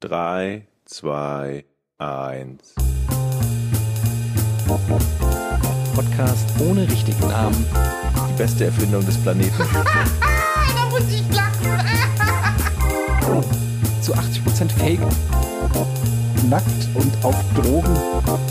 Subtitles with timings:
[0.00, 1.64] 3, 2,
[1.98, 2.74] 1.
[5.92, 7.66] Podcast ohne richtigen Namen.
[8.28, 9.58] Die beste Erfindung des Planeten.
[9.58, 11.80] da muss ich lachen.
[14.00, 15.00] Zu 80% Fake.
[16.48, 17.96] Nackt und auf Drogen.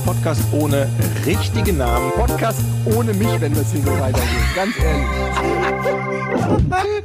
[0.05, 0.89] Podcast ohne
[1.25, 2.11] richtigen Namen.
[2.11, 2.59] Podcast
[2.93, 4.53] ohne mich, wenn das hier so weitergeht.
[4.53, 5.07] Ganz ehrlich.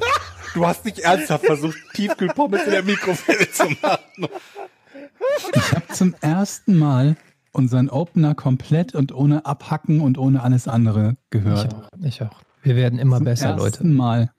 [0.54, 4.28] Du hast nicht ernsthaft versucht, Tiefkühlpommes in der Mikrowelle zu machen.
[5.54, 7.16] Ich habe zum ersten Mal
[7.52, 11.72] unseren Opener komplett und ohne Abhacken und ohne alles andere gehört.
[11.72, 11.88] Ich auch.
[12.04, 12.40] Ich auch.
[12.62, 13.64] Wir werden immer zum besser, Leute.
[13.78, 14.30] ersten Mal.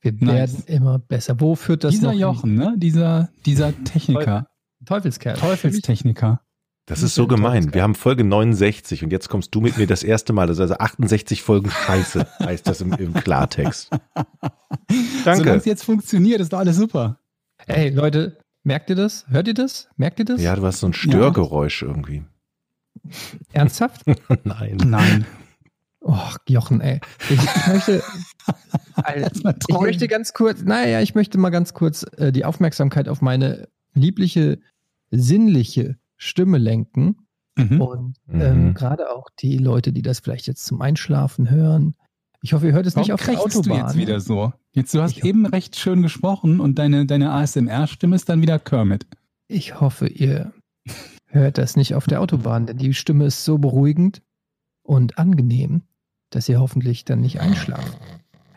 [0.00, 0.26] Wir Nice.
[0.26, 1.40] werden immer besser.
[1.40, 2.18] Wo führt das Dieser noch?
[2.18, 2.74] Jochen, ne?
[2.76, 4.48] Dieser, dieser Techniker.
[4.84, 5.36] Teufelskerl.
[5.36, 6.40] Teufels-Techniker.
[6.86, 7.72] Das ist so gemein.
[7.72, 10.48] Wir haben Folge 69 und jetzt kommst du mit mir das erste Mal.
[10.48, 13.90] Das ist also 68 Folgen Scheiße, heißt das im, im Klartext.
[15.22, 15.50] Solange Danke.
[15.50, 17.20] es jetzt funktioniert, ist doch alles super.
[17.66, 19.26] Ey, Leute, merkt ihr das?
[19.28, 19.88] Hört ihr das?
[19.96, 20.42] Merkt ihr das?
[20.42, 22.24] Ja, du hast so ein Störgeräusch irgendwie.
[23.52, 24.02] Ernsthaft?
[24.44, 24.76] Nein.
[24.84, 25.26] Nein.
[26.00, 27.00] Och, Jochen, ey.
[27.30, 28.02] Ich, ich möchte.
[29.68, 33.68] Ich möchte ganz kurz, naja, ich möchte mal ganz kurz äh, die Aufmerksamkeit auf meine
[33.94, 34.58] liebliche,
[35.10, 37.16] sinnliche Stimme lenken.
[37.58, 37.80] Mhm.
[37.80, 38.40] Und Mhm.
[38.40, 41.94] ähm, gerade auch die Leute, die das vielleicht jetzt zum Einschlafen hören.
[42.40, 43.78] Ich hoffe, ihr hört es nicht Warum auf der Autobahn.
[43.80, 44.52] du jetzt wieder so?
[44.72, 48.58] Jetzt, du hast Ich- eben recht schön gesprochen und deine, deine ASMR-Stimme ist dann wieder
[48.58, 49.06] Kermit.
[49.48, 50.52] Ich hoffe, ihr
[51.26, 54.22] hört das nicht auf der Autobahn, denn die Stimme ist so beruhigend
[54.82, 55.82] und angenehm,
[56.30, 57.98] dass ihr hoffentlich dann nicht einschlaft.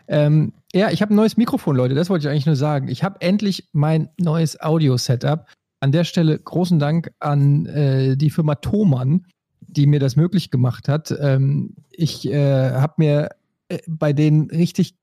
[0.08, 2.88] Ähm, ja, ich habe ein neues Mikrofon, Leute, das wollte ich eigentlich nur sagen.
[2.88, 5.46] Ich habe endlich mein neues Audio-Setup.
[5.86, 9.24] An der Stelle großen Dank an äh, die Firma Thomann,
[9.60, 11.14] die mir das möglich gemacht hat.
[11.16, 13.28] Ähm, ich äh, habe mir
[13.68, 14.96] äh, bei denen richtig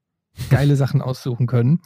[0.50, 1.80] geile Sachen aussuchen können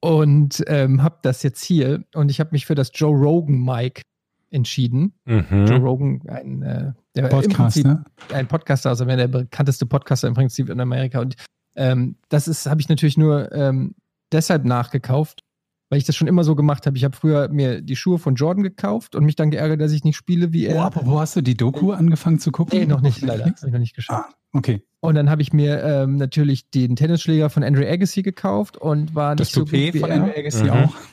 [0.00, 4.00] und ähm, habe das jetzt hier und ich habe mich für das Joe Rogan Mic
[4.48, 5.12] entschieden.
[5.26, 5.84] Joe Mhm.
[5.84, 8.04] Rogan, ein, äh, der im Podcast, Prinzip ne?
[8.32, 11.20] ein Podcaster, also der bekannteste Podcaster im Prinzip in Amerika.
[11.20, 11.34] Und
[11.76, 13.96] ähm, das ist, habe ich natürlich nur ähm,
[14.32, 15.42] deshalb nachgekauft,
[15.90, 16.96] weil ich das schon immer so gemacht habe.
[16.96, 20.04] Ich habe früher mir die Schuhe von Jordan gekauft und mich dann geärgert, dass ich
[20.04, 20.84] nicht spiele wie Oh, er.
[20.84, 22.78] apropos, hast du die Doku angefangen zu gucken?
[22.78, 23.44] nee, noch nicht, leider.
[23.44, 24.30] Habe ich noch nicht geschafft.
[24.30, 24.82] Ah, okay.
[25.00, 29.36] Und dann habe ich mir ähm, natürlich den Tennisschläger von Andrew Agassi gekauft und war
[29.36, 30.16] Das nicht so gut Toupet wie von er.
[30.22, 30.70] Andrew Agassi Mhm.
[30.70, 30.94] auch.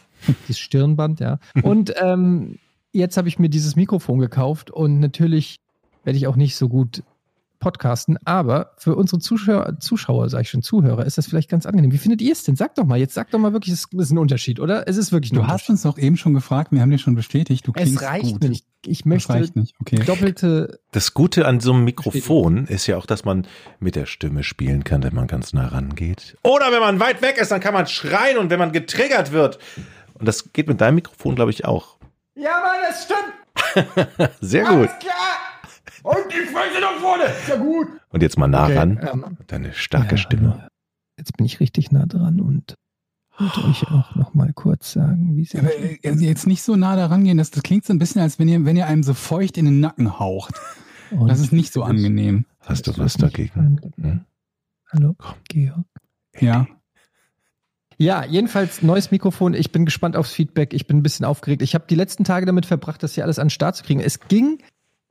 [0.47, 1.39] Das Stirnband, ja.
[1.61, 2.57] Und ähm,
[2.91, 5.59] jetzt habe ich mir dieses Mikrofon gekauft und natürlich
[6.03, 7.03] werde ich auch nicht so gut
[7.67, 11.91] podcasten, aber für unsere Zuschauer, Zuschauer, sage ich schon, Zuhörer, ist das vielleicht ganz angenehm.
[11.91, 12.55] Wie findet ihr es denn?
[12.55, 14.87] Sagt doch mal, jetzt sag doch mal wirklich, es ist ein Unterschied, oder?
[14.87, 15.61] Es ist wirklich ein Du Unterschied.
[15.63, 18.31] hast uns doch eben schon gefragt, wir haben dir schon bestätigt, du klingst es reicht
[18.39, 18.43] gut.
[18.43, 18.65] nicht.
[18.85, 19.97] Ich möchte reicht nicht, okay.
[20.05, 20.79] doppelte.
[20.93, 23.45] Das Gute an so einem Mikrofon ist ja auch, dass man
[23.81, 26.37] mit der Stimme spielen kann, wenn man ganz nah rangeht.
[26.43, 29.59] Oder wenn man weit weg ist, dann kann man schreien und wenn man getriggert wird.
[30.13, 31.97] Und das geht mit deinem Mikrofon, glaube ich, auch.
[32.35, 34.29] Ja, Mann, das stimmt.
[34.39, 34.87] Sehr gut.
[34.89, 35.56] Alles klar.
[36.03, 37.23] Und die Fresse nach vorne.
[37.25, 37.87] Ist ja gut.
[38.09, 38.99] Und jetzt mal nah Okay, ran.
[39.11, 40.67] ähm, Deine starke ja, Stimme.
[41.17, 42.75] Jetzt bin ich richtig nah dran und
[43.39, 46.95] wollte euch auch noch mal kurz sagen, wie es Aber äh, jetzt nicht so nah
[46.95, 49.13] da rangehen, das, das klingt so ein bisschen, als wenn ihr, wenn ihr einem so
[49.13, 50.55] feucht in den Nacken haucht.
[51.11, 52.45] Und Das ist nicht so angenehm.
[52.61, 53.79] Hast du Ist was dagegen?
[53.97, 54.25] Hm?
[54.91, 55.35] Hallo, Komm.
[55.47, 55.85] Georg.
[56.39, 56.67] Ja.
[57.99, 59.53] Ja, jedenfalls neues Mikrofon.
[59.53, 60.73] Ich bin gespannt aufs Feedback.
[60.73, 61.61] Ich bin ein bisschen aufgeregt.
[61.63, 63.99] Ich habe die letzten Tage damit verbracht, das hier alles an den Start zu kriegen.
[64.01, 64.59] Es ging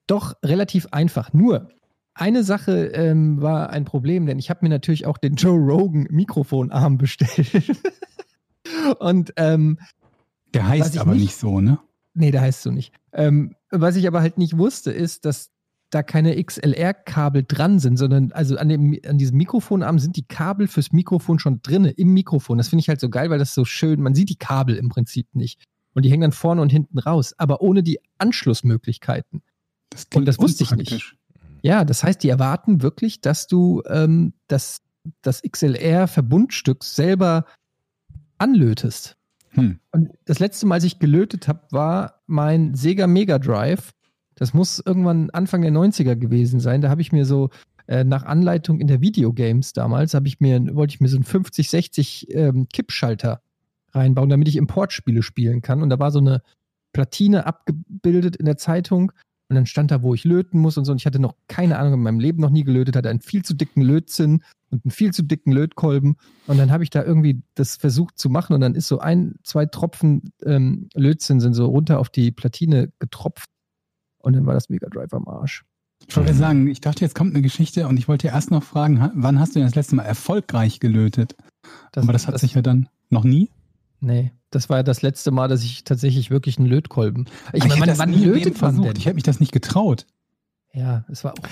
[0.07, 1.33] doch relativ einfach.
[1.33, 1.69] Nur
[2.15, 6.07] eine Sache ähm, war ein Problem, denn ich habe mir natürlich auch den Joe Rogan
[6.11, 7.51] Mikrofonarm bestellt.
[8.99, 9.79] Und ähm,
[10.55, 11.79] Der heißt aber nicht- nicht so, ne?
[12.15, 12.95] nee, der heißt so nicht.
[13.13, 15.51] Ähm, was ich aber halt nicht wusste, ist, dass
[15.91, 20.67] da keine XLR-Kabel dran sind, sondern also an, dem, an diesem Mikrofonarm sind die Kabel
[20.67, 22.59] fürs Mikrofon schon drinne im Mikrofon.
[22.59, 24.89] Das finde ich halt so geil, weil das so schön, man sieht die Kabel im
[24.89, 25.63] Prinzip nicht.
[25.95, 29.43] Und die hängen dann vorne und hinten raus, aber ohne die Anschlussmöglichkeiten.
[29.91, 31.17] Das Und das wusste ich nicht.
[31.63, 34.83] Ja, das heißt, die erwarten wirklich, dass du ähm, das,
[35.23, 37.45] das XLR-Verbundstück selber
[38.39, 39.17] anlötest.
[39.51, 39.81] Hm.
[39.91, 43.93] Und das letzte Mal, als ich gelötet habe, war mein Sega Mega Drive.
[44.35, 46.83] Das muss irgendwann Anfang der 90er gewesen sein.
[46.83, 47.51] Da habe ich mir so
[47.87, 51.25] äh, nach Anleitung in der Videogames damals, habe ich mir, wollte ich mir so einen
[51.25, 53.41] 50, 60 ähm, Kippschalter
[53.93, 55.83] reinbauen, damit ich Importspiele spielen kann.
[55.83, 56.43] Und da war so eine
[56.93, 59.13] Platine abgebildet in der Zeitung.
[59.49, 60.93] Und dann stand da, wo ich löten muss und so.
[60.93, 63.45] Und ich hatte noch keine Ahnung, in meinem Leben noch nie gelötet, hatte einen viel
[63.45, 66.17] zu dicken Lötzinn und einen viel zu dicken Lötkolben.
[66.47, 69.37] Und dann habe ich da irgendwie das versucht zu machen und dann ist so ein,
[69.45, 73.49] zwei Tropfen ähm, Lötzinn sind so runter auf die Platine getropft.
[74.19, 75.65] Und dann war das Mega Drive am Arsch.
[76.09, 79.11] Ich wollte sagen, ich dachte, jetzt kommt eine Geschichte und ich wollte erst noch fragen,
[79.15, 81.37] wann hast du denn das letzte Mal erfolgreich gelötet?
[81.95, 83.51] Aber das hat sich ja dann noch nie.
[84.07, 87.27] Nee, das war ja das letzte Mal, dass ich tatsächlich wirklich einen Lötkolben.
[87.53, 88.89] Ich meine, wann, das wann lötet man versucht.
[88.89, 88.97] denn?
[88.97, 90.07] Ich hätte mich das nicht getraut.
[90.73, 91.49] Ja, es war auch.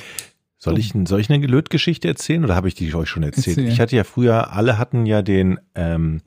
[0.57, 3.59] Soll ich, soll ich eine Lötgeschichte erzählen oder habe ich die euch schon erzählt?
[3.59, 3.73] Erzähl.
[3.73, 6.23] Ich hatte ja früher, alle hatten ja den, ähm,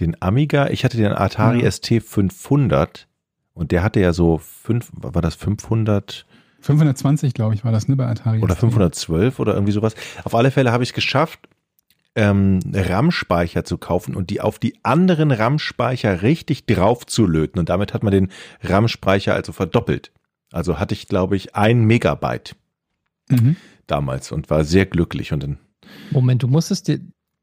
[0.00, 1.70] den Amiga, ich hatte den Atari Ja.
[1.70, 3.06] ST 500
[3.54, 6.26] und der hatte ja so fünf, war das 500
[6.60, 8.40] 520, glaube ich, war das, ne, bei Atari.
[8.40, 8.60] oder ST.
[8.60, 9.94] 512 oder irgendwie sowas.
[10.24, 11.38] Auf alle Fälle habe ich es geschafft,
[12.14, 17.68] ähm, RAM-Speicher zu kaufen und die auf die anderen RAM-Speicher richtig drauf zu löten und
[17.68, 18.28] damit hat man den
[18.62, 20.12] RAM-Speicher also verdoppelt.
[20.52, 22.56] Also hatte ich, glaube ich, ein Megabyte
[23.30, 23.56] Mhm.
[23.86, 25.58] damals und war sehr glücklich und dann
[26.10, 27.00] Moment, du musstest dir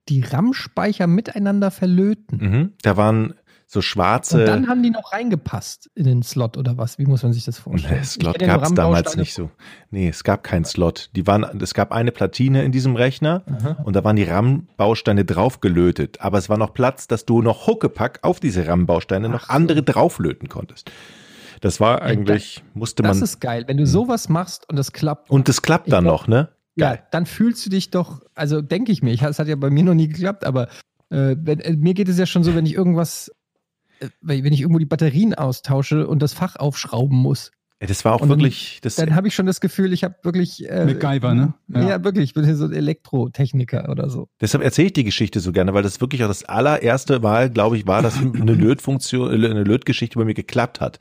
[0.07, 2.37] die RAM-Speicher miteinander verlöten.
[2.39, 2.73] Mhm.
[2.81, 3.33] Da waren
[3.71, 4.39] so schwarze.
[4.39, 6.97] Und dann haben die noch reingepasst in den Slot oder was?
[6.97, 7.99] Wie muss man sich das vorstellen?
[7.99, 9.51] Nee, Slot gab es damals nicht so.
[9.91, 11.11] Nee, es gab keinen Slot.
[11.15, 13.77] Die waren, es gab eine Platine in diesem Rechner Aha.
[13.83, 16.19] und da waren die RAM-Bausteine drauf gelötet.
[16.19, 19.53] Aber es war noch Platz, dass du noch Huckepack auf diese RAM-Bausteine noch so.
[19.53, 20.91] andere drauflöten konntest.
[21.61, 23.23] Das war eigentlich, musste Das man.
[23.23, 23.65] ist geil.
[23.67, 26.49] Wenn du sowas machst und das klappt, und das klappt dann glaub- noch, ne?
[26.75, 27.03] ja, Geil.
[27.11, 29.93] dann fühlst du dich doch, also denke ich mir, es hat ja bei mir noch
[29.93, 30.69] nie geklappt, aber
[31.11, 33.31] äh, wenn, äh, mir geht es ja schon so, wenn ich irgendwas,
[34.21, 37.51] wenn ich irgendwo die Batterien austausche und das Fach aufschrauben muss,
[37.81, 40.15] Ja, Das war auch Und wirklich, das, dann habe ich schon das Gefühl, ich habe
[40.23, 40.69] wirklich.
[40.69, 41.53] Äh, MacGyver, ne?
[41.69, 42.03] Ja.
[42.03, 44.27] wirklich, ich bin hier so ein Elektrotechniker oder so.
[44.41, 47.77] deshalb erzähle ich die Geschichte so gerne, weil das wirklich auch das allererste Mal, glaube
[47.77, 50.99] ich, war, dass eine Lötfunktion, äh, eine Lötgeschichte bei mir geklappt hat.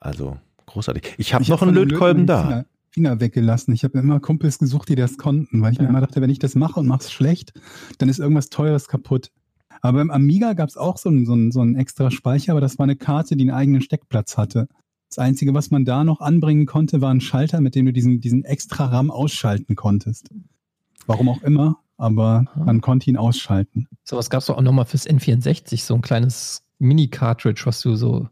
[0.00, 0.36] Also
[0.66, 1.14] großartig.
[1.18, 2.42] Ich habe noch hab einen Lötkolben da.
[2.42, 3.72] Finger, Finger weggelassen.
[3.74, 5.90] Ich habe immer Kumpels gesucht, die das konnten, weil ich mir Ja.
[5.90, 7.52] immer dachte, wenn ich das mache und mache es schlecht,
[7.98, 9.30] dann ist irgendwas Teures kaputt.
[9.80, 12.60] Aber beim Amiga gab es auch so einen, so, einen, so einen extra Speicher, aber
[12.60, 14.68] das war eine Karte, die einen eigenen Steckplatz hatte.
[15.08, 18.20] Das Einzige, was man da noch anbringen konnte, war ein Schalter, mit dem du diesen,
[18.20, 20.28] diesen extra RAM ausschalten konntest.
[21.06, 22.64] Warum auch immer, aber Aha.
[22.64, 23.86] man konnte ihn ausschalten.
[24.02, 28.28] Sowas gab es auch nochmal fürs N64, so ein kleines Mini-Cartridge, was du so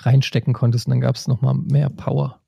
[0.00, 2.40] reinstecken konntest und dann gab es nochmal mehr Power.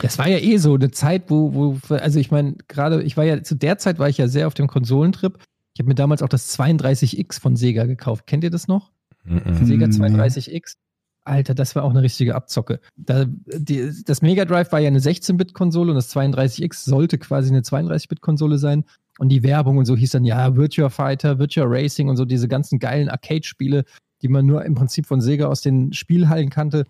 [0.00, 3.24] Das war ja eh so eine Zeit, wo, wo also ich meine, gerade, ich war
[3.24, 5.38] ja, zu der Zeit war ich ja sehr auf dem Konsolentrip.
[5.74, 8.26] Ich habe mir damals auch das 32X von Sega gekauft.
[8.26, 8.90] Kennt ihr das noch?
[9.24, 9.64] Mhm.
[9.64, 10.20] Sega Hm, nee.
[10.20, 10.76] 32X.
[11.24, 12.80] Alter, das war auch eine richtige Abzocke.
[12.96, 17.60] Da, die, das Mega Drive war ja eine 16-Bit-Konsole und das 32X sollte quasi eine
[17.60, 18.84] 32-Bit-Konsole sein.
[19.18, 22.48] Und die Werbung und so hieß dann, ja, Virtua Fighter, Virtua Racing und so diese
[22.48, 23.84] ganzen geilen Arcade-Spiele,
[24.22, 26.84] die man nur im Prinzip von Sega aus den Spielhallen kannte,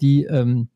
[0.00, 0.68] die ähm,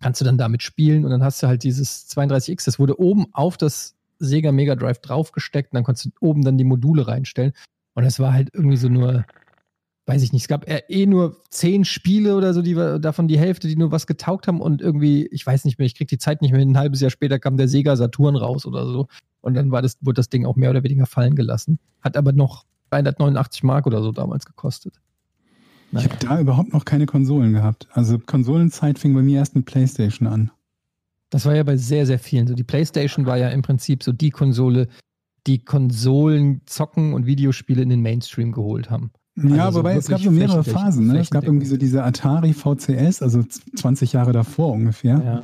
[0.00, 3.26] kannst du dann damit spielen und dann hast du halt dieses 32X, das wurde oben
[3.32, 7.52] auf das Sega Mega Drive draufgesteckt und dann konntest du oben dann die Module reinstellen.
[7.94, 9.24] Und es war halt irgendwie so nur,
[10.06, 13.38] weiß ich nicht, es gab eher eh nur zehn Spiele oder so, die davon die
[13.38, 16.18] Hälfte, die nur was getaugt haben und irgendwie, ich weiß nicht mehr, ich krieg die
[16.18, 16.72] Zeit nicht mehr, hin.
[16.72, 19.06] ein halbes Jahr später kam der Sega Saturn raus oder so.
[19.40, 21.78] Und dann war das, wurde das Ding auch mehr oder weniger fallen gelassen.
[22.00, 25.00] Hat aber noch 389 Mark oder so damals gekostet.
[25.92, 27.86] Ich habe da überhaupt noch keine Konsolen gehabt.
[27.92, 30.50] Also Konsolenzeit fing bei mir erst mit PlayStation an.
[31.34, 32.54] Das war ja bei sehr, sehr vielen so.
[32.54, 34.86] Die PlayStation war ja im Prinzip so die Konsole,
[35.48, 39.10] die Konsolen zocken und Videospiele in den Mainstream geholt haben.
[39.36, 41.08] Ja, Also so wobei es gab so mehrere Phasen.
[41.08, 41.18] Ne?
[41.18, 45.20] Es gab irgendwie so diese Atari VCS, also z- 20 Jahre davor ungefähr.
[45.24, 45.42] Ja.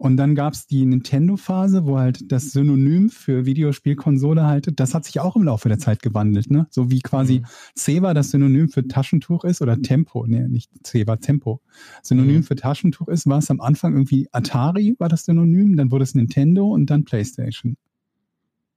[0.00, 5.04] Und dann gab es die Nintendo-Phase, wo halt das Synonym für Videospielkonsole halt, das hat
[5.04, 6.50] sich auch im Laufe der Zeit gewandelt.
[6.50, 6.66] Ne?
[6.70, 7.44] So wie quasi Mhm.
[7.76, 11.60] Ceva das Synonym für Taschentuch ist oder Tempo, nee, nicht Ceva, Tempo.
[12.02, 12.42] Synonym Mhm.
[12.44, 16.14] für Taschentuch ist, war es am Anfang irgendwie Atari war das Synonym, dann wurde es
[16.14, 17.76] Nintendo und dann PlayStation.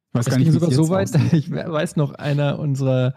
[0.09, 3.15] Ich weiß Es gar nicht, ging sogar so weit, ich weiß noch, einer unserer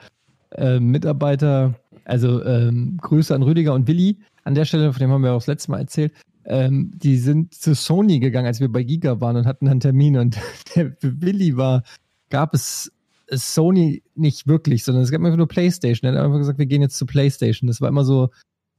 [0.53, 5.25] äh, Mitarbeiter, also ähm, Grüße an Rüdiger und Willi, an der Stelle, von dem haben
[5.25, 6.13] wir auch das letzte Mal erzählt,
[6.47, 10.17] ähm, die sind zu Sony gegangen, als wir bei Giga waren und hatten einen Termin
[10.17, 10.39] und
[10.75, 11.83] der, für Willi war,
[12.31, 12.93] gab es
[13.31, 16.09] Sony nicht wirklich, sondern es gab einfach nur Playstation.
[16.09, 17.67] Er hat einfach gesagt, wir gehen jetzt zu Playstation.
[17.67, 18.31] Das war immer so,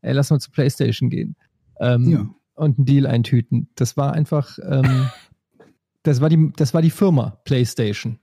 [0.02, 1.36] ey, lass mal zu Playstation gehen.
[1.80, 2.30] Ähm, Ja.
[2.56, 3.68] und einen Deal eintüten.
[3.76, 4.84] Das war einfach, ähm,
[6.04, 8.20] das war die, das war die Firma PlayStation.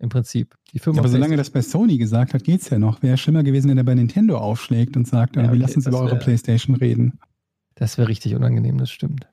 [0.00, 0.54] Im Prinzip.
[0.72, 3.02] Die Firma Ja, aber solange das bei Sony gesagt hat, geht's ja noch.
[3.02, 5.76] Wäre schlimmer gewesen, wenn er bei Nintendo aufschlägt und sagt, Ja, äh, wir okay, lassen
[5.76, 7.18] uns über eure Playstation reden.
[7.78, 9.26] Das wäre richtig unangenehm, das stimmt.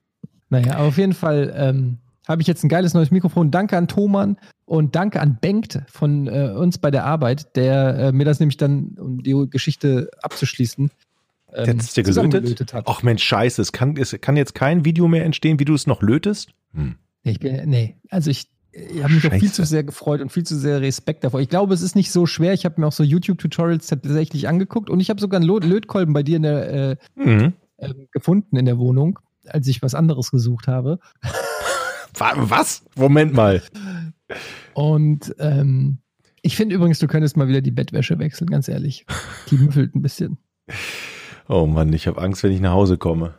[0.49, 1.97] Naja, aber auf jeden Fall ähm,
[2.27, 3.49] habe ich jetzt ein geiles neues Mikrofon.
[3.51, 8.11] Danke an Thoman und danke an Bengt von äh, uns bei der Arbeit, der äh,
[8.11, 10.91] mir das nämlich dann, um die Geschichte abzuschließen,
[11.53, 12.73] ähm, Der dir gelötet?
[12.73, 12.85] hat.
[12.87, 15.87] Ach Mensch, scheiße, es kann, es kann jetzt kein Video mehr entstehen, wie du es
[15.87, 16.51] noch lötest?
[16.73, 16.95] Hm.
[17.23, 17.95] Nee, ich bin, nee.
[18.11, 21.23] also ich, ich habe mich auch viel zu sehr gefreut und viel zu sehr Respekt
[21.23, 21.39] davor.
[21.39, 22.53] Ich glaube, es ist nicht so schwer.
[22.53, 26.23] Ich habe mir auch so YouTube-Tutorials tatsächlich angeguckt und ich habe sogar einen Lötkolben bei
[26.23, 27.53] dir in der, äh, Mhm.
[27.79, 30.99] Ähm, gefunden in der Wohnung, als ich was anderes gesucht habe.
[32.17, 32.83] Wa- Was?
[32.95, 33.61] Moment mal.
[34.73, 35.99] Und ähm,
[36.41, 39.05] Ich finde übrigens, du könntest mal wieder die Bettwäsche wechseln, ganz ehrlich.
[39.49, 40.37] Die müffelt ein bisschen.
[41.47, 43.35] Oh Mann, ich habe Angst, wenn ich nach Hause komme.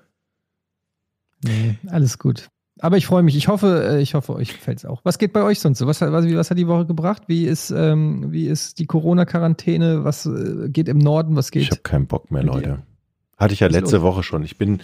[1.45, 2.49] Nee, alles gut.
[2.79, 3.37] Aber ich freue mich.
[3.37, 5.01] Ich hoffe, äh, ich hoffe, euch gefällt es auch.
[5.03, 5.87] Was geht bei euch sonst so?
[5.87, 7.23] Was, hat- was, was hat die Woche gebracht?
[7.27, 10.05] Wie ist, ähm, wie ist die Corona-Quarantäne?
[10.05, 11.37] Was äh, geht im Norden?
[11.37, 11.71] Was Ich geht?
[11.71, 12.43] habe keinen Bock mehr?
[12.43, 12.83] Leute.
[13.37, 14.03] Hatte ich ja letzte?
[14.03, 14.45] Woche schon.
[14.45, 14.81] Ich bin,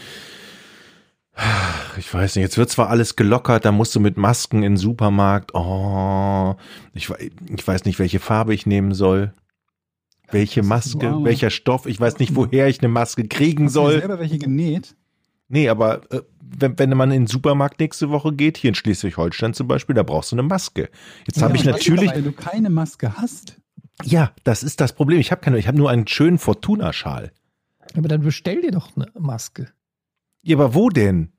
[1.99, 4.77] ich weiß nicht, jetzt wird zwar alles gelockert, da musst du mit Masken in den
[4.77, 5.55] Supermarkt.
[5.55, 6.55] Oh,
[6.93, 7.09] ich,
[7.55, 9.33] ich weiß nicht, welche Farbe ich nehmen soll.
[10.31, 11.85] Welche Maske, welcher Stoff.
[11.87, 13.99] Ich weiß nicht, woher ich eine Maske kriegen Hast du soll.
[13.99, 14.95] selber welche genäht?
[15.49, 19.53] Nee, aber äh, wenn, wenn man in den Supermarkt nächste Woche geht, hier in Schleswig-Holstein
[19.53, 20.89] zum Beispiel, da brauchst du eine Maske.
[21.27, 23.57] Jetzt habe Ja, ich aber natürlich, Weil du keine Maske hast.
[24.05, 25.19] ja, das ist das Problem.
[25.19, 27.33] Ich habe keine, ich habe nur einen schönen Fortuna-Schal.
[27.97, 29.73] Aber dann bestell dir doch eine Maske.
[30.43, 31.33] Ja, aber wo denn?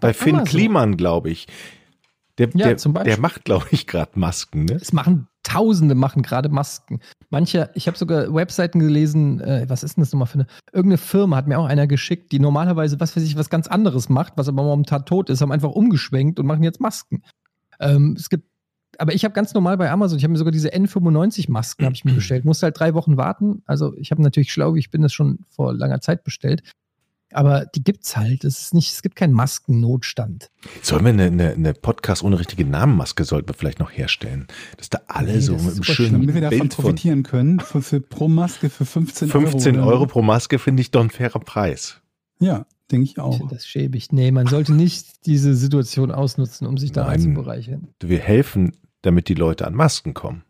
[0.00, 0.50] Bei Finn Amazon.
[0.50, 1.46] Kliman, glaube ich.
[2.36, 3.14] Der, Ja, der, zum Beispiel.
[3.14, 4.74] der macht, glaube ich, gerade Masken, ne?
[4.74, 7.00] Es machen Tausende machen gerade Masken.
[7.30, 10.46] Manche, ich habe sogar Webseiten gelesen, äh, was ist denn das nochmal für eine?
[10.72, 14.10] Irgendeine Firma hat mir auch einer geschickt, die normalerweise, was weiß ich, was ganz anderes
[14.10, 17.22] macht, was aber momentan tot ist, haben einfach umgeschwenkt und machen jetzt Masken.
[17.80, 18.46] Ähm, es gibt,
[18.98, 22.04] aber ich habe ganz normal bei Amazon, ich habe mir sogar diese N95-Masken habe ich
[22.04, 23.62] mir bestellt, musste halt drei Wochen warten.
[23.64, 26.62] Also ich habe natürlich schlau, ich bin das schon vor langer Zeit bestellt.
[27.30, 28.42] Aber die gibt's halt.
[28.44, 30.50] Es ist nicht, es gibt keinen Maskennotstand.
[30.82, 34.46] Sollen wir eine, eine, eine Podcast ohne richtige Namenmaske sollten wir vielleicht noch herstellen?
[34.78, 37.60] Dass da alle Nee, so mit einem schönen Damit wir davon Bild von profitieren können.
[37.60, 39.40] Für, für pro Maske für 15 Euro.
[39.46, 42.00] 15 oder- Euro pro Maske finde ich doch ein fairer Preis.
[42.40, 43.46] Ja, denke ich auch.
[43.50, 44.10] das schäbig.
[44.10, 47.14] Nee, man sollte nicht diese Situation ausnutzen, um sich da Nein.
[47.14, 47.88] einzubereichern.
[48.00, 50.44] Wir helfen, damit die Leute an Masken kommen.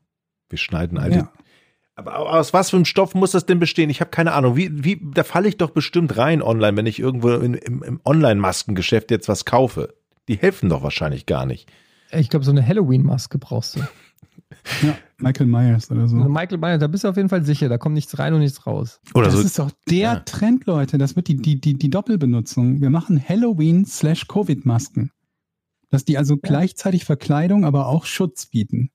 [0.48, 1.18] Wir schneiden alte.
[1.18, 1.32] Ja.
[1.94, 3.90] Aber aus was für einem Stoff muss das denn bestehen?
[3.90, 4.56] Ich habe keine Ahnung.
[4.56, 8.00] Wie, wie, da falle ich doch bestimmt rein online, wenn ich irgendwo in, im, im
[8.04, 9.94] Online-Maskengeschäft jetzt was kaufe.
[10.28, 11.68] Die helfen doch wahrscheinlich gar nicht.
[12.12, 13.80] Ich glaube, so eine Halloween-Maske brauchst du.
[14.82, 16.16] ja, Michael Myers oder so.
[16.16, 18.40] Eine Michael Myers, da bist du auf jeden Fall sicher, da kommt nichts rein und
[18.40, 19.00] nichts raus.
[19.14, 19.40] Oder das so.
[19.42, 20.20] ist doch der Ja.
[20.20, 20.98] Trend, Leute.
[20.98, 22.80] Das wird die, die, die, die Doppelbenutzung.
[22.80, 25.10] Wir machen Halloween slash Covid-Masken.
[25.90, 28.90] Dass die also gleichzeitig Verkleidung, aber auch Schutz bieten.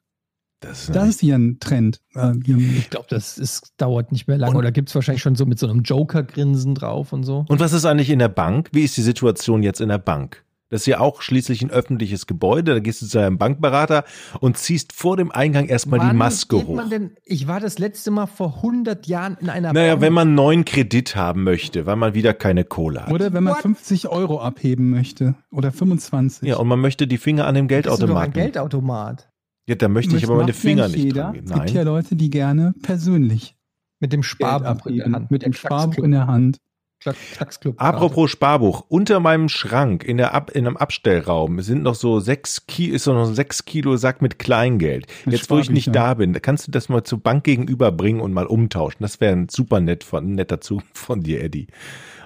[0.60, 2.00] Das ist Das ist hier ein Trend.
[2.16, 2.34] Äh,
[2.78, 4.52] Ich glaube, das ist, dauert nicht mehr lange.
[4.52, 7.46] Und- Oder gibt es wahrscheinlich schon so mit so einem Joker-Grinsen drauf und so?
[7.50, 8.70] Und was ist eigentlich in der Bank?
[8.72, 10.46] Wie ist die Situation jetzt in der Bank?
[10.74, 12.74] Das ist ja auch schließlich ein öffentliches Gebäude.
[12.74, 14.06] Da gehst du zu einem Bankberater
[14.40, 16.76] und ziehst vor dem Eingang erstmal die Wann Maske geht hoch.
[16.76, 20.02] Man denn, ich war das letzte Mal vor 100 Jahren in einer Naja, Bank.
[20.02, 23.12] wenn man einen neuen Kredit haben möchte, weil man wieder keine Kohle hat.
[23.12, 23.62] Oder wenn man What?
[23.62, 25.36] 50 Euro abheben möchte.
[25.52, 26.50] Oder 25.
[26.50, 28.34] ja, und man möchte die Finger an dem Geldautomaten.
[28.34, 29.30] Geldautomat.
[29.70, 31.22] Ja, da möchte ich aber meine Finger nicht jeder.
[31.26, 31.48] dran geben.
[31.52, 31.84] Es gibt ja.
[31.84, 33.56] Leute, die gerne persönlich
[34.00, 35.12] Mit dem Sparbuch in der.
[35.12, 35.30] Hand.
[35.30, 36.58] Mit dem Sparbuch in der Hand.
[37.04, 41.96] Klack- Klacksclub- Apropos Sparbuch, unter meinem Schrank in, der Ab in einem Abstellraum sind noch
[41.96, 45.08] so sechs Kilo, ist noch sechs Kilo Sack mit Kleingeld.
[45.26, 48.22] Mit Jetzt, wo ich nicht da bin, kannst du das mal zur Bank gegenüber bringen
[48.22, 48.98] und mal umtauschen.
[49.02, 51.68] Das wäre ein super nett von, netter Zug von dir, Eddie.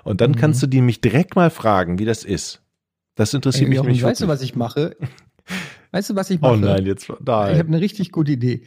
[0.04, 0.36] Und dann Mhm.
[0.36, 2.62] kannst du die mich direkt mal fragen, wie das ist.
[3.16, 4.96] Das interessiert Ey, mich Jochen, nämlich weißt du, was ich mache?
[5.92, 6.54] Weißt du, was ich mache?
[6.54, 8.64] Oh nein, jetzt Ich habe eine richtig gute Idee.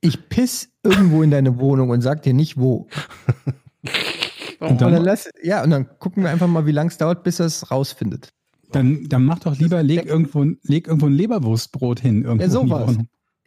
[0.00, 2.86] Ich piss irgendwo in deine Wohnung und sag dir nicht wo.
[4.60, 6.98] Und Und dann dann, lass, ja, und dann gucken wir einfach mal, wie lange es
[6.98, 8.32] dauert, bis er es rausfindet.
[8.72, 12.22] dann, dann mach doch lieber, leg irgendwo, leg irgendwo ein Leberwurstbrot hin.
[12.24, 12.96] Irgendwo Ja, sowas.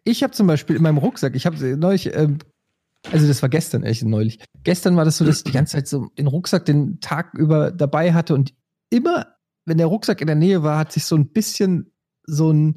[0.06, 2.40] Ich habe zum Beispiel in meinem Rucksack, ich habe neulich, ähm,
[3.12, 4.40] also das war gestern, echt neulich.
[4.64, 7.72] Gestern war das so, dass ich die ganze Zeit so den Rucksack den Tag über
[7.72, 8.54] dabei hatte und
[8.90, 9.28] immer,
[9.66, 11.92] wenn der Rucksack in der Nähe war, hat sich so ein bisschen
[12.26, 12.76] so ein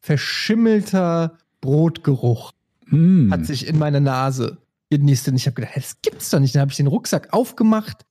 [0.00, 2.52] verschimmelter Brotgeruch
[2.92, 3.30] Mm.
[3.30, 4.58] hat sich in meine Nase
[4.90, 5.28] genießt.
[5.28, 6.54] Und ich habe gedacht, das gibt's doch nicht.
[6.54, 8.04] Dann habe ich den Rucksack aufgemacht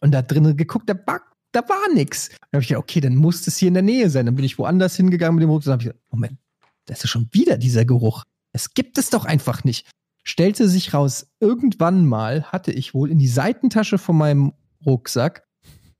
[0.00, 1.20] und da drinnen geguckt, da war,
[1.52, 2.28] da war nix.
[2.28, 4.26] Dann habe ich gedacht, okay, dann muss es hier in der Nähe sein.
[4.26, 5.70] Dann bin ich woanders hingegangen mit dem Rucksack.
[5.70, 6.38] Dann habe ich gedacht, Moment,
[6.86, 8.24] das ist schon wieder dieser Geruch.
[8.52, 9.88] Das gibt es doch einfach nicht.
[10.24, 14.52] Stellte sich raus, irgendwann mal hatte ich wohl in die Seitentasche von meinem
[14.84, 15.44] Rucksack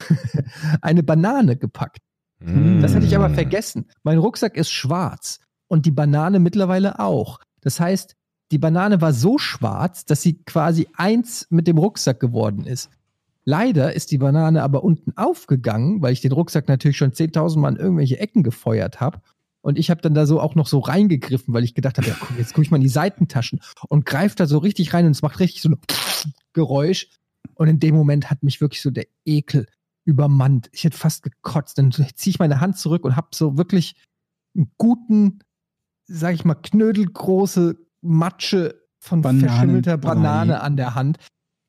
[0.80, 1.99] eine Banane gepackt.
[2.40, 2.80] Mm.
[2.80, 3.88] Das hatte ich aber vergessen.
[4.02, 7.40] Mein Rucksack ist schwarz und die Banane mittlerweile auch.
[7.61, 8.16] Das heißt,
[8.53, 12.91] die Banane war so schwarz, dass sie quasi eins mit dem Rucksack geworden ist.
[13.45, 17.71] Leider ist die Banane aber unten aufgegangen, weil ich den Rucksack natürlich schon 10.000 Mal
[17.71, 19.21] in irgendwelche Ecken gefeuert habe.
[19.61, 22.17] Und ich habe dann da so auch noch so reingegriffen, weil ich gedacht habe, ja,
[22.19, 25.12] guck, jetzt gucke ich mal in die Seitentaschen und greife da so richtig rein und
[25.12, 25.79] es macht richtig so ein
[26.53, 27.09] Geräusch.
[27.55, 29.67] Und in dem Moment hat mich wirklich so der Ekel
[30.05, 30.69] übermannt.
[30.73, 31.79] Ich hätte fast gekotzt.
[31.79, 33.97] Dann ziehe ich meine Hand zurück und habe so wirklich
[34.57, 35.41] einen guten,
[36.07, 39.55] sag ich mal, knödelgroße Matsche von Bananenbrei.
[39.57, 41.19] verschimmelter Banane an der Hand.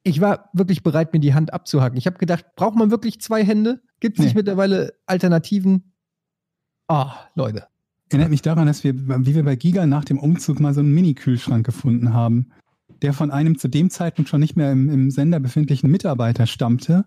[0.04, 1.98] Ich war wirklich bereit, mir die Hand abzuhacken.
[1.98, 3.82] Ich habe gedacht, braucht man wirklich zwei Hände?
[4.00, 4.40] Gibt es nicht Nee.
[4.40, 5.94] mittlerweile Alternativen?
[6.88, 7.68] Ah, Leute.
[8.10, 10.94] Erinnert mich daran, dass wir, wie wir bei Giga nach dem Umzug mal so einen
[10.94, 12.52] Mini-Kühlschrank gefunden haben,
[13.02, 17.06] der von einem zu dem Zeitpunkt schon nicht mehr im, im Sender befindlichen Mitarbeiter stammte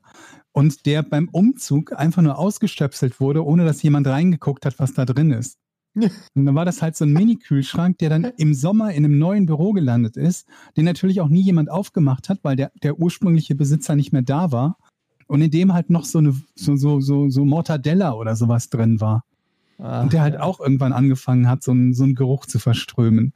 [0.52, 5.06] und der beim Umzug einfach nur ausgestöpselt wurde, ohne dass jemand reingeguckt hat, was da
[5.06, 5.56] drin ist.
[6.34, 9.46] Und dann war das halt so ein Mini-Kühlschrank, der dann im Sommer in einem neuen
[9.46, 13.96] Büro gelandet ist, den natürlich auch nie jemand aufgemacht hat, weil der, der ursprüngliche Besitzer
[13.96, 14.78] nicht mehr da war.
[15.26, 19.00] Und in dem halt noch so eine so, so, so, so Mortadella oder sowas drin
[19.00, 19.24] war.
[19.78, 23.32] Ah, und der halt auch irgendwann angefangen hat, so einen, so einen Geruch zu verströmen.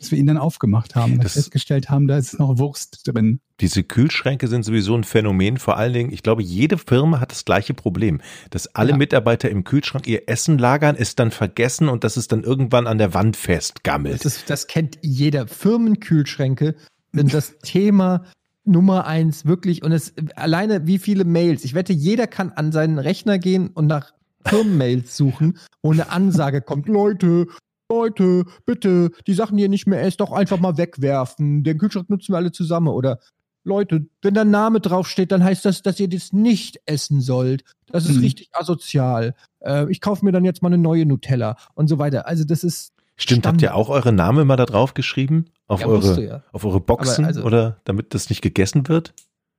[0.00, 3.40] Bis wir ihn dann aufgemacht haben und Das- festgestellt haben, da ist noch Wurst drin.
[3.60, 5.58] Diese Kühlschränke sind sowieso ein Phänomen.
[5.58, 8.96] Vor allen Dingen, ich glaube, jede Firma hat das gleiche Problem, dass alle Ja.
[8.96, 12.96] Mitarbeiter im Kühlschrank ihr Essen lagern, es dann vergessen und dass es dann irgendwann an
[12.96, 14.24] der Wand festgammelt.
[14.24, 15.46] Das, das kennt jeder.
[15.94, 16.74] Firmenkühlschränke
[17.12, 18.24] sind das Thema
[18.64, 19.82] Nummer eins wirklich.
[19.82, 21.64] Und es alleine wie viele Mails.
[21.64, 24.12] Ich wette, jeder kann an seinen Rechner gehen und nach
[24.46, 26.88] Firmenmails suchen, wo eine Ansage kommt.
[26.88, 27.46] Leute,
[27.90, 31.64] Leute, bitte, die Sachen, die ihr nicht mehr esst, doch einfach mal wegwerfen.
[31.64, 32.88] Den Kühlschrank nutzen wir alle zusammen.
[32.88, 33.18] Oder
[33.64, 37.64] Leute, wenn da Name draufsteht, dann heißt das, dass ihr das nicht essen sollt.
[37.88, 38.22] Das ist Mhm.
[38.22, 39.34] richtig asozial.
[39.58, 42.26] Äh, ich kaufe mir dann jetzt mal eine neue Nutella und so weiter.
[42.26, 45.46] Also das ist Stimmt, habt ihr auch eure Namen mal da drauf geschrieben?
[45.66, 46.42] Auf, Ja, eure, du ja.
[46.52, 47.24] auf eure Boxen?
[47.26, 49.12] Also- oder damit das nicht gegessen wird?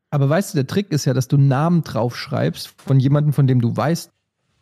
[0.10, 3.62] Aber weißt du, der Trick ist ja, dass du Namen draufschreibst von jemandem, von dem
[3.62, 4.10] du weißt,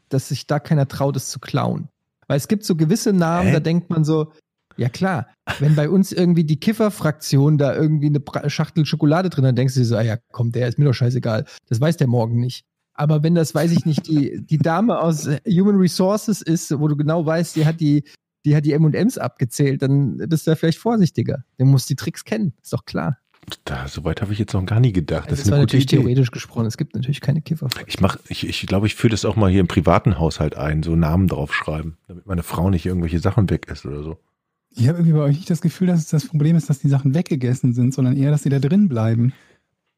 [0.09, 1.87] dass sich da keiner traut, es zu klauen.
[2.29, 3.53] Weil es gibt so gewisse Namen, Hä?
[3.53, 4.31] da denkt man so,
[4.77, 5.27] ja klar,
[5.59, 9.81] wenn bei uns irgendwie die Kifferfraktion da irgendwie eine Schachtel Schokolade drin hat, denkst du
[9.81, 11.45] dir so, ah ja, komm, der ist mir doch scheißegal.
[11.67, 12.63] Das weiß der morgen nicht.
[12.93, 16.95] Aber wenn das, weiß ich nicht, die, die Dame aus Human Resources ist, wo du
[16.95, 18.03] genau weißt, die hat die,
[18.45, 21.43] die hat die M&Ms abgezählt, dann bist du da vielleicht vorsichtiger.
[21.57, 23.17] Der muss die Tricks kennen, ist doch klar.
[23.65, 25.31] Da, soweit habe ich jetzt noch gar nie gedacht.
[25.31, 25.97] Das, Das, ist eine natürlich Idee.
[25.97, 26.65] theoretisch gesprochen.
[26.65, 27.85] Es gibt natürlich keine Kifferfraktion.
[27.87, 30.83] Ich mach, ich, ich glaube, ich führe das auch mal hier im privaten Haushalt ein,
[30.83, 34.17] so Namen draufschreiben, damit meine Frau nicht irgendwelche Sachen weg ist oder so.
[34.71, 36.89] Ich habe irgendwie bei euch nicht das Gefühl, dass es das Problem ist, dass die
[36.89, 39.33] Sachen weggegessen sind, sondern eher, dass sie da drin bleiben.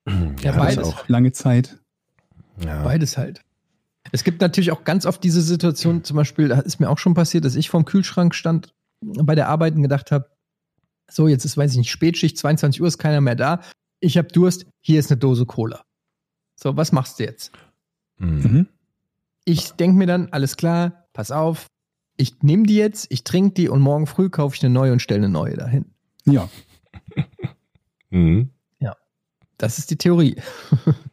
[0.08, 0.88] Ja, das beides.
[0.88, 1.08] auch.
[1.08, 1.77] Lange Zeit.
[2.65, 2.84] Ja.
[2.84, 3.41] Beides halt.
[4.12, 7.13] Es gibt natürlich auch ganz oft diese Situation, zum Beispiel, da ist mir auch schon
[7.13, 10.31] passiert, dass ich vorm Kühlschrank stand bei der Arbeit und gedacht habe,
[11.12, 13.62] so, jetzt ist, weiß ich nicht, Spätschicht, 22 Uhr ist keiner mehr da.
[14.00, 15.84] Ich habe Durst, hier ist eine Dose Cola.
[16.56, 17.52] So, was machst du jetzt?
[18.17, 18.41] Mhm.
[18.41, 18.67] Mhm.
[19.45, 21.67] Ich denke mir dann, alles klar, pass auf,
[22.17, 25.02] ich nehme die jetzt, ich trinke die und morgen früh kaufe ich eine neue und
[25.02, 25.86] stelle eine neue dahin.
[26.26, 26.50] Ja.
[28.13, 28.50] Mhm.
[29.62, 30.36] Das ist die Theorie.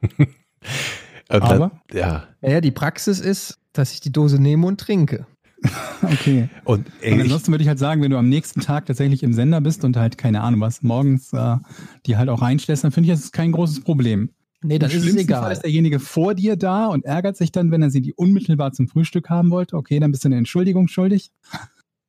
[1.28, 1.70] Aber?
[1.88, 2.28] Dann, ja.
[2.40, 5.26] Naja, die Praxis ist, dass ich die Dose nehme und trinke.
[6.02, 6.48] Okay.
[6.64, 9.22] Und Und ey, ich, ansonsten würde ich halt sagen, wenn du am nächsten Tag tatsächlich
[9.24, 11.56] im Sender bist und halt, keine Ahnung was, morgens äh,
[12.06, 14.30] die halt auch reinstellst, dann finde ich, das ist kein großes Problem.
[14.62, 15.52] Nee, dann Im ist es schlimmsten Fall egal.
[15.52, 18.88] ist derjenige vor dir da und ärgert sich dann, wenn er sie die unmittelbar zum
[18.88, 19.76] Frühstück haben wollte.
[19.76, 21.30] Okay, dann bist du eine Entschuldigung schuldig.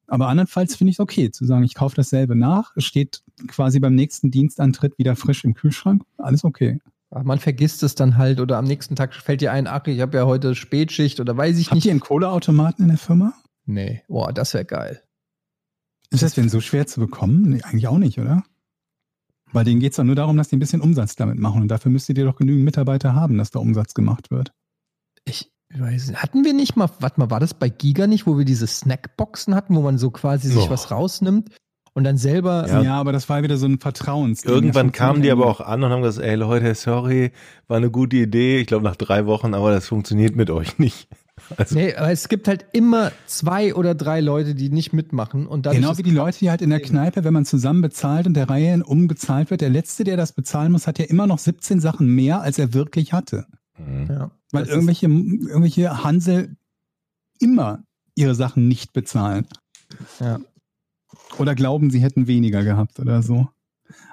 [0.08, 2.76] Aber andernfalls finde ich es okay zu sagen, ich kaufe dasselbe nach.
[2.76, 6.04] Es steht quasi beim nächsten Dienstantritt wieder frisch im Kühlschrank.
[6.18, 6.80] Alles okay.
[7.12, 10.00] Aber man vergisst es dann halt oder am nächsten Tag fällt dir ein, ach, ich
[10.02, 11.86] habe ja heute Spätschicht oder weiß ich Habt nicht.
[11.86, 13.34] ihr einen Kohleautomaten in der Firma?
[13.66, 15.02] Nee, boah, das wäre geil.
[16.12, 17.42] Ist das denn so schwer zu bekommen?
[17.50, 18.44] Nee, eigentlich auch nicht, oder?
[19.52, 21.62] Weil denen geht es doch nur darum, dass die ein bisschen Umsatz damit machen.
[21.64, 24.54] Und dafür müsstet ihr doch genügend Mitarbeiter haben, dass da Umsatz gemacht wird.
[25.26, 26.22] Ich weiß nicht.
[26.22, 29.56] Hatten wir nicht mal, warte mal, war das bei Giga nicht, wo wir diese Snackboxen
[29.56, 30.70] hatten, wo man so quasi sich Oh.
[30.70, 31.50] was rausnimmt
[32.00, 32.66] und dann selber.
[32.68, 32.82] Ja.
[32.82, 34.46] Ja, aber das war wieder so ein Vertrauens.
[34.46, 37.32] irgendwann kamen die aber auch an und haben gesagt, ey Leute, sorry,
[37.68, 38.60] war eine gute Idee.
[38.60, 41.08] Ich glaube nach drei Wochen, aber das funktioniert mit euch nicht.
[41.56, 45.66] Also, Nee, aber es gibt halt immer zwei oder drei Leute, die nicht mitmachen und
[45.66, 48.34] dann Genau wie die Leute, die halt in der Kneipe, wenn man zusammen bezahlt und
[48.34, 51.80] der Reihe umbezahlt wird, der Letzte, der das bezahlen muss, hat ja immer noch 17
[51.80, 53.46] Sachen mehr, als er wirklich hatte.
[53.78, 54.08] mhm.
[54.10, 56.58] Ja, Weil irgendwelche, irgendwelche Hansel
[57.40, 57.84] immer
[58.16, 59.48] ihre Sachen nicht bezahlen.
[60.20, 60.40] Ja.
[61.40, 63.48] Oder glauben, sie hätten weniger gehabt oder so.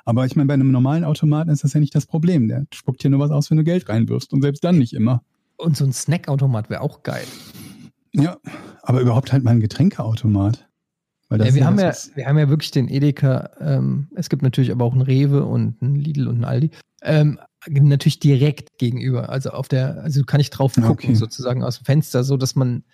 [0.04, 2.48] Aber ich meine, bei einem normalen Automaten ist das ja nicht das Problem.
[2.48, 4.32] Der spuckt hier nur was aus, wenn du Geld reinwirfst.
[4.32, 5.22] Und selbst dann nicht immer.
[5.56, 7.24] Und so ein Snackautomat wäre auch geil.
[8.12, 8.36] Ja,
[8.82, 10.66] aber überhaupt halt mal ein Getränkeautomat.
[11.30, 13.50] Ja, wir, haben was, ja, wir haben ja wirklich den Edeka.
[13.60, 16.70] Ähm, es gibt natürlich aber auch einen Rewe und einen Lidl und einen Aldi.
[17.02, 19.28] Ähm, natürlich direkt gegenüber.
[19.28, 21.14] Also auf der, also kann ich drauf gucken, Okay.
[21.14, 22.84] sozusagen aus dem Fenster, so dass man,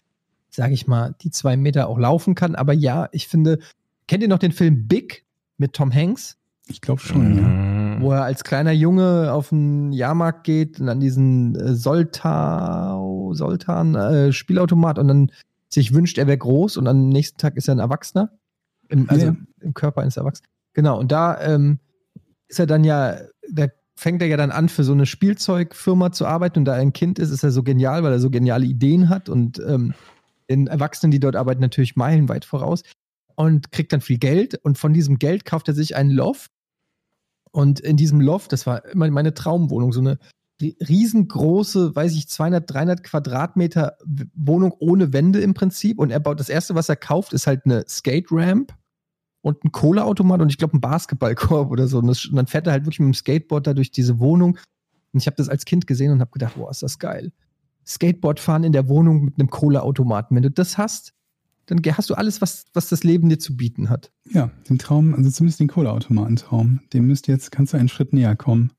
[0.49, 2.55] sage ich mal, die zwei Meter auch laufen kann.
[2.55, 3.59] Aber ja, ich finde,
[4.13, 5.25] kennt ihr noch den Film Big
[5.57, 6.37] mit Tom Hanks?
[6.69, 7.43] ich glaube schon, ja.
[7.43, 8.03] Mhm.
[8.03, 13.95] wo er als kleiner Junge auf den Jahrmarkt geht und an diesen äh, Soltau, Soltan
[13.95, 15.33] äh, Spielautomat und dann
[15.71, 18.31] sich wünscht, er wäre groß und am nächsten Tag ist er ein Erwachsener.
[18.91, 19.37] Im, also Ja.
[19.63, 20.47] im Körper eines Erwachsenen.
[20.75, 21.79] Genau, und da ähm,
[22.49, 23.17] ist er dann ja,
[23.51, 26.83] da fängt er ja dann an, für so eine Spielzeugfirma zu arbeiten und da er
[26.83, 29.95] ein Kind ist, ist er so genial, weil er so geniale Ideen hat und ähm,
[30.51, 32.83] den Erwachsenen, die dort arbeiten, natürlich meilenweit voraus
[33.37, 36.51] und kriegt dann viel Geld und von diesem Geld kauft er sich einen Loft
[37.53, 40.19] und in diesem Loft, das war immer meine Traumwohnung, so eine
[40.61, 43.97] riesengroße, weiß ich, 200, 300 Quadratmeter
[44.35, 47.63] Wohnung ohne Wände im Prinzip und er baut, das erste, was er kauft, ist halt
[47.65, 48.75] eine Skate Ramp
[49.43, 51.99] und ein Cola-Automat und ich glaube ein Basketballkorb oder so.
[51.99, 54.57] Und, das, und, dann fährt er halt wirklich mit dem Skateboard da durch diese Wohnung.
[55.13, 57.33] Und ich habe das als Kind gesehen und habe gedacht, boah, ist das geil.
[57.85, 60.37] Skateboard fahren in der Wohnung mit einem Cola-Automaten.
[60.37, 61.13] Wenn du das hast,
[61.67, 64.13] dann hast du alles, was, was das Leben dir zu bieten hat.
[64.29, 66.81] Ja, den Traum, also zumindest den Cola-Automaten-Traum.
[66.93, 68.73] Dem müsst jetzt, kannst du einen Schritt näher kommen.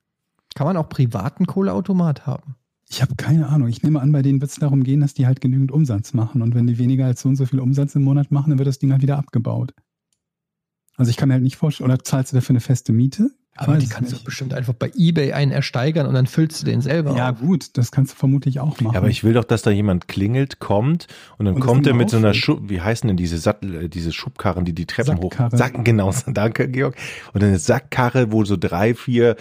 [0.56, 2.56] Kann man auch privaten Cola-Automat haben?
[2.90, 3.70] Ich habe keine Ahnung.
[3.70, 6.42] Ich nehme an, bei denen wird es darum gehen, dass die halt genügend Umsatz machen.
[6.42, 8.68] Und wenn die weniger als so und so viel Umsatz im Monat machen, dann wird
[8.68, 9.74] das Ding halt wieder abgebaut.
[10.96, 13.32] Also ich kann mir halt nicht vorstellen, oder zahlst du dafür eine feste Miete?
[13.56, 16.82] Aber die kannst du bestimmt einfach bei Ebay einen ersteigern und dann füllst du den
[16.82, 17.16] selber.
[17.16, 17.40] Ja, auf.
[17.40, 18.94] gut, das kannst du vermutlich auch machen.
[18.94, 21.94] Ja, aber ich will doch, dass da jemand klingelt, kommt und dann und kommt er
[21.94, 25.18] mit so einer Schub, wie heißen denn diese Sattel, äh, diese Schubkarren, die die Treppen
[25.18, 25.52] Sackkarre.
[25.52, 26.96] hoch, Sacken, genau, danke, Georg.
[27.34, 29.36] Und eine Sackkarre, wo so drei, vier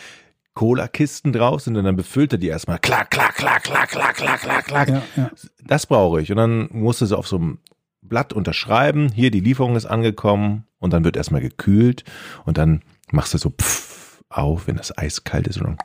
[0.54, 2.78] Cola-Kisten drauf sind und dann befüllt er die erstmal.
[2.80, 4.88] Klack, klack, klack, klack, klack, klack, klack, klack.
[4.88, 5.30] Ja, ja.
[5.64, 6.30] Das brauche ich.
[6.30, 7.58] Und dann musst du sie auf so einem
[8.02, 9.10] Blatt unterschreiben.
[9.14, 10.66] Hier, die Lieferung ist angekommen.
[10.78, 12.04] Und dann wird erstmal gekühlt.
[12.44, 13.91] Und dann machst du so pff
[14.36, 15.60] auf, wenn das eiskalt ist.
[15.60, 15.78] Und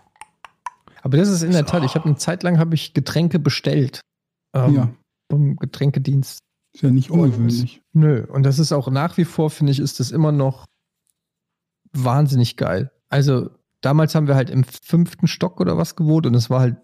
[1.03, 1.71] Aber das ist in der so.
[1.71, 4.01] Tat, ich habe eine Zeit lang habe ich Getränke bestellt.
[4.53, 4.89] Ähm, ja.
[5.31, 6.39] Vom Getränkedienst.
[6.73, 7.81] Ist ja nicht ungewöhnlich.
[7.93, 8.25] Und, nö.
[8.25, 10.65] Und das ist auch nach wie vor, finde ich, ist das immer noch
[11.93, 12.91] wahnsinnig geil.
[13.09, 13.49] Also
[13.81, 16.77] damals haben wir halt im fünften Stock oder was gewohnt und es war halt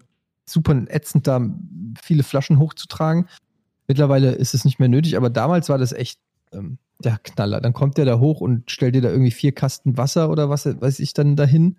[0.48, 1.40] super ätzend, da
[2.02, 3.28] viele Flaschen hochzutragen.
[3.86, 6.18] Mittlerweile ist es nicht mehr nötig, aber damals war das echt
[6.54, 7.60] ähm, der Knaller.
[7.60, 10.66] Dann kommt der da hoch und stellt dir da irgendwie vier Kasten Wasser oder was
[10.66, 11.76] weiß ich dann dahin.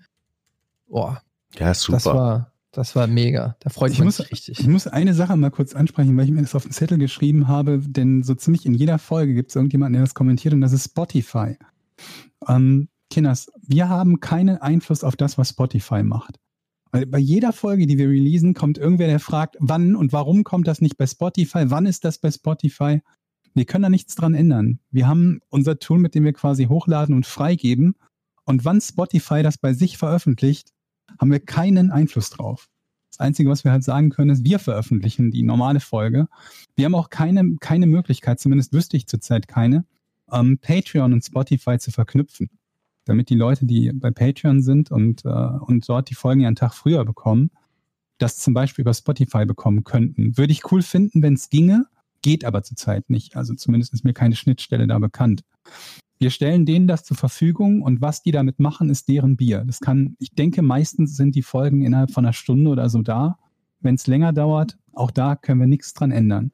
[0.88, 1.22] Boah.
[1.58, 1.98] Ja, super.
[1.98, 3.56] Das war, das war mega.
[3.60, 4.60] Da freut ich sich richtig.
[4.60, 7.48] Ich muss eine Sache mal kurz ansprechen, weil ich mir das auf den Zettel geschrieben
[7.48, 10.74] habe, denn so ziemlich in jeder Folge gibt es irgendjemanden, der das kommentiert und das
[10.74, 11.58] ist Spotify.
[12.48, 16.40] Ähm, Kinders, wir haben keinen Einfluss auf das, was Spotify macht.
[16.92, 20.68] Weil bei jeder Folge, die wir releasen, kommt irgendwer, der fragt, wann und warum kommt
[20.68, 21.66] das nicht bei Spotify?
[21.68, 23.02] Wann ist das bei Spotify?
[23.56, 24.80] Wir können da nichts dran ändern.
[24.92, 27.96] Wir haben unser Tool, mit dem wir quasi hochladen und freigeben.
[28.44, 30.72] Und wann Spotify das bei sich veröffentlicht,
[31.20, 32.70] haben wir keinen Einfluss drauf.
[33.10, 36.28] Das Einzige, was wir halt sagen können, ist, wir veröffentlichen die normale Folge.
[36.76, 39.86] Wir haben auch keine, keine Möglichkeit, zumindest wüsste ich zurzeit keine,
[40.32, 42.50] ähm, Patreon und Spotify zu verknüpfen
[43.06, 46.56] damit die Leute, die bei Patreon sind und, äh, und dort die Folgen ja einen
[46.56, 47.52] Tag früher bekommen,
[48.18, 50.38] das zum Beispiel über Spotify bekommen könnten.
[50.38, 51.86] Würde ich cool finden, wenn es ginge,
[52.26, 53.38] geht aber zurzeit nicht.
[53.38, 55.44] Also zumindest ist mir keine Schnittstelle da bekannt.
[56.18, 59.64] Wir stellen denen das zur Verfügung und was die damit machen, ist deren Bier.
[59.64, 63.38] Das kann, ich denke, meistens sind die Folgen innerhalb von einer Stunde oder so da.
[63.80, 66.52] Wenn es länger dauert, auch da können wir nichts dran ändern.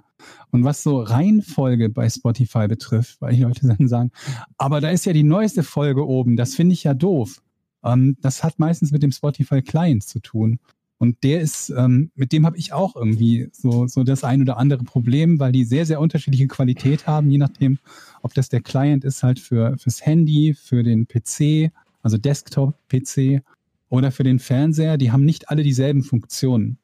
[0.51, 4.12] Und was so Reihenfolge bei Spotify betrifft, weil die Leute dann sagen,
[4.57, 7.41] aber da ist ja die neueste Folge oben, das finde ich ja doof.
[7.81, 10.60] Ähm, das hat meistens mit dem Spotify Client zu tun.
[11.02, 14.58] Und der ist, ähm, mit dem habe ich auch irgendwie so, so das ein oder
[14.58, 17.80] andere Problem, weil die sehr, sehr unterschiedliche Qualität haben, je nachdem,
[18.22, 21.72] ob das der Client ist halt für, fürs Handy, für den PC,
[22.04, 23.42] also Desktop-PC
[23.90, 25.00] oder für den Fernseher.
[25.00, 26.78] Die haben nicht alle dieselben Funktionen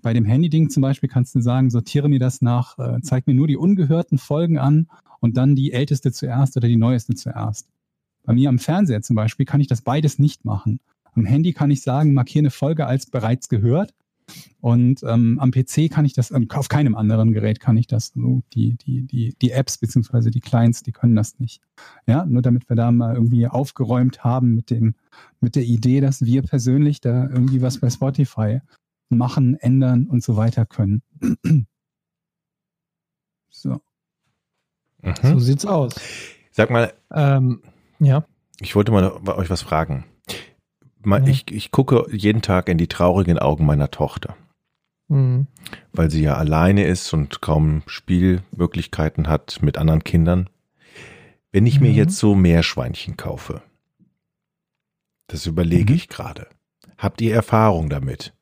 [0.00, 3.34] bei dem Handy-Ding zum Beispiel kannst du sagen, sortiere mir das nach, äh, zeig mir
[3.34, 4.88] nur die ungehörten Folgen an
[5.20, 7.68] und dann die älteste zuerst oder die neueste zuerst.
[8.24, 10.80] Bei mir am Fernseher zum Beispiel kann ich das beides nicht machen.
[11.18, 13.92] Am Handy kann ich sagen, markiere eine Folge als bereits gehört.
[14.60, 18.12] Und ähm, am PC kann ich das, ähm, auf keinem anderen Gerät kann ich das.
[18.14, 21.60] So, die, die, die, die Apps beziehungsweise die Clients, die können das nicht.
[22.06, 24.94] Ja, nur damit wir da mal irgendwie aufgeräumt haben mit dem,
[25.40, 28.60] mit der Idee, dass wir persönlich da irgendwie was bei Spotify
[29.08, 31.02] machen, ändern und so weiter können.
[33.50, 33.80] so.
[35.02, 35.14] Mhm.
[35.22, 35.94] So sieht's aus.
[36.52, 37.62] Sag mal, ähm,
[37.98, 38.24] ja.
[38.60, 40.04] Ich wollte mal euch was fragen.
[41.04, 41.24] Ja.
[41.26, 44.36] ich, ich gucke jeden Tag in die traurigen Augen meiner Tochter.
[45.08, 45.46] Mhm.
[45.92, 50.50] Weil sie ja alleine ist und kaum Spielmöglichkeiten hat mit anderen Kindern.
[51.50, 51.86] Wenn ich mhm.
[51.86, 53.62] mir jetzt so Meerschweinchen kaufe,
[55.28, 55.96] das überlege mhm.
[55.96, 56.48] ich gerade.
[56.98, 58.34] Habt ihr Erfahrung damit?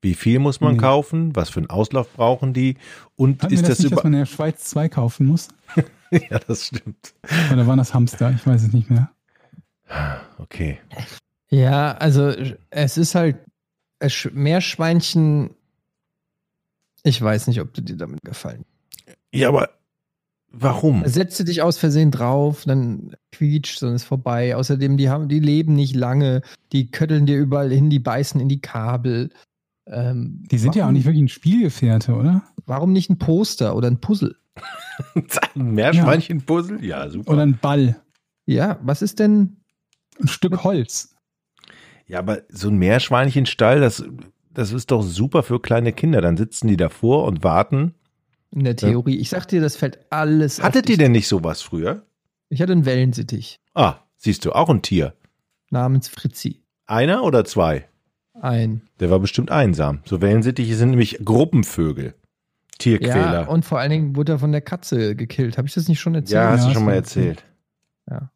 [0.00, 0.78] Wie viel muss man mhm.
[0.78, 1.36] kaufen?
[1.36, 2.76] Was für einen Auslauf brauchen die?
[3.14, 5.48] Und Hatten ist das, das nicht, über dass man in der Schweiz zwei kaufen muss?
[6.10, 7.14] ja, das stimmt.
[7.52, 8.32] Oder waren das Hamster?
[8.32, 9.10] Ich weiß es nicht mehr.
[10.38, 10.80] Okay.
[11.52, 12.32] Ja, also
[12.70, 13.36] es ist halt
[14.32, 15.50] Meerschweinchen.
[17.04, 18.64] Ich weiß nicht, ob du dir damit gefallen.
[19.32, 19.68] Ja, aber
[20.50, 21.06] warum?
[21.06, 24.56] Setze dich aus Versehen drauf, dann quietscht, dann ist vorbei.
[24.56, 26.40] Außerdem, die haben, die leben nicht lange,
[26.72, 29.28] die kötteln dir überall hin, die beißen in die Kabel.
[29.86, 32.42] Ähm, die sind warum, ja auch nicht wirklich ein Spielgefährte, oder?
[32.64, 34.36] Warum nicht ein Poster oder ein Puzzle?
[35.54, 36.84] Ein Meerschweinchenpuzzle?
[36.84, 37.32] Ja, super.
[37.32, 37.96] Oder ein Ball.
[38.44, 39.56] Ja, was ist denn?
[40.20, 41.11] Ein Stück Holz.
[42.12, 44.04] Ja, aber so ein Meerschweinchenstall, das,
[44.52, 46.20] das ist doch super für kleine Kinder.
[46.20, 47.94] Dann sitzen die davor und warten.
[48.50, 49.16] In der Theorie.
[49.16, 50.62] Ich sag dir, das fällt alles.
[50.62, 52.02] Hattet ihr denn nicht sowas früher?
[52.50, 55.14] Ich hatte einen Wellensittich Ah, siehst du, auch ein Tier.
[55.70, 56.60] namens Fritzi.
[56.84, 57.88] Einer oder zwei?
[58.38, 58.82] Ein.
[59.00, 60.00] Der war bestimmt einsam.
[60.04, 62.14] So Wellensittiche sind nämlich Gruppenvögel.
[62.78, 63.42] Tierquäler.
[63.42, 65.56] Ja, und vor allen Dingen wurde er von der Katze gekillt.
[65.56, 66.34] Habe ich das nicht schon erzählt?
[66.34, 67.42] Ja, hast Ja, du schon mal erzählt.
[68.06, 68.28] erzählt.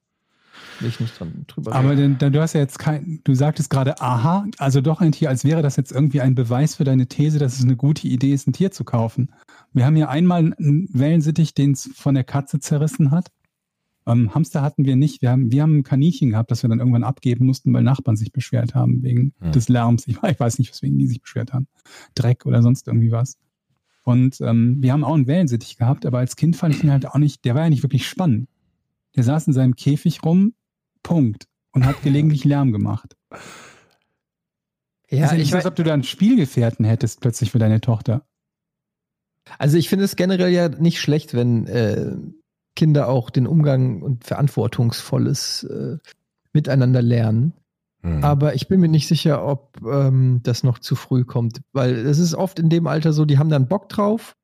[0.81, 2.19] Will ich nicht dran, drüber Aber reden.
[2.19, 5.45] denn, du hast ja jetzt kein, du sagtest gerade, aha, also doch ein Tier, als
[5.45, 8.47] wäre das jetzt irgendwie ein Beweis für deine These, dass es eine gute Idee ist,
[8.47, 9.31] ein Tier zu kaufen.
[9.73, 13.29] Wir haben ja einmal einen Wellensittich, den es von der Katze zerrissen hat.
[14.07, 15.21] Ähm, Hamster hatten wir nicht.
[15.23, 18.17] Wir haben, wir haben ein Kaninchen gehabt, das wir dann irgendwann abgeben mussten, weil Nachbarn
[18.17, 19.53] sich beschwert haben wegen Hm.
[19.53, 20.07] des Lärms.
[20.07, 21.67] Ich, ich weiß nicht, weswegen die sich beschwert haben.
[22.15, 23.37] Dreck oder sonst irgendwie was.
[24.05, 27.07] Und ähm, wir haben auch einen Wellensittich gehabt, aber als Kind fand ich ihn halt
[27.07, 28.49] auch nicht, der war ja nicht wirklich spannend.
[29.17, 30.53] Der saß in seinem Käfig rum,
[31.03, 31.47] Punkt.
[31.73, 33.17] Und hat gelegentlich Lärm gemacht.
[35.11, 38.27] ja, ich weiß, als ob du da einen Spielgefährten hättest plötzlich für deine Tochter.
[39.59, 42.17] also ich finde es generell ja nicht schlecht, wenn äh,
[42.77, 45.99] Kinder auch den Umgang und verantwortungsvolles äh,
[46.53, 47.53] Miteinander lernen.
[48.03, 48.23] Hm.
[48.23, 52.19] Aber ich bin mir nicht sicher, ob ähm, das noch zu früh kommt, weil es
[52.19, 54.37] ist oft in dem Alter so, die haben dann Bock drauf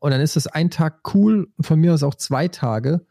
[0.00, 3.06] und dann ist das ein Tag cool und von mir aus auch zwei Tage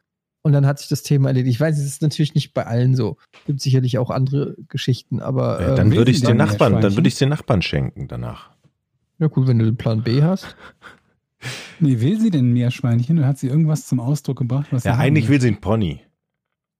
[0.47, 1.53] und dann hat sich das Thema erledigt.
[1.55, 3.17] Ich weiß, es ist natürlich nicht bei allen so.
[3.45, 6.71] Gibt sicherlich auch andere Geschichten, aber Ja, ähm, dann will würde ich den denn Nachbarn,
[6.73, 6.97] dann Meerschweinchen?
[6.97, 8.49] würde ich den Nachbarn schenken danach.
[9.19, 10.55] ja gut, wenn du den Plan B hast.
[11.79, 13.19] Nee, will sie denn ein Meerschweinchen?
[13.19, 14.65] Oder hat sie irgendwas zum Ausdruck gebracht?
[14.71, 15.35] Was sie Ja, eigentlich will?
[15.35, 16.01] will sie einen Pony.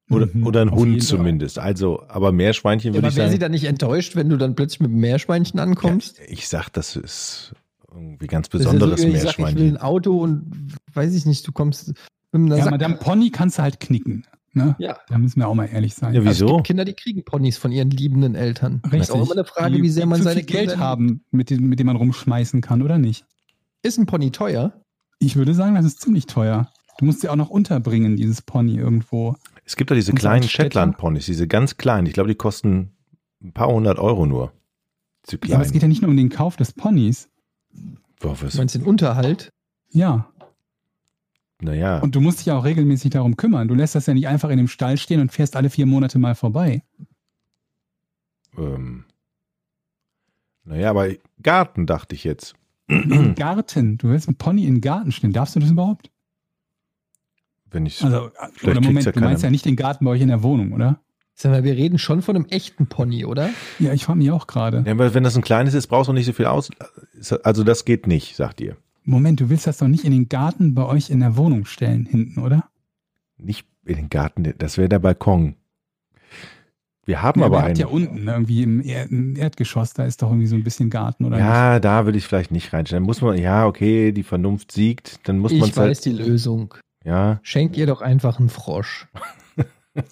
[0.10, 1.08] Oder, Mhm, oder einen Hund Fall.
[1.08, 1.60] zumindest.
[1.60, 3.41] Also, aber Meerschweinchen würde aber ich wäre sie sagen.
[3.41, 6.17] dann nicht enttäuscht, wenn du dann plötzlich mit einem Meerschweinchen ankommst?
[6.17, 7.53] Ja, ich sag, das ist
[7.93, 9.77] irgendwie ganz Das ist ja besonderes so, ich sag, ich will Meerschweinchen.
[9.77, 11.93] ein Auto und weiß ich nicht, du kommst
[12.33, 14.25] Ja, Sack- Madame Pony kannst du halt knicken.
[14.53, 14.75] Ne?
[14.79, 14.97] Ja.
[15.07, 16.13] Da müssen wir auch mal ehrlich sein.
[16.15, 16.55] Ja, Also es wieso?
[16.55, 18.81] gibt Kinder, die kriegen Ponys von ihren liebenden Eltern.
[18.89, 21.23] Das ist auch immer eine Frage, die, wie sehr man seine viel Geld Kinder haben,
[21.31, 23.25] mit dem, mit dem man rumschmeißen kann, oder nicht?
[23.83, 24.73] Ist ein Pony teuer?
[25.19, 26.71] Ich würde sagen, das ist ziemlich teuer.
[26.97, 29.35] Du musst sie auch noch unterbringen, dieses Pony irgendwo.
[29.63, 30.43] Es gibt doch diese Und kleinen?
[30.47, 32.07] Shetland-Ponys, diese ganz kleinen.
[32.07, 32.93] Ich glaube, die kosten
[33.43, 34.53] ein paar hundert Euro nur.
[35.45, 37.29] Ja, aber es geht ja nicht nur um den Kauf des Ponys.
[38.19, 39.49] Boah, Du was, meinst den Unterhalt?
[39.91, 40.29] Ja.
[41.62, 43.67] Naja, Und du musst dich ja auch regelmäßig darum kümmern.
[43.67, 46.20] Du lässt das ja nicht einfach in dem Stall stehen und fährst alle vier Monate
[46.20, 46.84] mal vorbei.
[48.58, 49.06] ähm,
[50.63, 51.10] naja, aber
[51.41, 52.56] Garten dachte ich jetzt.
[52.88, 53.98] Im Garten.
[53.98, 55.34] Du willst einen Pony in den Garten stellen.
[55.34, 56.12] Darfst du das überhaupt?
[57.70, 58.32] Wenn ich Also,
[58.63, 61.02] oder Moment, ja du meinst ja nicht den Garten bei euch in der Wohnung, oder?
[61.34, 63.50] Sag mal, wir reden schon von einem echten Pony, oder?
[63.78, 64.84] Ja, ich frage mich auch gerade.
[64.86, 66.70] ja, aber wenn das ein kleines ist, brauchst du nicht so viel aus.
[67.43, 68.78] Also das geht nicht, sagt ihr.
[69.08, 72.06] Moment, du willst das doch nicht in den Garten bei euch in der Wohnung stellen,
[72.06, 72.70] hinten, oder?
[73.38, 75.56] Nicht in den Garten, das wäre der Balkon.
[77.06, 77.78] Wir haben Ja, aber einen.
[77.78, 81.24] ja unten, irgendwie im, Er- im Erdgeschoss, da ist doch irgendwie so ein bisschen Garten,
[81.24, 81.38] oder?
[81.38, 81.46] nicht?
[81.46, 83.04] Ja, da würde ich vielleicht nicht reinstellen.
[83.06, 86.06] Muss man, ja, okay, die Vernunft siegt, dann muss man ich es weiß halt.
[86.06, 86.74] die Lösung.
[87.06, 87.39] Ja.
[87.43, 89.08] Schenk ihr doch einfach einen Frosch.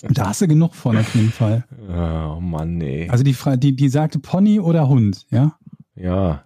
[0.02, 1.64] Da hast du genug von, auf jeden Fall.
[1.88, 3.08] Oh Mann, nee.
[3.08, 5.60] Also die, Fra die, die sagte Pony oder Hund, ja?
[5.96, 6.44] Ja.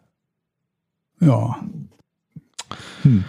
[1.22, 1.58] Ja.
[3.04, 3.24] Hm.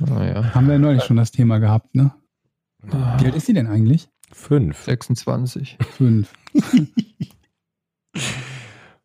[0.00, 0.54] Naja.
[0.54, 2.12] Haben wir ja neulich schon das Thema gehabt, ne?
[2.82, 4.08] Wie alt ist sie denn eigentlich?
[4.32, 4.82] Fünf.
[4.84, 5.78] 26.
[5.96, 6.32] Fünf.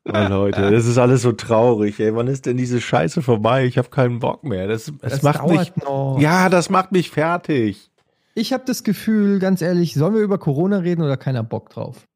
[0.03, 1.99] Oh, Leute, das ist alles so traurig.
[1.99, 3.65] Ey, wann ist denn diese Scheiße vorbei?
[3.65, 4.67] Ich habe keinen Bock mehr.
[4.67, 5.75] Das, das, macht mich.
[5.75, 6.17] noch.
[6.19, 7.91] Ja, das macht mich fertig.
[8.33, 12.07] Ich habe das Gefühl, ganz ehrlich, sollen wir über Corona reden oder keiner Bock drauf?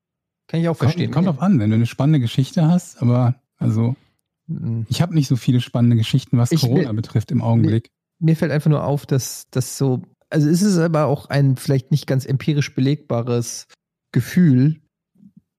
[0.48, 1.12] Kann ich auch verstehen.
[1.12, 3.96] Kommt, kommt drauf an, wenn du eine spannende Geschichte hast, aber also.
[4.88, 7.90] Ich habe nicht so viele spannende Geschichten, was Ich will- Corona betrifft im Augenblick.
[8.20, 11.92] Mir fällt einfach nur auf, dass das so, also es ist aber auch ein vielleicht
[11.92, 13.68] nicht ganz empirisch belegbares
[14.12, 14.82] Gefühl,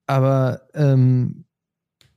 [0.06, 1.44] aber ähm,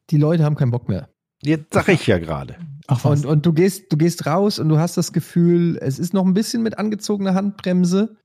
[0.10, 1.10] die Leute haben keinen Bock mehr.
[1.42, 2.56] Jetzt sag ich ja gerade.
[2.88, 3.22] Ach was.
[3.22, 6.26] Und, und du gehst, du gehst raus und du hast das Gefühl, es ist noch
[6.26, 8.16] ein bisschen mit angezogener Handbremse,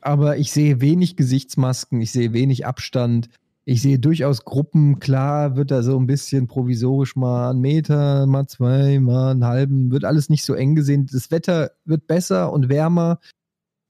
[0.00, 3.28] aber ich sehe wenig Gesichtsmasken, ich sehe wenig Abstand,
[3.66, 8.46] ich sehe durchaus Gruppen, klar wird da so ein bisschen provisorisch mal ein Meter, mal
[8.46, 11.06] zwei, mal einen halben, wird alles nicht so eng gesehen.
[11.10, 13.20] Das Wetter wird besser und wärmer.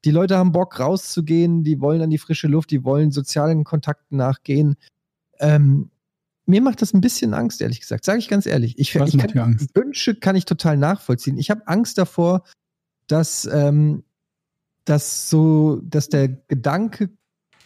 [0.05, 4.17] Die Leute haben Bock rauszugehen, die wollen an die frische Luft, die wollen sozialen Kontakten
[4.17, 4.77] nachgehen.
[5.41, 5.91] Ähm,
[6.47, 8.05] mir macht das ein bisschen Angst, ehrlich gesagt.
[8.05, 8.79] Sage ich ganz ehrlich.
[8.79, 9.75] Ich, Was ich kann, Angst?
[9.75, 11.39] Wünsche kann ich total nachvollziehen.
[11.39, 12.45] Ich habe Angst davor,
[13.09, 14.05] dass, ähm,
[14.85, 17.11] dass so, dass der Gedanke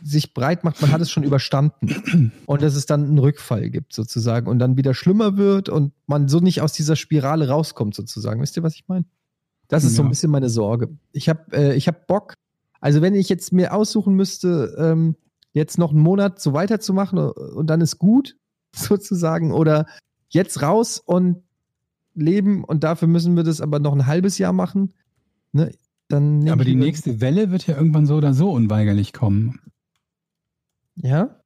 [0.02, 3.92] sich breit macht, man hat es schon überstanden und dass es dann einen Rückfall gibt
[3.92, 8.40] sozusagen und dann wieder schlimmer wird und man so nicht aus dieser Spirale rauskommt sozusagen.
[8.40, 9.04] Wisst ihr, was ich meine?
[9.68, 10.10] Das ist so ein Ja.
[10.10, 10.88] bisschen meine Sorge.
[11.12, 12.34] Ich habe äh, ich hab Bock.
[12.80, 15.16] Also wenn ich jetzt mir aussuchen müsste, ähm,
[15.52, 18.36] jetzt noch einen Monat so weiterzumachen und dann ist gut,
[18.74, 19.86] sozusagen, oder
[20.28, 21.42] jetzt raus und
[22.14, 24.94] leben und dafür müssen wir das aber noch ein halbes Jahr machen,
[25.52, 25.72] ne?
[26.10, 29.60] Dann Aber die nächste Welle wird ja irgendwann so oder so unweigerlich kommen.
[31.02, 31.40] Ja?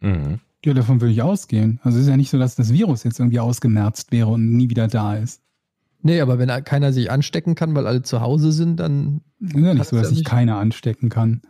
[0.00, 0.40] Mhm.
[0.64, 1.80] Ja, davon würde ich ausgehen.
[1.82, 4.68] Also es ist ja nicht so, dass das Virus jetzt irgendwie ausgemerzt wäre und nie
[4.68, 5.42] wieder da ist.
[6.02, 9.56] Nee, aber wenn keiner sich anstecken kann, weil alle zu Hause sind, dann Es ist
[9.64, 11.42] ja nicht so, dass ja sich nicht- keiner anstecken kann.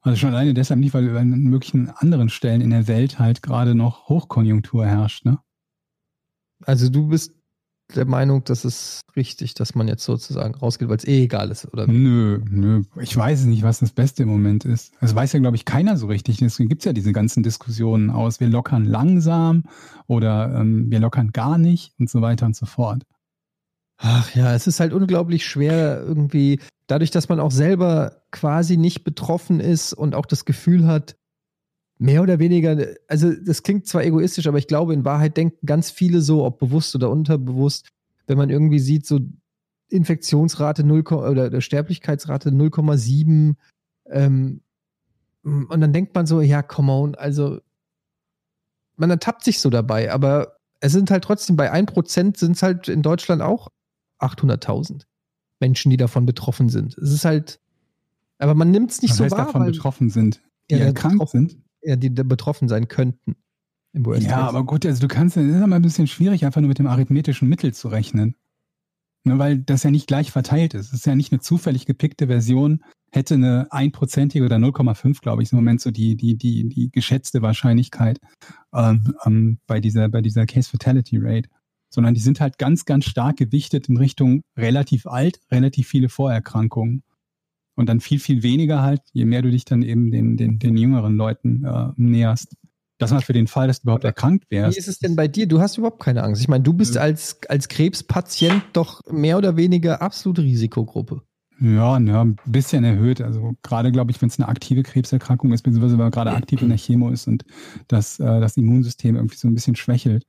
[0.00, 3.74] Also schon alleine deshalb nicht, weil an möglichen anderen Stellen in der Welt halt gerade
[3.74, 5.38] noch Hochkonjunktur herrscht, ne?
[6.64, 7.34] Also du bist
[7.94, 11.72] der Meinung, dass es richtig, dass man jetzt sozusagen rausgeht, weil es eh egal ist,
[11.72, 11.86] oder?
[11.86, 12.82] Nö, nö.
[13.00, 14.92] Ich weiß es nicht, was das Beste im Moment ist.
[15.00, 16.38] Das weiß ja, glaube ich, keiner so richtig.
[16.38, 19.64] Deswegen gibt's ja diese ganzen Diskussionen aus, wir lockern langsam
[20.06, 23.02] oder ähm, wir lockern gar nicht und so weiter und so fort.
[23.98, 29.04] Ach ja, es ist halt unglaublich schwer irgendwie, dadurch, dass man auch selber quasi nicht
[29.04, 31.16] betroffen ist und auch das Gefühl hat,
[31.98, 35.90] mehr oder weniger, also das klingt zwar egoistisch, aber ich glaube, in Wahrheit denken ganz
[35.90, 37.88] viele so, ob bewusst oder unterbewusst,
[38.26, 39.20] wenn man irgendwie sieht, so
[39.88, 43.54] Infektionsrate 0, oder der Sterblichkeitsrate 0,7
[44.10, 44.60] ähm,
[45.42, 47.60] und dann denkt man so, ja, come on, also
[48.96, 52.88] man ertappt sich so dabei, aber es sind halt trotzdem bei 1% sind es halt
[52.88, 53.68] in Deutschland auch
[54.20, 55.02] 800.000
[55.60, 56.98] Menschen, die davon betroffen sind.
[56.98, 57.60] Es ist halt,
[58.38, 61.28] aber man nimmt es nicht Was so heißt wahr, davon betroffen sind, die Ja, erkrankt
[61.28, 61.58] sind.
[61.86, 63.36] Ja, die betroffen sein könnten.
[63.92, 66.60] Im Worst Ja, aber gut, also du kannst, es ist immer ein bisschen schwierig, einfach
[66.60, 68.36] nur mit dem arithmetischen Mittel zu rechnen.
[69.24, 70.88] Ne, weil das ja nicht gleich verteilt ist.
[70.88, 75.50] Es ist ja nicht eine zufällig gepickte Version, hätte eine einprozentige oder 0,5, glaube ich,
[75.50, 78.20] im Moment so die, die, die, die geschätzte Wahrscheinlichkeit
[78.72, 81.48] ähm, ähm, bei dieser, bei dieser Case Fatality Rate.
[81.88, 87.02] Sondern die sind halt ganz, ganz stark gewichtet in Richtung relativ alt, relativ viele Vorerkrankungen.
[87.76, 90.76] Und dann viel, viel weniger halt, je mehr du dich dann eben den, den, den
[90.76, 92.56] jüngeren Leuten äh, näherst.
[92.98, 94.78] Das mal für den Fall, dass du überhaupt erkrankt Wie wärst.
[94.78, 95.46] ist es denn bei dir?
[95.46, 96.40] Du hast überhaupt keine Angst.
[96.40, 101.20] Ich meine, du bist als, als Krebspatient doch mehr oder weniger absolute Risikogruppe.
[101.60, 103.20] Ja, ja, ein bisschen erhöht.
[103.20, 106.60] Also gerade, glaube ich, wenn es eine aktive Krebserkrankung ist, beziehungsweise wenn man gerade aktiv
[106.60, 107.44] in der Chemo ist und
[107.88, 110.24] das, äh, das Immunsystem irgendwie so ein bisschen schwächelt.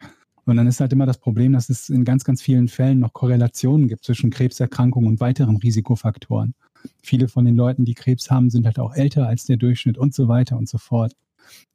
[0.46, 3.12] Und dann ist halt immer das Problem, dass es in ganz, ganz vielen Fällen noch
[3.12, 6.54] Korrelationen gibt zwischen Krebserkrankungen und weiteren Risikofaktoren.
[7.02, 10.14] Viele von den Leuten, die Krebs haben, sind halt auch älter als der Durchschnitt und
[10.14, 11.14] so weiter und so fort.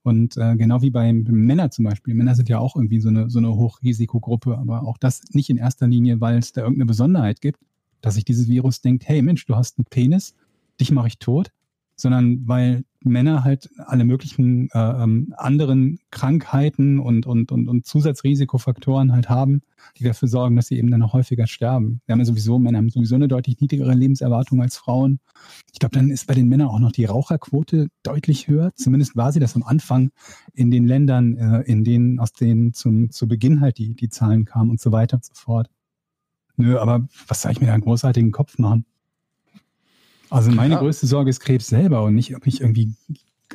[0.02, 2.14] Und äh, genau wie bei Männern zum Beispiel.
[2.14, 5.56] Männer sind ja auch irgendwie so eine, so eine Hochrisikogruppe, aber auch das nicht in
[5.56, 7.60] erster Linie, weil es da irgendeine Besonderheit gibt,
[8.00, 10.34] dass sich dieses Virus denkt, hey Mensch, du hast einen Penis,
[10.80, 11.52] dich mache ich tot,
[11.96, 19.12] sondern weil Männer halt alle möglichen äh, ähm, anderen Krankheiten und, und, und, und Zusatzrisikofaktoren
[19.12, 19.62] halt haben,
[19.98, 22.00] die dafür sorgen, dass sie eben dann noch häufiger sterben.
[22.06, 25.20] Wir haben ja sowieso, Männer haben sowieso eine deutlich niedrigere Lebenserwartung als Frauen.
[25.72, 28.70] Ich glaube, dann ist bei den Männern auch noch die Raucherquote deutlich höher.
[28.74, 30.10] Zumindest war sie das am Anfang
[30.54, 34.44] in den Ländern, äh, in denen, aus denen zum, zu Beginn halt die, die Zahlen
[34.44, 35.68] kamen und so weiter und so fort.
[36.56, 38.84] Nö, aber was soll ich mir da einen großartigen Kopf machen?
[40.32, 40.80] Also meine Ja.
[40.80, 42.94] größte Sorge ist Krebs selber und nicht, ob ich irgendwie,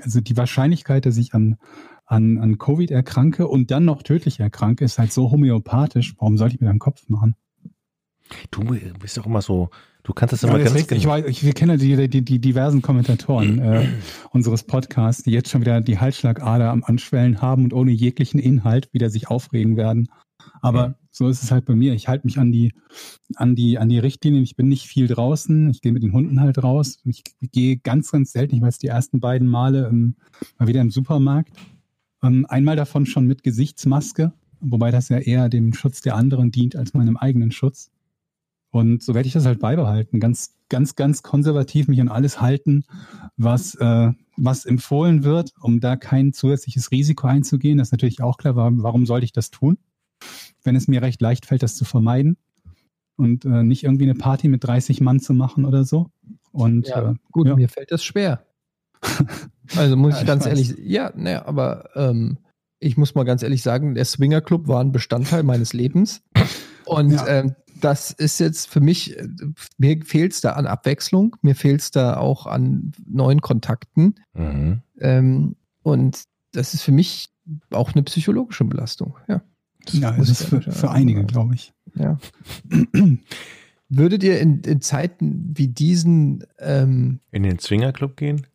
[0.01, 1.57] also die Wahrscheinlichkeit, dass ich an,
[2.05, 6.15] an, an Covid erkranke und dann noch tödlich erkranke, ist halt so homöopathisch.
[6.19, 7.35] Warum sollte ich mir da einen Kopf machen?
[8.51, 8.63] Du
[8.99, 9.69] bist doch immer so,
[10.03, 10.97] du kannst das Ja, immer ist ganz richtig.
[10.97, 11.15] ich, genau.
[11.15, 13.87] weiß, ich, wir kennen ja die, die, die diversen Kommentatoren äh,
[14.31, 18.89] unseres Podcasts, die jetzt schon wieder die Halsschlagader am Anschwellen haben und ohne jeglichen Inhalt
[18.93, 20.09] wieder sich aufregen werden.
[20.61, 20.95] Aber Mhm.
[21.17, 21.93] So ist es halt bei mir.
[21.93, 22.73] Ich halte mich an die,
[23.35, 24.43] an die, an die Richtlinien.
[24.43, 25.69] Ich bin nicht viel draußen.
[25.69, 26.99] Ich gehe mit den Hunden halt raus.
[27.05, 28.55] Ich gehe ganz, ganz selten.
[28.55, 30.15] Ich jetzt die ersten beiden Male ähm,
[30.59, 31.51] mal wieder im Supermarkt.
[32.23, 36.75] Ähm, einmal davon schon mit Gesichtsmaske, wobei das ja eher dem Schutz der anderen dient
[36.75, 37.89] als meinem eigenen Schutz.
[38.69, 40.19] Und so werde ich das halt beibehalten.
[40.19, 42.83] Ganz, ganz, ganz konservativ mich an alles halten,
[43.37, 47.79] was, äh, was empfohlen wird, um da kein zusätzliches Risiko einzugehen.
[47.79, 48.55] Das ist natürlich auch klar.
[48.55, 49.79] Warum sollte ich das tun?
[50.63, 52.37] Wenn es mir recht leicht fällt, das zu vermeiden
[53.15, 56.09] und äh, nicht irgendwie eine Party mit 30 Mann zu machen oder so.
[56.51, 57.55] Und Ja, äh, Gut, ja.
[57.55, 58.45] mir fällt das schwer.
[59.75, 60.49] Also muss Ja, ich ich ganz weiß.
[60.49, 62.37] ehrlich, ja, ne, aber ähm,
[62.79, 66.21] ich muss mal ganz ehrlich sagen, der Swinger Club war ein Bestandteil meines Lebens.
[66.85, 67.27] Und Ja.
[67.27, 69.27] ähm, das ist jetzt für mich, äh,
[69.77, 74.15] mir fehlt es da an Abwechslung, mir fehlt es da auch an neuen Kontakten.
[74.33, 74.81] Mhm.
[74.99, 77.29] Ähm, und das ist für mich
[77.71, 79.17] auch eine psychologische Belastung.
[79.27, 79.41] Ja.
[79.93, 81.73] Ja, muss es ist für, für einige, glaube ich.
[81.95, 82.17] ja.
[83.89, 88.45] Würdet ihr in, in Zeiten wie diesen ähm, In den Swingerclub gehen?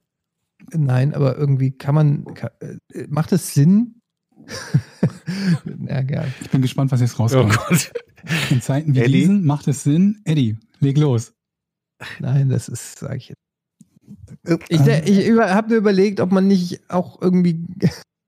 [0.72, 4.02] Nein, aber irgendwie kann man, kann, äh, macht es Sinn?
[5.88, 6.32] ja, gern.
[6.42, 7.56] Ich bin gespannt, was jetzt Oh rauskommt.
[7.56, 7.92] Gott.
[8.50, 9.12] In Zeiten wie Eddie?
[9.12, 10.20] diesen macht es Sinn.
[10.24, 11.34] Eddie, leg los.
[12.20, 13.38] Nein, das ist, sag ich jetzt.
[14.68, 17.64] Ich, ich über, habe mir überlegt, ob man nicht auch irgendwie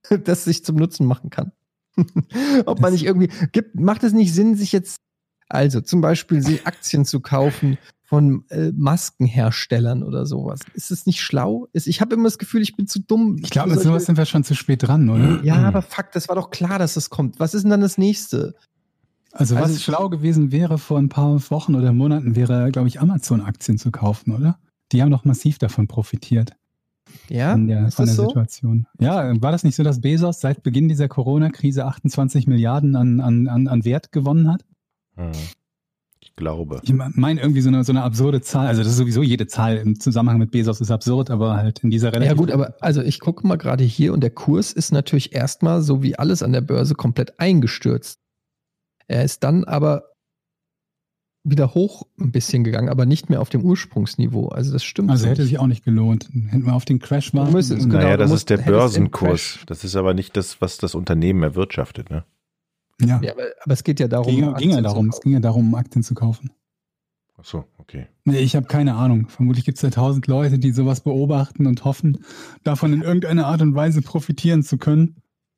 [0.24, 1.52] das sich zum Nutzen machen kann.
[2.66, 5.00] ob man nicht irgendwie gibt, macht es nicht Sinn, sich jetzt
[5.48, 10.60] also zum Beispiel Aktien zu kaufen von äh, Maskenherstellern oder sowas.
[10.74, 11.68] Ist es nicht schlau?
[11.72, 13.36] Ist, ich habe immer das Gefühl, ich bin zu dumm.
[13.42, 15.42] Ich glaube, mit sowas sind wir schon zu spät dran, oder?
[15.42, 17.40] Ja, aber fuck, das war doch klar, dass das kommt.
[17.40, 18.54] Was ist denn dann das nächste?
[19.32, 23.00] Also, was Also- schlau gewesen wäre vor ein paar Wochen oder Monaten, wäre, glaube ich,
[23.00, 24.58] Amazon-Aktien zu kaufen, oder?
[24.92, 26.52] Die haben doch massiv davon profitiert,
[27.28, 28.28] Ja, von der, ist von das der so?
[28.28, 28.86] Situation.
[28.98, 33.48] Ja, war das nicht so, dass Bezos seit Beginn dieser Corona-Krise 28 Milliarden an, an,
[33.48, 34.64] an, an Wert gewonnen hat?
[35.16, 35.32] Hm.
[36.20, 36.80] Ich glaube.
[36.82, 38.66] Ich meine irgendwie so eine, so eine absurde Zahl.
[38.66, 41.90] Also das ist sowieso jede Zahl im Zusammenhang mit Bezos ist absurd, aber halt in
[41.90, 44.90] dieser relativ Ja gut, aber also ich gucke mal gerade hier und der Kurs ist
[44.90, 48.20] natürlich erstmal so wie alles an der Börse komplett eingestürzt.
[49.06, 50.13] Er ist dann aber
[51.44, 54.48] wieder hoch ein bisschen gegangen, aber nicht mehr auf dem Ursprungsniveau.
[54.48, 55.10] Also das stimmt.
[55.10, 55.50] also so hätte nicht.
[55.50, 56.28] sich auch nicht gelohnt.
[56.48, 57.52] Hätten wir auf den Crash warten.
[57.52, 59.58] müsstest- und- genau, naja, das musst- ist der Börsenkurs.
[59.66, 62.10] Das ist aber nicht das, was das Unternehmen erwirtschaftet.
[62.10, 62.24] Ne?
[63.00, 64.26] ja, Ja, aber, aber es geht ja darum.
[64.34, 65.06] ging, ging ja Aktien zu darum.
[65.08, 65.22] Es kaufen.
[65.22, 66.50] ging ja darum, um Aktien zu kaufen.
[67.36, 68.06] Ach so, okay.
[68.24, 69.26] Nee, ich habe keine Ahnung.
[69.28, 72.18] Vermutlich gibt es ja tausend Leute, die sowas beobachten und hoffen,
[72.62, 75.16] davon in irgendeiner Art und Weise profitieren zu können.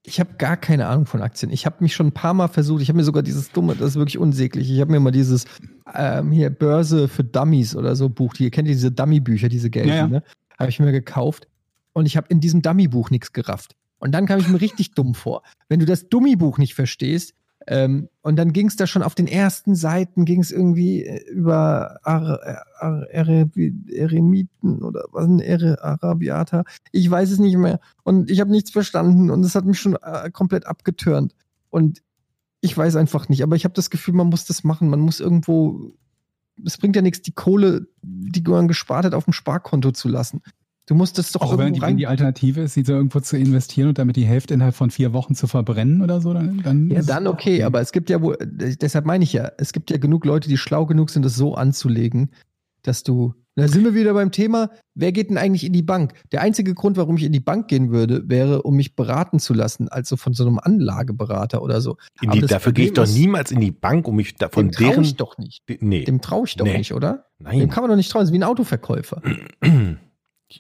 [0.08, 1.50] Ich habe gar keine Ahnung von Aktien.
[1.50, 2.80] Ich habe mich schon ein paar Mal versucht.
[2.80, 4.70] Ich habe mir sogar dieses dumme, das ist wirklich unsäglich.
[4.70, 5.46] Ich habe mir mal dieses
[5.92, 8.34] ähm, hier Börse für Dummies oder so Buch.
[8.38, 10.06] Ihr kennt ihr diese Dummy-Bücher, diese gelben, Ja, ja.
[10.06, 10.22] ne?
[10.58, 11.48] Habe ich mir gekauft.
[11.92, 13.74] Und ich habe in diesem Dummy-Buch nichts gerafft.
[13.98, 15.42] Und dann kam ich mir richtig dumm vor.
[15.68, 17.34] Wenn du das Dummy-Buch nicht verstehst,
[17.68, 21.28] ähm, und dann ging es da schon auf den ersten Seiten, ging es irgendwie äh,
[21.30, 22.38] über Ar
[22.78, 26.64] Ar Eremiten oder was ein Ere Arabiata.
[26.92, 27.80] Ich weiß es nicht mehr.
[28.04, 31.34] Und ich habe nichts verstanden und es hat mich schon äh, komplett abgetürnt.
[31.68, 32.02] Und
[32.60, 34.88] ich weiß einfach nicht, aber ich habe das Gefühl, man muss das machen.
[34.88, 35.92] Man muss irgendwo.
[36.64, 40.40] Es bringt ja nichts, die Kohle, die man gespart hat, auf dem Sparkonto zu lassen.
[40.88, 41.90] Du musst das doch Auch wenn die, rein.
[41.90, 44.90] wenn die Alternative ist, sie so irgendwo zu investieren und damit die Hälfte innerhalb von
[44.90, 47.90] vier Wochen zu verbrennen oder so, dann, dann Ja, ist es dann okay, aber es
[47.90, 51.10] gibt ja wohl, deshalb meine ich ja, es gibt ja genug Leute, die schlau genug
[51.10, 52.30] sind, das so anzulegen,
[52.82, 56.12] dass du, da sind wir wieder beim Thema, wer geht denn eigentlich in die Bank?
[56.30, 59.54] Der einzige Grund, warum ich in die Bank gehen würde, wäre, um mich beraten zu
[59.54, 61.96] lassen, also von so einem Anlageberater oder so.
[62.22, 65.02] Die, dafür gehe ich doch niemals in die Bank, um mich da, von Dem traue
[65.02, 65.64] ich doch nicht.
[65.80, 66.78] nee, Dem traue ich doch Nee.
[66.78, 67.24] nicht, oder?
[67.40, 67.68] Dem nein.
[67.70, 69.20] kann man doch nicht trauen, das ist wie ein Autoverkäufer.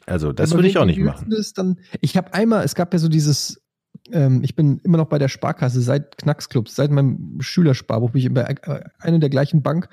[0.06, 1.30] Also, das würde ich auch nicht machen.
[1.30, 3.62] Das dann, ich habe einmal, es gab ja so dieses,
[4.10, 8.32] ähm, ich bin immer noch bei der Sparkasse seit Knacksclubs, seit meinem Schülersparbuch bin ich
[8.32, 9.88] bei äh, einer der gleichen Bank.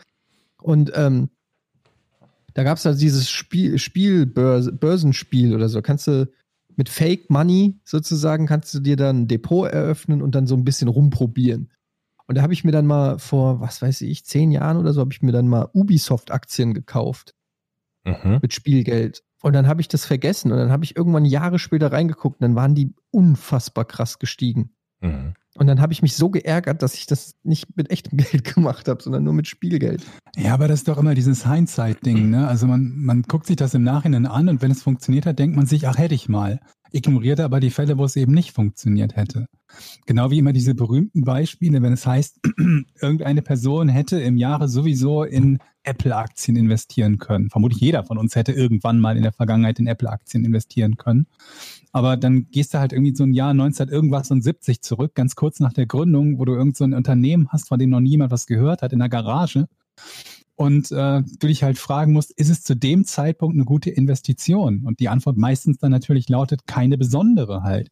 [0.61, 1.29] Und ähm,
[2.53, 5.81] da gab es also dieses Spiel, Spiel Börse, Börsenspiel oder so.
[5.81, 6.31] Kannst du
[6.75, 10.63] mit Fake Money sozusagen, kannst du dir dann ein Depot eröffnen und dann so ein
[10.63, 11.71] bisschen rumprobieren.
[12.25, 15.01] Und da habe ich mir dann mal vor, was weiß ich, zehn Jahren oder so,
[15.01, 17.35] habe ich mir dann mal Ubisoft-Aktien gekauft
[18.05, 18.39] Mhm.
[18.41, 19.23] mit Spielgeld.
[19.43, 22.43] Und dann habe ich das vergessen und dann habe ich irgendwann Jahre später reingeguckt und
[22.47, 24.71] dann waren die unfassbar krass gestiegen.
[25.01, 25.33] Mhm.
[25.55, 28.87] Und dann habe ich mich so geärgert, dass ich das nicht mit echtem Geld gemacht
[28.87, 30.01] habe, sondern nur mit Spielgeld.
[30.37, 32.47] Ja, aber das ist doch immer dieses Hindsight-Ding, ne?
[32.47, 35.57] Also man, man guckt sich das im Nachhinein an und wenn es funktioniert hat, denkt
[35.57, 36.61] man sich, ach, hätte ich mal.
[36.93, 39.47] Ignoriert aber die Fälle, wo es eben nicht funktioniert hätte.
[40.05, 42.39] Genau wie immer diese berühmten Beispiele, wenn es heißt,
[43.01, 47.49] irgendeine Person hätte im Jahre sowieso in Apple-Aktien investieren können.
[47.49, 51.25] Vermutlich jeder von uns hätte irgendwann mal in der Vergangenheit in Apple-Aktien investieren können.
[51.91, 55.35] Aber dann gehst du halt irgendwie so ein Jahr 19 irgendwas und 70 zurück, ganz
[55.35, 58.31] kurz nach der Gründung, wo du irgend so ein Unternehmen hast, von dem noch niemand
[58.31, 59.67] was gehört hat, in der Garage.
[60.55, 64.83] Und äh, du dich halt fragen musst, ist es zu dem Zeitpunkt eine gute Investition?
[64.85, 67.89] Und die Antwort meistens dann natürlich lautet, keine besondere halt.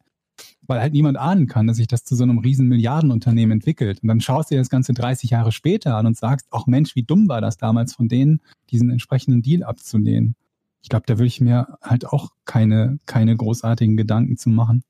[0.62, 4.02] Weil halt niemand ahnen kann, dass sich das zu so einem riesen Milliardenunternehmen entwickelt.
[4.02, 6.94] Und dann schaust du dir das Ganze 30 Jahre später an und sagst, ach Mensch,
[6.94, 8.40] wie dumm war das damals von denen,
[8.70, 10.36] diesen entsprechenden Deal abzulehnen.
[10.82, 14.82] Ich glaube, da würde ich mir halt auch keine, keine großartigen Gedanken zu machen.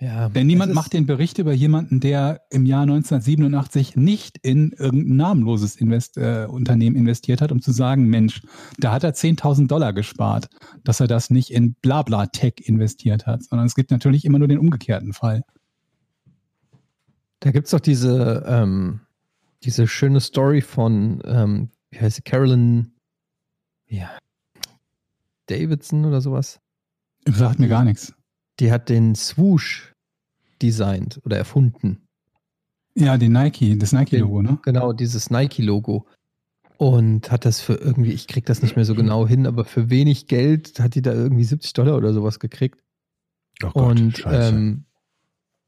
[0.00, 5.16] Ja, Denn niemand macht den Bericht über jemanden, der im Jahr 1987 nicht in irgendein
[5.16, 8.40] namenloses Invest äh, Unternehmen investiert hat, um zu sagen, Mensch,
[8.78, 10.48] da hat er 10.000 Dollar gespart,
[10.84, 14.58] dass er das nicht in Blabla-Tech investiert hat, sondern es gibt natürlich immer nur den
[14.58, 15.42] umgekehrten Fall.
[17.40, 19.00] Da gibt es doch diese, ähm,
[19.64, 22.92] diese schöne Story von, ähm, wie heißt sie, Carolyn,
[23.86, 24.08] ja,
[25.44, 26.58] Davidson oder sowas.
[27.26, 28.14] Sagt mir gar nichts.
[28.60, 29.92] Die hat den Swoosh
[30.62, 32.06] designt oder erfunden.
[32.94, 34.58] Ja, den Nike, das Nike-Logo, ne?
[34.62, 36.06] Genau, dieses Nike-Logo.
[36.76, 39.90] Und hat das für irgendwie, ich krieg das nicht mehr so genau hin, aber für
[39.90, 42.82] wenig Geld hat die da irgendwie 70 Dollar oder sowas gekriegt.
[43.62, 44.84] Oh Gott, und ähm,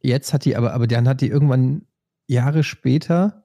[0.00, 1.82] jetzt hat die aber, aber dann hat die irgendwann
[2.28, 3.44] Jahre später,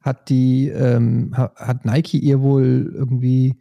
[0.00, 3.56] hat die, ähm, ha- hat Nike ihr wohl irgendwie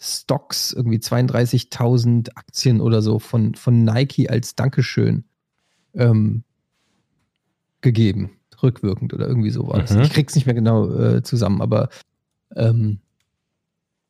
[0.00, 5.24] Stocks, irgendwie 32.000 Aktien oder so von, von Nike als Dankeschön
[5.94, 6.42] ähm,
[7.82, 8.30] gegeben.
[8.62, 9.92] Rückwirkend oder irgendwie so war das.
[9.92, 10.02] Mhm.
[10.02, 11.90] Ich krieg's nicht mehr genau äh, zusammen, aber
[12.56, 13.00] ähm,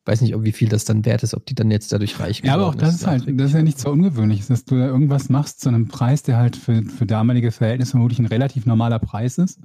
[0.05, 2.41] weiß nicht, ob wie viel das dann wert ist, ob die dann jetzt dadurch reich
[2.43, 4.87] Ja, aber auch das ist halt, das ist ja nichts so Ungewöhnliches, dass du da
[4.87, 8.99] irgendwas machst zu einem Preis, der halt für, für damalige Verhältnisse vermutlich ein relativ normaler
[8.99, 9.59] Preis ist.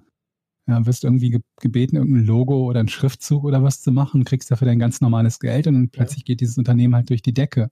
[0.69, 4.51] Ja, wirst irgendwie ge- gebeten, irgendein Logo oder einen Schriftzug oder was zu machen, kriegst
[4.51, 7.71] dafür dein ganz normales Geld und dann plötzlich geht dieses Unternehmen halt durch die Decke.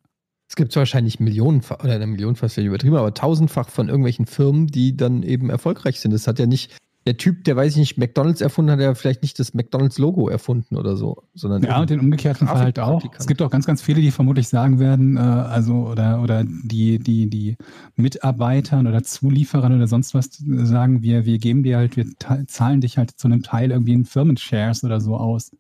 [0.49, 4.97] Es gibt wahrscheinlich Millionenfach, oder eine ist vielleicht übertrieben, aber tausendfach von irgendwelchen Firmen, die
[4.97, 6.13] dann eben erfolgreich sind.
[6.13, 6.77] Das hat ja nicht,
[7.07, 10.77] der Typ, der weiß ich nicht, McDonalds erfunden hat, ja vielleicht nicht das McDonalds-Logo erfunden
[10.77, 13.03] oder so, sondern Ja, und den umgekehrten Fall halt auch.
[13.19, 16.99] Es gibt auch ganz, ganz viele, die vermutlich sagen werden, äh, also oder oder die
[16.99, 17.59] die die
[17.97, 22.07] Mitarbeitern oder Zulieferern oder sonst was sagen, wir wir geben dir halt, wir
[22.47, 25.51] zahlen dich halt zu einem Teil irgendwie in Firmenshares oder so aus.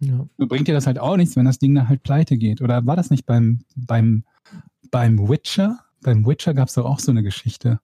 [0.00, 0.26] ja.
[0.38, 2.62] Bringt dir das halt auch nichts, wenn das Ding dann halt pleite geht.
[2.62, 4.24] Oder war das nicht beim beim
[4.90, 5.80] beim Witcher?
[6.02, 7.80] Beim Witcher gab es doch auch so eine Geschichte.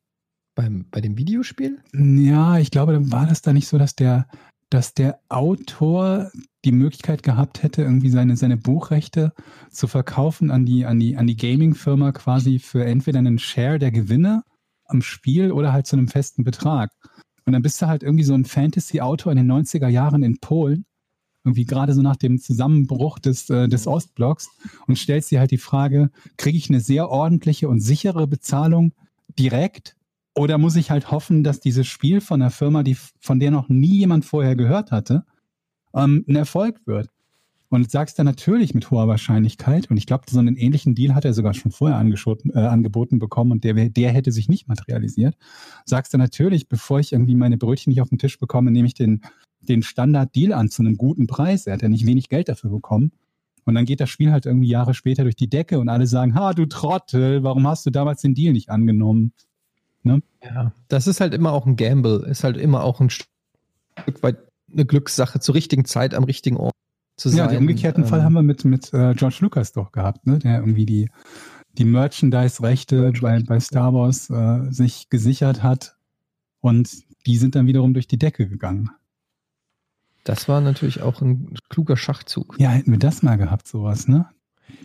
[0.54, 1.78] Beim, bei dem Videospiel?
[1.94, 4.26] Ja, ich glaube, war das da nicht so, dass der,
[4.68, 6.30] dass der Autor
[6.64, 9.32] die Möglichkeit gehabt hätte, irgendwie seine, seine Buchrechte
[9.70, 13.90] zu verkaufen an die, an die, an die Gaming-Firma quasi für entweder einen Share der
[13.90, 14.42] Gewinne
[14.84, 16.92] am Spiel oder halt zu einem festen Betrag.
[17.44, 20.84] Und dann bist du halt irgendwie so ein Fantasy-Autor in den 90er Jahren in Polen,
[21.44, 24.48] irgendwie gerade so nach dem Zusammenbruch des, äh, des Ostblocks
[24.86, 28.92] und stellst dir halt die Frage, kriege ich eine sehr ordentliche und sichere Bezahlung
[29.38, 29.96] direkt
[30.34, 33.68] oder muss ich halt hoffen, dass dieses Spiel von einer Firma, die, von der noch
[33.68, 35.24] nie jemand vorher gehört hatte,
[35.94, 37.08] ähm, ein Erfolg wird?
[37.68, 41.24] Und sagst dann natürlich mit hoher Wahrscheinlichkeit, und ich glaube, so einen ähnlichen Deal hat
[41.24, 45.36] er sogar schon vorher äh, angeboten bekommen und der, der hätte sich nicht materialisiert,
[45.86, 48.94] sagst du natürlich, bevor ich irgendwie meine Brötchen nicht auf den Tisch bekomme, nehme ich
[48.94, 49.22] den,
[49.62, 51.66] den Standard-Deal an zu einem guten Preis.
[51.66, 53.12] Er hat ja nicht wenig Geld dafür bekommen.
[53.64, 56.34] Und dann geht das Spiel halt irgendwie Jahre später durch die Decke und alle sagen,
[56.34, 59.32] ha, du Trottel, warum hast du damals den Deal nicht angenommen?
[60.04, 60.72] Ja.
[60.88, 64.38] Das ist halt immer auch ein Gamble, ist halt immer auch ein Stück weit
[64.72, 66.74] eine Glückssache zur richtigen Zeit am richtigen Ort
[67.16, 67.38] zu sein.
[67.38, 70.38] Ja, den umgekehrten Ähm, Fall haben wir mit, mit äh, George Lucas doch gehabt, ne?
[70.38, 71.10] der irgendwie die,
[71.78, 75.96] die Merchandise-Rechte bei, bei Star Wars äh, sich gesichert hat
[76.60, 76.90] und
[77.26, 78.90] die sind dann wiederum durch die Decke gegangen.
[80.24, 82.56] Das war natürlich auch ein kluger Schachzug.
[82.58, 84.26] Ja, hätten wir das mal gehabt, sowas, ne?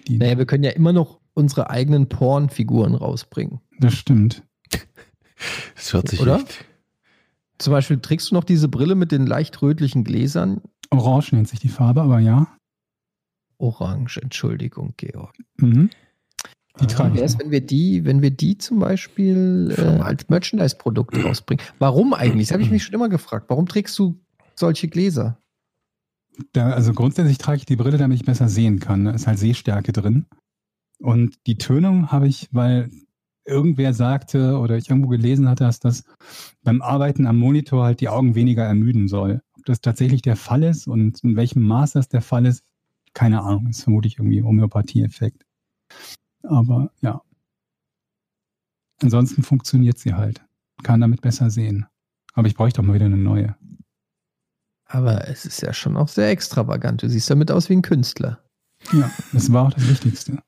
[0.07, 3.59] Die, Naja, wir können ja immer noch unsere eigenen Pornfiguren rausbringen.
[3.79, 4.43] Das stimmt.
[5.75, 6.37] Das hört sich Oder?
[6.37, 6.65] echt.
[7.59, 10.61] Zum Beispiel trägst du noch diese Brille mit den leicht rötlichen Gläsern?
[10.91, 12.47] Orange nennt sich die Farbe, aber ja.
[13.57, 15.35] Orange, Entschuldigung, Georg.
[15.57, 15.89] Mhm.
[16.79, 17.07] Die Ah.
[17.07, 17.19] ich.
[17.19, 21.63] wär's, wenn wir die, wenn wir die zum Beispiel äh, als Merchandise-Produkt rausbringen?
[21.79, 22.49] Warum eigentlich?
[22.49, 23.45] Das habe ich mich schon immer gefragt.
[23.49, 24.19] Warum trägst du
[24.55, 25.39] solche Gläser?
[26.53, 29.05] Da, also grundsätzlich trage ich die Brille, damit ich besser sehen kann.
[29.05, 30.27] Da ist halt Sehstärke drin.
[30.99, 32.91] Und die Tönung habe ich, weil
[33.47, 36.03] irgendwer sagte oder ich irgendwo gelesen hatte, dass das
[36.63, 39.41] beim Arbeiten am Monitor halt die Augen weniger ermüden soll.
[39.57, 42.63] Ob das tatsächlich der Fall ist und in welchem Maß das der Fall ist,
[43.13, 43.67] keine Ahnung.
[43.67, 45.43] Ist vermutlich irgendwie Homöopathie-Effekt.
[46.43, 47.21] Aber ja.
[49.01, 50.45] Ansonsten funktioniert sie halt.
[50.83, 51.85] Kann damit besser sehen.
[52.33, 53.55] Aber ich bräuchte doch mal wieder eine neue.
[54.85, 57.01] Aber es ist ja schon auch sehr extravagant.
[57.01, 58.46] Du siehst damit aus wie ein Künstler.
[58.93, 60.39] Ja, das war auch das Wichtigste.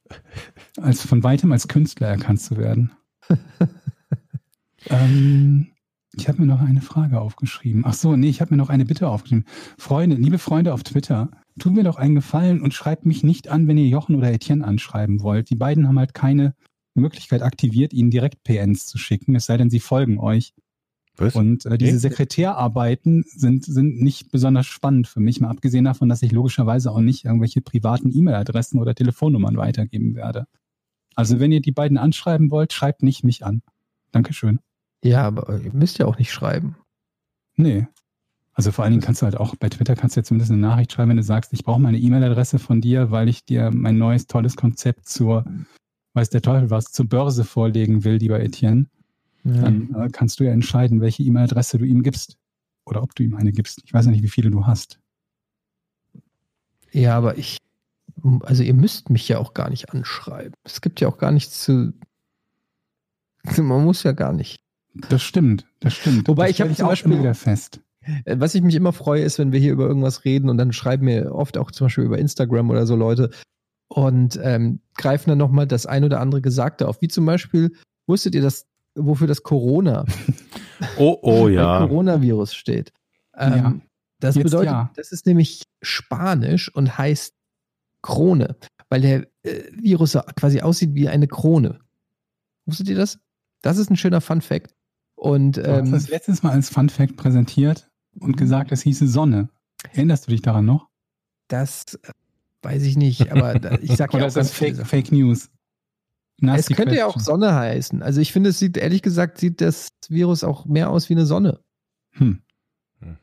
[0.81, 2.91] Als von weitem als Künstler erkannt zu werden.
[4.87, 5.71] ähm,
[6.15, 7.83] ich habe mir noch eine Frage aufgeschrieben.
[7.85, 9.45] Ach so, nee, ich habe mir noch eine Bitte aufgeschrieben.
[9.77, 11.29] Freunde, liebe Freunde auf Twitter,
[11.59, 14.65] tut mir doch einen Gefallen und schreibt mich nicht an, wenn ihr Jochen oder Etienne
[14.65, 15.49] anschreiben wollt.
[15.49, 16.55] Die beiden haben halt keine
[16.95, 20.53] Möglichkeit aktiviert, ihnen direkt PNs zu schicken, es sei denn, sie folgen euch.
[21.19, 21.35] Was?
[21.35, 21.99] Und äh, diese Nee.
[21.99, 27.01] Sekretärarbeiten sind, sind nicht besonders spannend für mich, mal abgesehen davon, dass ich logischerweise auch
[27.01, 30.45] nicht irgendwelche privaten E-Mail-Adressen oder Telefonnummern weitergeben werde.
[31.15, 33.61] Also wenn ihr die beiden anschreiben wollt, schreibt nicht mich an.
[34.11, 34.59] Dankeschön.
[35.03, 36.75] Ja, aber ihr müsst ja auch nicht schreiben.
[37.55, 37.87] Nee.
[38.53, 40.59] Also vor allen Dingen kannst du halt auch bei Twitter kannst du ja zumindest eine
[40.59, 43.97] Nachricht schreiben, wenn du sagst, ich brauche meine E-Mail-Adresse von dir, weil ich dir mein
[43.97, 45.45] neues tolles Konzept zur,
[46.13, 48.87] weiß der Teufel was, zur Börse vorlegen will, lieber Etienne.
[49.43, 49.61] Ja.
[49.61, 52.37] Dann äh, kannst du ja entscheiden, welche E-Mail-Adresse du ihm gibst.
[52.85, 53.81] Oder ob du ihm eine gibst.
[53.85, 54.99] Ich weiß ja nicht, wie viele du hast.
[56.91, 57.57] Ja, aber ich,
[58.41, 60.53] also ihr müsst mich ja auch gar nicht anschreiben.
[60.63, 61.93] Es gibt ja auch gar nichts zu.
[63.57, 64.59] Man muss ja gar nicht.
[65.09, 66.27] Das stimmt, das stimmt.
[66.27, 67.81] Wobei das ich hab stell zum Beispiel- wieder fest.
[68.25, 70.73] Äh, Was ich mich immer freue, ist, wenn wir hier über irgendwas reden und dann
[70.73, 73.29] schreiben mir oft auch zum Beispiel über Instagram oder so Leute
[73.87, 77.01] und ähm, greifen dann nochmal das ein oder andere Gesagte auf.
[77.01, 77.73] Wie zum Beispiel,
[78.07, 78.65] wusstet ihr, dass,
[79.05, 80.05] wofür das Corona,
[80.97, 81.79] Oh, oh ja.
[81.79, 82.93] Coronavirus steht?
[83.35, 83.75] Ähm, Ja.
[84.21, 84.91] Das Jetzt bedeutet, ja.
[84.95, 87.33] das ist nämlich Spanisch und heißt
[88.01, 88.57] Krone,
[88.89, 91.79] weil der äh, Virus quasi aussieht wie eine Krone.
[92.65, 93.19] Wusstet ihr das?
[93.61, 94.75] Das ist ein schöner Fun Fact.
[95.15, 97.89] Und Du hast ähm, das letztes Mal als Fun Fact präsentiert
[98.19, 99.47] und gesagt, es hieße Sonne.
[99.93, 100.89] Erinnerst du dich daran noch?
[101.49, 102.11] das äh,
[102.61, 104.87] weiß ich nicht, aber da, ich sag ja auch ist das ganz viele Fake.
[104.87, 105.49] Fake News?
[106.41, 107.41] Es könnte ja auch question.
[107.41, 108.01] Sonne heißen.
[108.01, 111.25] Also ich finde, es sieht, ehrlich gesagt, sieht das Virus auch mehr aus wie eine
[111.25, 111.59] Sonne.
[112.11, 112.39] Hm.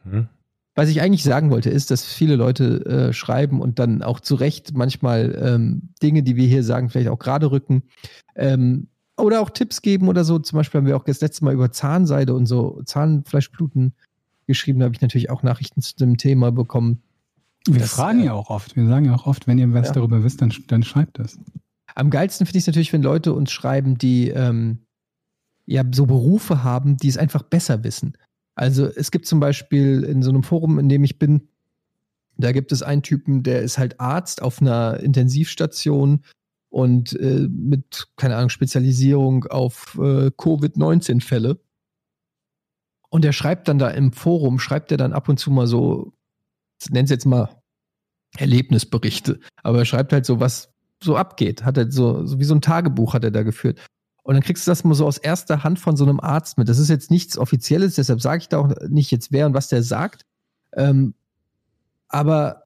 [0.05, 0.29] Mhm.
[0.75, 4.35] Was ich eigentlich sagen wollte, ist, dass viele Leute äh, schreiben und dann auch zu
[4.35, 7.85] Recht manchmal ähm, Dinge, die wir hier sagen, vielleicht auch gerade rücken.
[8.35, 10.39] Ähm, oder auch Tipps geben oder so.
[10.39, 13.95] Zum Beispiel haben wir auch das letzte Mal über Zahnseide und so Zahnfleischbluten
[14.47, 14.81] geschrieben.
[14.81, 17.03] Da habe ich natürlich auch Nachrichten zu dem Thema bekommen.
[17.67, 18.77] Wir Das, fragen äh, ja auch oft.
[18.77, 19.95] Wir sagen ja auch oft, wenn ihr was Ja.
[19.95, 21.39] darüber wisst, dann, dann schreibt es.
[21.97, 24.87] Am geilsten finde ich es natürlich, wenn Leute uns schreiben, die ähm,
[25.65, 28.17] ja so Berufe haben, die es einfach besser wissen.
[28.55, 31.49] Also es gibt zum Beispiel in so einem Forum, in dem ich bin,
[32.37, 36.23] da gibt es einen Typen, der ist halt Arzt auf einer Intensivstation
[36.69, 41.59] und äh, mit, keine Ahnung, Spezialisierung auf äh, Covid-19-Fälle.
[43.09, 46.13] Und der schreibt dann da im Forum, schreibt er dann ab und zu mal so,
[46.91, 47.63] nennt es jetzt mal
[48.37, 51.65] Erlebnisberichte, aber er schreibt halt so, was so abgeht.
[51.65, 53.81] Hat er so, so wie so ein Tagebuch hat er da geführt.
[54.23, 56.69] Und dann kriegst du das mal so aus erster Hand von so einem Arzt mit.
[56.69, 59.69] Das ist jetzt nichts Offizielles, deshalb sage ich da auch nicht jetzt wer und was
[59.69, 60.27] der sagt.
[60.73, 61.15] Ähm,
[62.09, 62.65] aber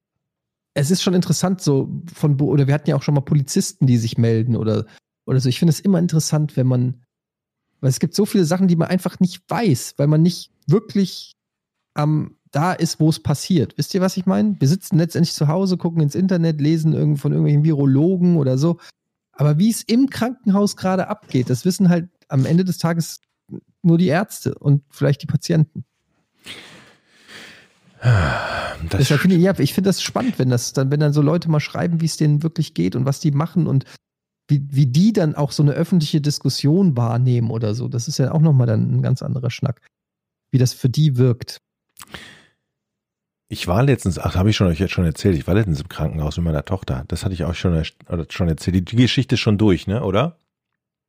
[0.75, 3.99] es ist schon interessant, so von, oder wir hatten ja auch schon mal Polizisten, die
[3.99, 4.87] sich melden oder,
[5.27, 5.49] oder so.
[5.49, 7.03] Ich finde es immer interessant, wenn man,
[7.81, 11.37] weil es gibt so viele Sachen, die man einfach nicht weiß, weil man nicht wirklich
[11.93, 13.77] am da ist, wo es passiert.
[13.79, 14.57] Wisst ihr, was ich meine?
[14.61, 18.79] Wir sitzen letztendlich zu Hause, gucken ins Internet, lesen irgend von irgendwelchen Virologen oder so.
[19.33, 23.21] Aber wie es im Krankenhaus gerade abgeht, das wissen halt am Ende des Tages
[23.83, 25.85] nur die Ärzte und vielleicht die Patienten.
[28.03, 31.23] Das Deshalb finde ich, ja, ich finde das spannend, wenn das dann, wenn dann so
[31.23, 33.85] Leute mal schreiben, wie es denen wirklich geht und was die machen und
[34.49, 37.89] wie, wie die dann auch so eine öffentliche Diskussion wahrnehmen oder so.
[37.89, 39.81] Das ist ja auch nochmal dann ein ganz anderer Schnack.
[40.51, 41.61] Wie das für die wirkt.
[43.53, 45.89] Ich war letztens, ach, habe ich schon euch jetzt schon erzählt, ich war letztens im
[45.89, 47.05] Krankenhaus mit meiner Tochter.
[47.09, 47.73] Das hatte ich auch schon,
[48.09, 48.77] oder schon erzählt.
[48.93, 50.39] Die, Geschichte ist schon durch, ne, oder?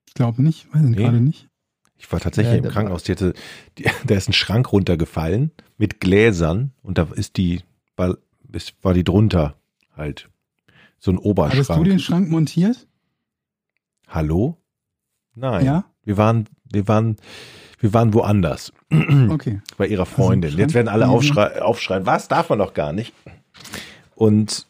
[0.08, 0.96] Ich glaube nicht, weiß ich Nee.
[0.96, 1.50] gerade nicht.
[1.98, 3.04] Ich war tatsächlich Ja, im Krankenhaus.
[3.04, 3.34] Die hatte,
[3.78, 7.62] die, da ist ein Schrank runtergefallen mit Gläsern und da ist die,
[7.96, 8.18] war,
[8.52, 9.54] ist, war die drunter
[9.96, 10.28] halt.
[10.98, 11.86] So ein Hattest du Oberschrank.
[11.86, 12.88] den Schrank montiert?
[14.08, 14.58] Hallo?
[15.36, 15.64] Nein.
[15.64, 15.86] Ja?
[16.04, 17.18] Wir waren, wir waren,
[17.82, 18.72] wir waren woanders.
[19.30, 19.62] Okay.
[19.78, 20.58] bei ihrer Freundin.
[20.58, 21.18] Jetzt werden alle gewesen?
[21.18, 23.14] aufschrei aufschreien, was darf man doch gar nicht.
[24.16, 24.66] Und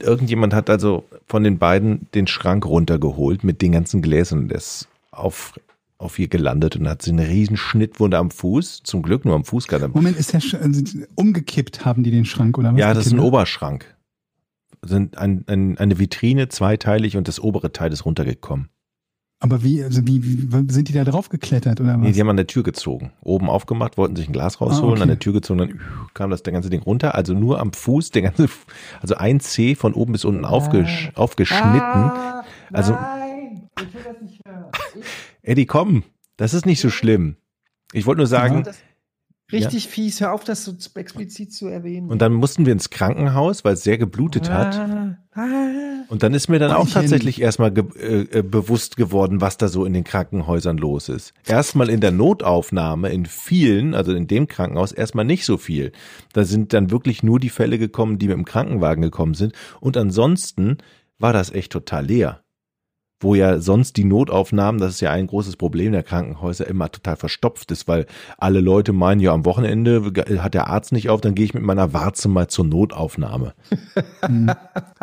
[0.00, 4.88] irgendjemand hat also von den beiden den Schrank runtergeholt mit den ganzen Gläsern und ist
[5.10, 5.58] auf,
[5.98, 8.82] auf ihr gelandet und hat sie eine riesen Schnittwunde am Fuß.
[8.84, 9.88] Zum Glück nur am Fuß gerade.
[9.88, 10.82] Moment, ist der Sch also,
[11.14, 12.78] umgekippt, haben die den Schrank oder was?
[12.78, 13.20] Ja, das ist ein?
[13.20, 13.96] Oberschrank.
[14.84, 18.68] Sind ein, ein, eine Vitrine, zweiteilig und das obere Teil ist runtergekommen.
[19.42, 22.00] Aber wie, also wie, wie sind die da drauf geklettert oder was?
[22.00, 23.10] Nee, die haben an der Tür gezogen.
[23.22, 25.02] Oben aufgemacht, wollten sich ein Glas rausholen, okay.
[25.02, 25.80] an der Tür gezogen, dann
[26.14, 27.16] kam das der ganze Ding runter.
[27.16, 28.48] Also nur am Fuß, der ganze,
[29.00, 32.12] also ein C von oben bis unten aufgesch aufgeschnitten.
[32.72, 34.66] Also, Nein, ich will das nicht hören.
[35.42, 36.04] Eddie, komm,
[36.36, 37.34] das ist nicht so schlimm.
[37.92, 38.78] Ich wollte nur sagen, Das
[39.52, 42.10] richtig fies, hör auf, das so explizit zu erwähnen.
[42.10, 44.78] und dann mussten wir ins Krankenhaus, weil es sehr geblutet hat.
[44.78, 45.92] Ah, ah.
[46.08, 49.68] Und dann ist mir dann auch tatsächlich erstmal ge äh, äh, bewusst geworden, was da
[49.68, 51.32] so in den Krankenhäusern los ist.
[51.46, 55.92] Erstmal in der Notaufnahme, in vielen, also in dem Krankenhaus, erstmal nicht so viel.
[56.34, 59.54] Da sind dann wirklich nur die Fälle gekommen, die mit dem Krankenwagen gekommen sind.
[59.80, 60.78] Und ansonsten
[61.18, 62.42] war das echt total leer.
[63.22, 67.16] Wo ja sonst die Notaufnahmen, das ist ja ein großes Problem der Krankenhäuser, immer total
[67.16, 68.06] verstopft ist, weil
[68.38, 71.62] alle Leute meinen, ja, am Wochenende hat der Arzt nicht auf, dann gehe ich mit
[71.62, 73.54] meiner Warze mal zur Notaufnahme.
[74.24, 74.52] Hm.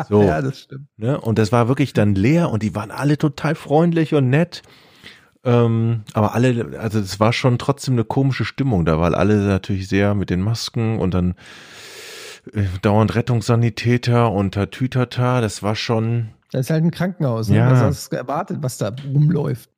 [0.08, 0.22] So.
[0.22, 0.86] Ja, das stimmt.
[0.96, 1.20] Ne?
[1.20, 4.62] Und das war wirklich dann leer und die waren alle total freundlich und nett.
[5.44, 9.88] Ähm, aber alle, also es war schon trotzdem eine komische Stimmung da, weil alle natürlich
[9.88, 11.34] sehr mit den Masken und dann
[12.52, 17.48] äh, dauernd Rettungssanitäter und Tatütata, das war schon, Das ist halt ein Krankenhaus.
[17.48, 17.56] Ne?
[17.56, 17.68] Ja.
[17.68, 19.70] Also hast du erwartet, was da rumläuft.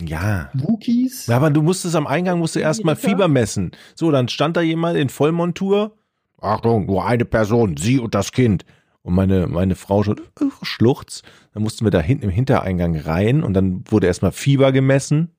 [0.00, 0.50] ja.
[0.54, 1.26] Wookies?
[1.26, 2.96] Ja, aber du musstest am Eingang, musst du erstmal?
[2.96, 3.72] Fieber messen.
[3.94, 5.96] So, dann stand da jemand in Vollmontur.
[6.40, 8.64] Achtung, nur eine Person, sie und das Kind.
[9.02, 11.22] Und meine, meine Frau schon äh, schluchz.
[11.52, 15.30] Dann mussten wir da hinten im Hintereingang rein und dann wurde erstmal Fieber gemessen.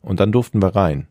[0.00, 1.08] Und dann durften wir rein.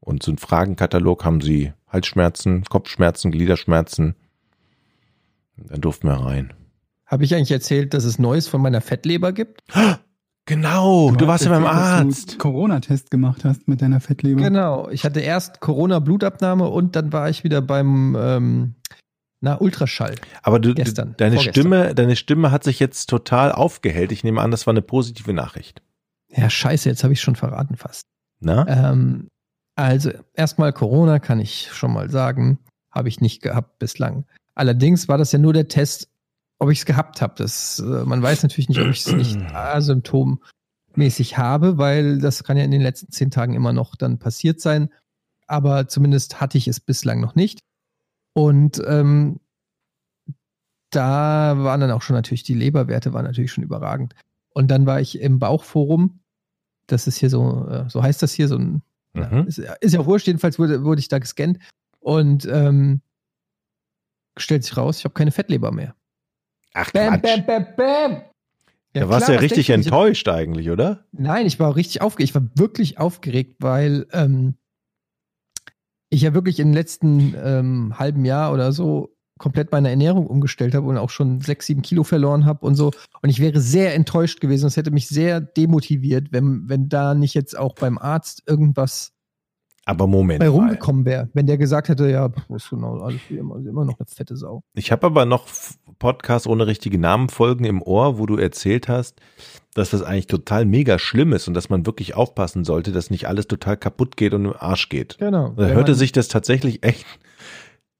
[0.00, 4.14] Und so ein Fragenkatalog haben sie Halsschmerzen, Kopfschmerzen, Gliederschmerzen.
[5.56, 6.52] Und dann durften wir rein.
[7.08, 9.62] Habe ich eigentlich erzählt, dass es Neues von meiner Fettleber gibt?
[10.44, 12.34] Genau, du, warst ja beim Arzt.
[12.34, 14.40] Du Corona-Test gemacht hast mit deiner Fettleber.
[14.40, 14.88] Genau.
[14.90, 18.74] Ich hatte erst Corona-Blutabnahme und dann war ich wieder beim ähm,
[19.40, 20.16] na, Ultraschall.
[20.42, 21.62] Aber du, Gestern, deine vorgestern.
[21.62, 24.10] Stimme, deine Stimme hat sich jetzt total aufgehellt.
[24.10, 25.82] Ich nehme an, das war eine positive Nachricht.
[26.30, 28.06] Ja, scheiße, jetzt habe ich schon verraten fast.
[28.40, 28.66] Na?
[28.68, 29.28] Ähm,
[29.76, 32.58] also erstmal Corona kann ich schon mal sagen,
[32.90, 34.24] habe ich nicht gehabt bislang.
[34.54, 36.07] Allerdings war das ja nur der Test,
[36.58, 37.34] ob ich es gehabt habe.
[37.36, 42.56] Das, äh, man weiß natürlich nicht, ob ich es nicht asymptommäßig habe, weil das kann
[42.56, 44.90] ja in den letzten zehn Tagen immer noch dann passiert sein.
[45.46, 47.60] Aber zumindest hatte ich es bislang noch nicht.
[48.34, 49.40] Und ähm,
[50.90, 54.14] da waren dann auch schon natürlich die Leberwerte waren natürlich schon überragend.
[54.50, 56.20] Und dann war ich im Bauchforum.
[56.86, 58.82] Das ist hier so, äh, so heißt das hier, so ein
[59.14, 59.46] Mhm.
[59.46, 61.58] ist, ist ja wurscht, jedenfalls wurde, wurde ich da gescannt
[62.00, 63.00] und ähm,
[64.36, 65.94] stellt sich raus, ich habe keine Fettleber mehr.
[66.74, 67.22] Ach, Bam, Quatsch.
[67.22, 68.22] bam, bam, bam.
[68.92, 69.72] da warst klar, du ja richtig du?
[69.72, 71.06] Ich enttäuscht eigentlich, oder?
[71.12, 72.30] Nein, ich war auch richtig aufgeregt.
[72.30, 74.54] Ich war wirklich aufgeregt, weil ähm,
[76.10, 80.86] ich ja wirklich im letzten ähm, halben Jahr oder so komplett meine Ernährung umgestellt habe
[80.86, 82.90] und auch schon sechs, sieben Kilo verloren habe und so.
[83.22, 84.66] Und ich wäre sehr enttäuscht gewesen.
[84.66, 89.12] Es hätte mich sehr demotiviert, wenn, wenn da nicht jetzt auch beim Arzt irgendwas
[89.88, 90.40] Aber Moment.
[90.40, 91.30] bei rumgekommen wäre.
[91.32, 94.62] Wenn der gesagt hätte, ja, ist genau alles wie immer, immer noch eine fette Sau.
[94.74, 95.46] Ich habe aber noch
[95.98, 99.18] Podcasts ohne richtige Namen folgen im Ohr, wo du erzählt hast,
[99.72, 103.28] dass das eigentlich total mega schlimm ist und dass man wirklich aufpassen sollte, dass nicht
[103.28, 105.16] alles total kaputt geht und im Arsch geht.
[105.20, 105.54] Genau.
[105.56, 107.06] Da hörte sich das tatsächlich echt.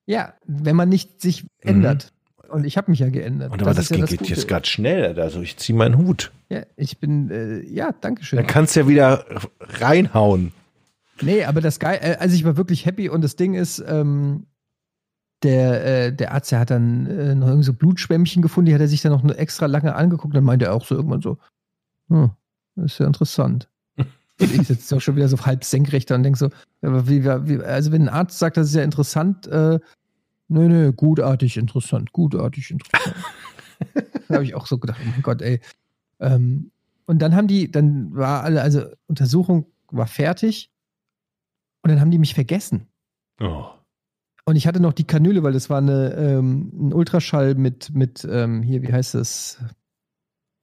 [0.05, 2.13] Ja, wenn man nicht sich ändert.
[2.51, 3.51] Und ich habe mich ja geändert.
[3.51, 4.31] Und aber das, ist ja das geht Gute.
[4.35, 5.19] jetzt gerade schnell.
[5.19, 6.33] Also ich ziehe meinen Hut.
[6.51, 8.37] Ja, ich bin, äh, ja, danke schön.
[8.39, 9.25] Dann kannst du ja wieder
[9.59, 10.53] reinhauen.
[11.23, 14.47] Nee, aber das geil, äh, also ich war wirklich happy und das Ding ist, ähm,
[15.43, 18.81] der, äh, der Arzt, der hat dann äh, noch irgendwie so Blutschwämmchen gefunden, die hat
[18.81, 21.39] er sich dann noch extra lange angeguckt, dann meinte er auch so irgendwann so,
[22.09, 22.31] hm,
[22.77, 23.69] das ist ja interessant.
[23.97, 26.51] Und ich sitze auch schon wieder so halb senkrecht und denke so,
[26.83, 29.81] aber wie, wie, also wenn ein Arzt sagt, das ist ja interessant, äh,
[30.49, 33.17] nö, nö, gutartig interessant, gutartig interessant.
[34.29, 35.61] da habe ich auch so gedacht, oh mein Gott, ey.
[36.21, 36.71] Ähm,
[37.07, 40.71] und dann haben die, dann war alle, also Untersuchung war fertig
[41.89, 42.87] und dann haben die mich vergessen.
[43.41, 43.65] Oh.
[44.45, 48.29] Und ich hatte noch die Kanüle, weil das war eine, ähm, ein Ultraschall mit, mit
[48.31, 49.59] ähm, hier, wie heißt das?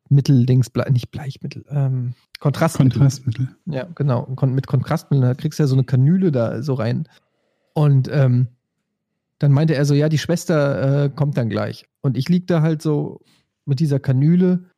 [0.08, 3.00] Mitteldings, Ble nicht Bleichmittel, ähm, Kontrastmittel.
[3.00, 3.56] Kontrastmittel.
[3.66, 4.24] Ja, genau.
[4.36, 7.10] Kon mit Kontrastmittel, da kriegst du ja so eine Kanüle da so rein.
[7.74, 8.50] Und ähm,
[9.40, 11.88] dann meinte er so, ja, die Schwester äh, kommt dann gleich.
[12.02, 13.22] Und ich lieg da halt so
[13.66, 14.70] mit dieser Kanüle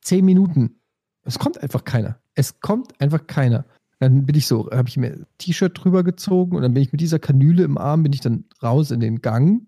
[0.00, 0.80] zehn Minuten.
[1.24, 2.18] Es kommt einfach keiner.
[2.34, 3.66] Es kommt einfach keiner.
[4.00, 6.92] Dann bin ich so, habe ich mir ein T-Shirt drüber gezogen und dann bin ich
[6.92, 9.66] mit dieser Kanüle im Arm, bin ich dann raus in den Gang,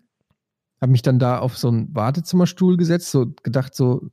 [0.79, 4.09] habe mich dann da auf so einen Wartezimmerstuhl gesetzt, so gedacht so,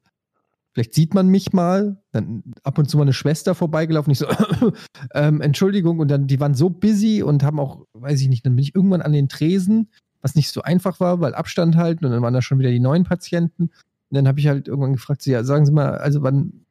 [0.73, 4.27] vielleicht sieht man mich mal, dann ab und zu mal eine Schwester vorbeigelaufen, ich so,
[5.15, 8.57] ähm, Entschuldigung, und dann, die waren so busy und haben auch, weiß ich nicht, dann
[8.57, 9.91] bin ich irgendwann an den Tresen,
[10.21, 12.81] was nicht so einfach war, weil Abstand halten und dann waren da schon wieder die
[12.81, 13.65] neuen Patienten.
[13.65, 16.65] Und dann habe ich halt irgendwann gefragt, so, ja, sagen Sie mal, also wann,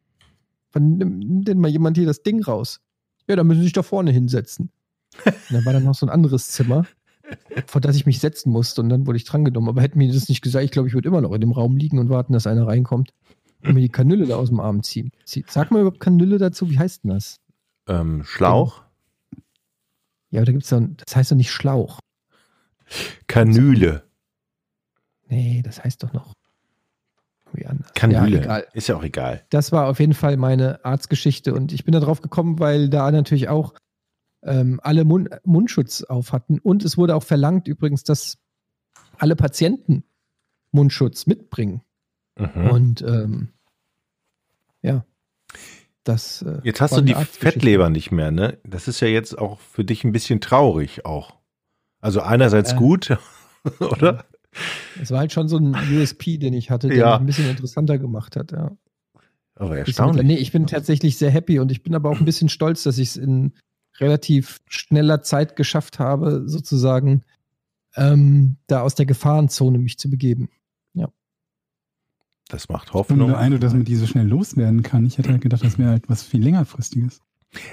[0.74, 2.82] wann nimmt denn mal jemand hier das Ding raus?
[3.28, 4.71] Ja, dann müssen Sie sich da vorne hinsetzen.
[5.25, 6.86] Und dann war dann noch so ein anderes Zimmer,
[7.65, 9.69] vor das ich mich setzen musste und dann wurde ich drangenommen.
[9.69, 11.78] Aber hätten mir das nicht gesagt, ich glaube, ich würde immer noch in dem Raum
[11.78, 13.13] liegen und warten, dass einer reinkommt
[13.63, 15.11] und mir die Kanüle da aus dem Arm ziehen.
[15.25, 17.38] Sag mal überhaupt Kanüle dazu, wie heißt denn das?
[17.88, 18.84] Ähm, Schlauch?
[20.30, 21.99] Ja, aber da gibt's doch, das heißt doch nicht Schlauch.
[23.28, 24.03] Kanüle.
[25.28, 26.34] Nee, das heißt doch noch
[27.48, 27.93] irgendwie anders.
[27.93, 28.38] Kanüle.
[28.38, 28.68] Ja, egal.
[28.74, 29.43] Ist ja auch egal.
[29.50, 33.10] Das war auf jeden Fall meine Arztgeschichte und ich bin da drauf gekommen, weil da
[33.12, 33.74] natürlich auch
[34.43, 38.38] ähm, alle Mund Mundschutz auf hatten und es wurde auch verlangt übrigens, dass
[39.18, 40.04] alle Patienten
[40.72, 41.82] Mundschutz mitbringen.
[42.38, 42.70] Mhm.
[42.70, 43.50] Und ähm,
[44.82, 45.04] ja,
[46.04, 46.43] das.
[46.43, 47.16] Äh, Jetzt hast war du die.
[47.16, 48.58] Fettleber nicht mehr, ne?
[48.64, 51.36] Das ist ja jetzt auch für dich ein bisschen traurig auch.
[52.00, 52.76] Also einerseits Äh.
[52.76, 53.18] gut,
[53.80, 54.26] oder?
[55.02, 57.12] Es war halt schon so ein USP, den ich hatte, der Ja.
[57.12, 58.52] mich ein bisschen interessanter gemacht hat.
[58.52, 58.76] Ja.
[59.56, 60.26] Aber erstaunlich.
[60.26, 62.98] Nee, ich bin tatsächlich sehr happy und ich bin aber auch ein bisschen stolz, dass
[62.98, 63.54] ich es in
[64.00, 67.24] relativ schneller Zeit geschafft habe, sozusagen
[67.95, 70.50] ähm, da aus der Gefahrenzone mich zu begeben.
[72.50, 73.28] Das macht Ich bin Hoffnung.
[73.32, 75.06] beeindruckt, dass man die so schnell loswerden kann.
[75.06, 77.20] Ich hätte halt gedacht, das wäre halt was viel längerfristiges.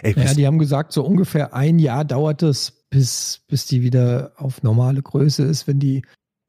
[0.03, 4.33] Ey, Ja, die haben gesagt, so ungefähr ein Jahr dauert es, bis, bis die wieder
[4.37, 5.69] auf normale Größe ist.
[5.69, 6.03] Wenn die,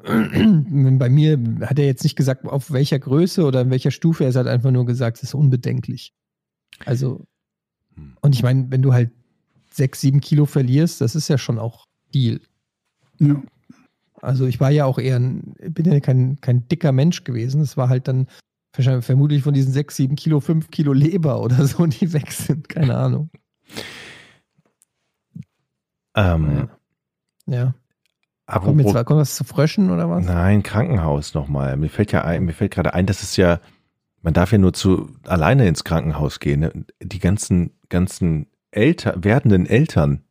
[0.03, 4.33] bei mir hat er jetzt nicht gesagt, auf welcher Größe oder in welcher Stufe, er
[4.33, 6.13] hat einfach nur gesagt, es ist unbedenklich.
[6.85, 7.25] Also,
[8.21, 9.11] und ich meine, wenn du halt
[9.71, 12.41] sechs, sieben Kilo verlierst, das ist ja schon auch viel.
[13.19, 13.41] Ja.
[14.21, 17.61] Also ich war ja auch eher ein, bin ja kein, kein dicker Mensch gewesen.
[17.61, 18.27] Es war halt dann
[18.75, 22.67] Wahrscheinlich, vermutlich von diesen 6, 7 Kilo, 5 Kilo Leber oder so, die weg sind.
[22.69, 23.29] Keine Ahnung.
[26.15, 26.69] Ähm,
[27.47, 27.73] Ja.
[28.47, 30.25] Aber Kommt zwar, kommt was zu Fröschen oder was?
[30.25, 31.77] Nein, Krankenhaus nochmal.
[31.77, 33.59] Mir fällt ja ein, mir fällt gerade ein, dass es ja,
[34.21, 36.59] man darf ja nur zu alleine ins Krankenhaus gehen.
[36.61, 36.85] Ne?
[37.01, 40.23] Die ganzen, ganzen Eltern, werdenden Eltern,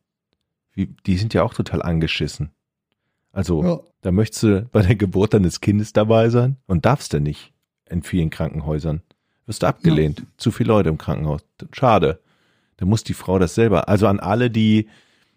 [0.75, 2.51] die sind ja auch total angeschissen.
[3.31, 3.79] Also, Ja.
[4.01, 7.53] da möchtest du bei der Geburt deines Kindes dabei sein und darfst du nicht
[7.89, 9.01] in vielen Krankenhäusern.
[9.45, 10.23] Wirst du abgelehnt.
[10.37, 11.41] Zu viele Leute im Krankenhaus.
[11.71, 12.19] Schade.
[12.77, 13.87] Da muss die Frau das selber.
[13.89, 14.87] Also an alle, die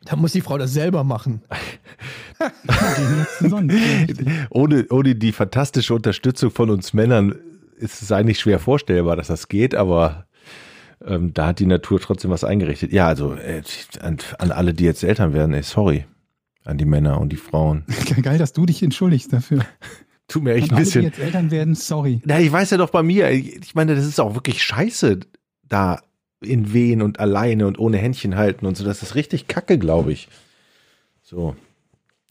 [0.05, 1.43] Da muss die Frau das selber machen.
[4.51, 7.35] Ohne, ohne die fantastische Unterstützung von uns Männern
[7.77, 10.27] ist es eigentlich schwer vorstellbar, dass das geht, aber
[11.05, 12.93] ähm, da hat die Natur trotzdem was eingerichtet.
[12.93, 13.63] Ja, also äh,
[14.01, 16.07] an, an alle, die jetzt Eltern werden, ey, sorry.
[16.65, 17.85] An die Männer und die Frauen.
[18.23, 19.65] Geil, dass du dich entschuldigst dafür.
[20.27, 21.03] Tut mir echt An ein alle, die bisschen.
[21.05, 22.21] jetzt Eltern werden, sorry.
[22.25, 25.21] Na, ich weiß ja doch bei mir, ich meine, das ist auch wirklich scheiße,
[25.67, 26.01] da
[26.41, 28.85] in Wehen und alleine und ohne Händchen halten und so.
[28.85, 30.29] Das ist richtig kacke, glaube ich.
[31.23, 31.57] So.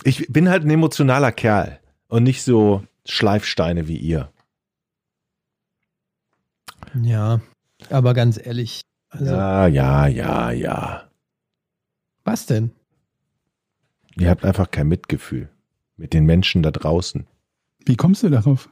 [0.04, 4.32] Ich bin halt ein emotionaler Kerl und nicht so Schleifsteine wie ihr.
[7.02, 7.42] Ja.
[7.90, 8.82] Aber ganz ehrlich.
[9.10, 11.10] Also, Ja, ja, ja, ja.
[12.24, 12.72] was denn?
[14.18, 15.50] Ihr habt einfach kein Mitgefühl
[15.96, 17.28] mit den Menschen da draußen.
[17.86, 18.70] Wie kommst du darauf?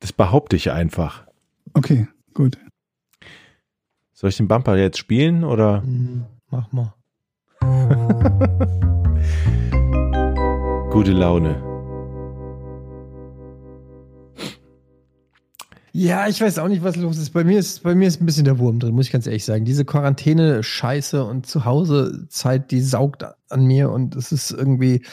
[0.00, 1.26] Das behaupte ich einfach.
[1.74, 2.58] Okay, gut.
[4.20, 5.82] Soll ich den Bumper jetzt spielen oder?
[5.82, 6.92] Hm, mach mal.
[10.90, 11.62] Gute Laune.
[15.92, 17.30] Ja, ich weiß auch nicht, was los ist.
[17.30, 19.44] Bei mir ist, bei mir ist ein bisschen der Wurm drin, muss ich ganz ehrlich
[19.44, 19.64] sagen.
[19.64, 25.04] Diese Quarantäne-Scheiße und Zuhause-Zeit, die saugt an mir und es ist irgendwie.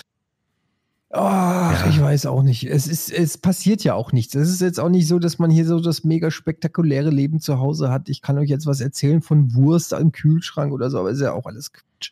[1.18, 1.90] Ach, Ja.
[1.90, 2.64] ich weiß auch nicht.
[2.66, 4.36] Es ist, es passiert ja auch nichts.
[4.36, 7.60] Es ist jetzt auch nicht so, dass man hier so das mega spektakuläre Leben zu
[7.60, 8.10] Hause hat.
[8.10, 11.32] Ich kann euch jetzt was erzählen von Wurst im Kühlschrank oder so, aber ist ja
[11.34, 12.12] auch alles Quatsch.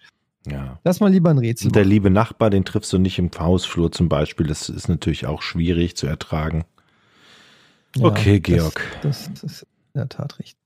[0.50, 0.80] Ja.
[0.84, 1.68] Lass mal lieber ein Rätsel.
[1.68, 4.48] Und der liebe Nachbar, den triffst du nicht im Hausflur zum Beispiel.
[4.48, 6.64] Das ist natürlich auch schwierig zu ertragen.
[7.98, 8.82] Ja, Okay, das- Georg.
[9.02, 9.62] Das, das ist
[9.94, 10.58] in der Tat richtig.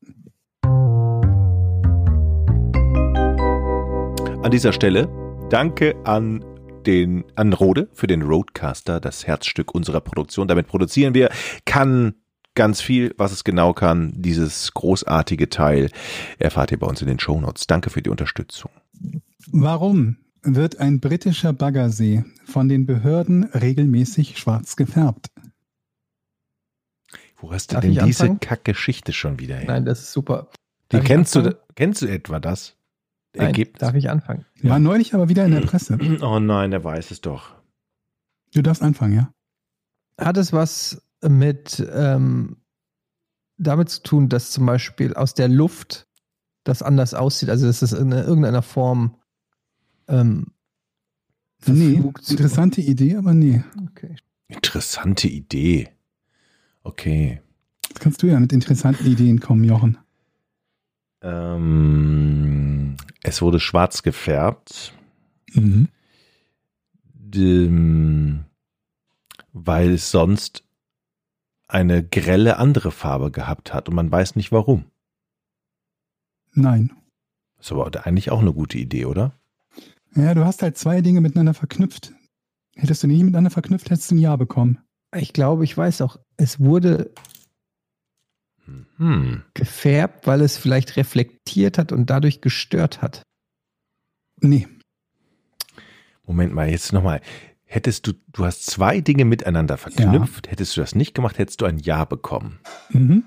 [4.43, 5.09] An dieser Stelle
[5.49, 6.43] danke an
[6.87, 10.47] den an Rode für den Roadcaster, das Herzstück unserer Produktion.
[10.47, 11.29] Damit produzieren wir,
[11.65, 12.15] kann
[12.55, 14.13] ganz viel, was es genau kann.
[14.15, 15.91] Dieses großartige Teil
[16.39, 17.67] erfahrt ihr bei uns in den Shownotes.
[17.67, 18.71] Danke für die Unterstützung.
[19.51, 25.27] Warum wird ein britischer Baggersee von den Behörden regelmäßig schwarz gefärbt?
[27.39, 28.35] Wo hast du Darf denn diese?
[28.37, 29.67] Kackgeschichte schon wieder her?
[29.67, 30.47] Nein, das ist super.
[30.91, 32.76] Die Darf kennst du, kennst du etwa das?
[33.35, 33.79] Nein, Ergebnis?
[33.79, 34.45] darf ich anfangen?
[34.63, 35.97] War neulich aber wieder in der Presse.
[36.21, 37.55] Oh nein, der weiß es doch.
[38.53, 39.33] Du darfst anfangen, ja?
[40.19, 42.57] Hat es was mit ähm,
[43.57, 46.07] damit zu tun, dass zum Beispiel aus der Luft
[46.63, 47.49] das anders aussieht?
[47.49, 49.15] Also dass es in irgendeiner Form
[50.07, 50.53] ähm,
[51.65, 53.63] Nee, interessante Idee, aber nee.
[53.89, 54.15] Okay.
[54.47, 55.89] Interessante Idee.
[56.83, 57.41] Okay.
[57.89, 59.97] Jetzt kannst du ja mit interessanten Ideen kommen, Jochen.
[61.21, 64.93] Ähm, es wurde schwarz gefärbt,
[65.53, 65.87] Mhm.
[67.35, 68.45] ähm,
[69.53, 70.63] weil es sonst
[71.67, 74.85] eine grelle andere Farbe gehabt hat und man weiß nicht warum.
[76.53, 76.91] Nein.
[77.59, 79.33] Ist aber eigentlich auch eine gute Idee, oder?
[80.15, 82.13] Ja, du hast halt zwei Dinge miteinander verknüpft.
[82.75, 84.79] Hättest du die nicht miteinander verknüpft, hättest du ein Ja bekommen.
[85.15, 87.11] Ich glaube, ich weiß auch, es wurde
[88.97, 89.43] Hm.
[89.53, 93.23] gefärbt, weil es vielleicht reflektiert hat und dadurch gestört hat.
[94.41, 94.67] Nee.
[96.25, 97.21] Moment mal, jetzt nochmal.
[97.63, 101.65] Hättest du, du hast zwei Dinge miteinander verknüpft, hättest du das nicht gemacht, hättest du
[101.65, 102.59] ein Ja bekommen.
[102.89, 103.23] Mhm.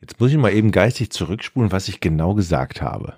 [0.00, 3.14] Jetzt muss ich mal eben geistig zurückspulen, was ich genau gesagt habe.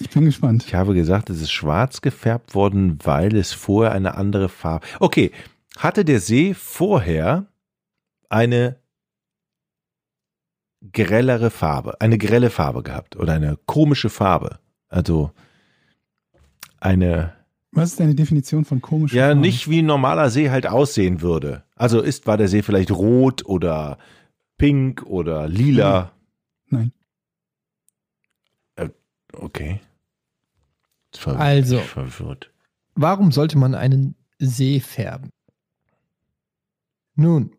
[0.00, 0.64] Ich bin gespannt.
[0.66, 4.86] Ich habe gesagt, es ist schwarz gefärbt worden, weil es vorher eine andere Farbe.
[5.00, 5.32] Okay,
[5.76, 7.46] hatte der See vorher
[8.28, 8.76] eine
[10.92, 14.58] grellere Farbe, eine grelle Farbe gehabt oder eine komische Farbe?
[14.88, 15.30] Also
[16.80, 17.34] eine,
[17.72, 19.12] Was ist deine Definition von komisch?
[19.12, 21.64] ja, nicht wie ein normaler See halt aussehen würde.
[21.76, 23.98] Also ist, war der See vielleicht rot oder
[24.58, 26.12] pink oder lila?
[26.68, 26.92] Nein.
[29.32, 29.80] Okay.
[31.12, 31.78] Jetzt verwirrt- Also.
[31.80, 32.52] Verwirrt.
[32.94, 35.30] Warum sollte man einen See färben?
[37.16, 37.56] Nun,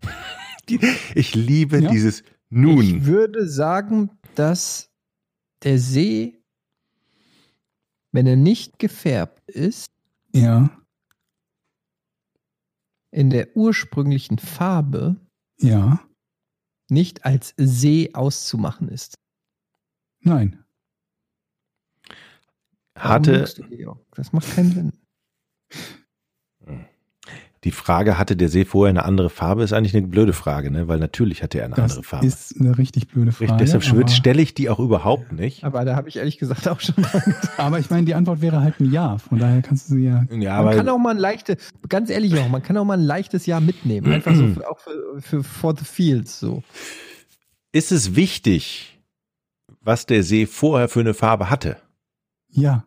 [1.14, 1.90] Ich liebe Ja.
[1.90, 3.06] dieses ich Nun.
[3.06, 4.90] würde sagen, dass
[5.62, 6.42] der See,
[8.12, 9.92] wenn er nicht gefärbt ist,
[10.34, 10.70] Ja,
[13.10, 15.16] in der ursprünglichen Farbe
[15.58, 16.00] ja.
[16.90, 19.18] nicht als See auszumachen ist.
[20.20, 20.62] Nein.
[22.94, 23.44] Warum Hatte?
[24.12, 24.92] Das macht keinen Sinn.
[27.64, 30.86] die Frage, hatte der See vorher eine andere Farbe, ist eigentlich eine blöde Frage, ne?
[30.86, 32.26] Weil natürlich hatte er eine Das andere Farbe.
[32.26, 33.52] ist eine richtig blöde Frage.
[33.54, 35.64] Richtig, deshalb aber, stelle ich die auch überhaupt nicht.
[35.64, 37.24] Aber da habe ich ehrlich gesagt auch schon gedacht.
[37.56, 39.18] aber ich meine, die Antwort wäre halt ein Ja.
[39.18, 40.24] Von daher kannst du sie ja.
[40.30, 41.56] Ja, Man kann aber auch mal ein leichtes,
[41.88, 44.12] ganz ehrlich auch, man kann auch mal ein leichtes Jahr mitnehmen.
[44.12, 46.62] Einfach so für, auch für, für For the Fields so.
[47.72, 49.00] ist es wichtig,
[49.80, 51.76] was der See vorher für eine Farbe hatte?
[52.50, 52.84] Ja.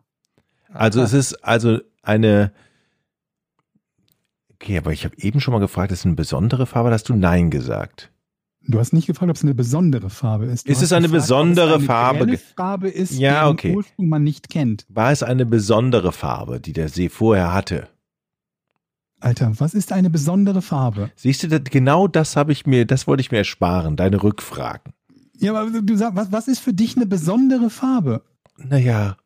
[0.72, 1.06] Also Aha.
[1.06, 2.52] es ist also eine.
[4.62, 6.90] Okay, aber ich habe eben schon mal gefragt, ist es eine besondere Farbe?
[6.90, 8.12] Da hast du Nein gesagt.
[8.68, 10.68] Du hast nicht gefragt, ob es eine besondere Farbe ist.
[10.68, 12.38] Du Ist es eine gefragt, besondere es eine Farbe?
[12.38, 13.74] Farbe ist, Ja, deren okay.
[13.74, 14.86] Ursprung man nicht kennt.
[14.88, 17.88] War es eine besondere Farbe, die der See vorher hatte?
[19.18, 21.10] Alter, was ist eine besondere Farbe?
[21.16, 24.92] Siehst du, genau das habe ich mir, das wollte ich mir ersparen, deine Rückfragen.
[25.38, 28.22] Ja, aber du sagst, was, was ist für dich eine besondere Farbe?
[28.58, 29.16] Naja,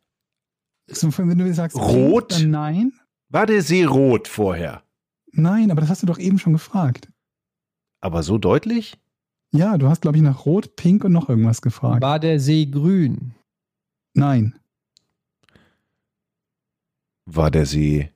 [0.86, 2.32] So, wenn du sagst Rot?
[2.32, 2.92] dann nein.
[3.28, 4.82] war der See rot vorher?
[5.32, 7.08] Nein, aber das hast du doch eben schon gefragt.
[8.00, 8.98] Aber so deutlich?
[9.52, 12.02] Ja, du hast, glaube ich, nach Rot, Pink und noch irgendwas gefragt.
[12.02, 13.34] War der See grün?
[14.14, 14.58] Nein.
[17.26, 18.10] War der See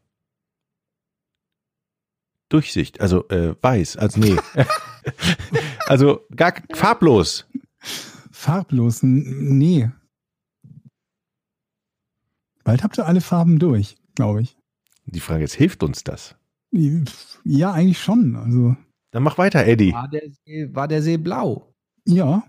[2.50, 4.36] durchsicht, also äh, weiß, also nee.
[5.86, 7.46] also gar farblos.
[8.30, 9.02] Farblos?
[9.02, 9.90] Nee.
[12.64, 14.56] Bald habt ihr alle Farben durch, glaube ich.
[15.06, 16.36] Die Frage ist, hilft uns das?
[16.72, 18.36] Ja, eigentlich schon.
[18.36, 18.76] Also,
[19.10, 19.92] Dann mach weiter, Eddie.
[19.92, 21.72] War der See, war der See blau?
[22.04, 22.44] ja.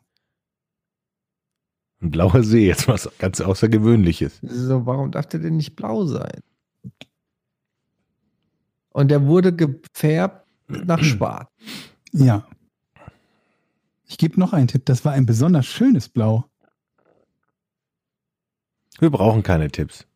[2.03, 4.39] Ein blauer See, jetzt was ganz Außergewöhnliches.
[4.41, 6.41] So, warum darf der denn nicht blau sein?
[8.89, 11.47] Und der wurde gefärbt nach Schwarz.
[12.11, 12.47] Ja.
[14.07, 14.83] Ich gebe noch einen Tipp.
[14.85, 16.45] Das war ein besonders schönes Blau.
[18.99, 20.07] Wir brauchen keine Tipps.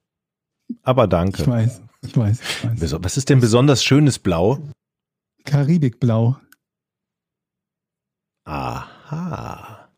[0.83, 1.45] Aber Ich danke.
[1.47, 1.81] weiß.
[2.01, 2.39] Ich weiß.
[2.41, 2.95] Ich weiß.
[3.03, 4.59] Was ist denn besonders schönes Blau?
[5.45, 6.37] Karibikblau.
[8.45, 9.89] Aha.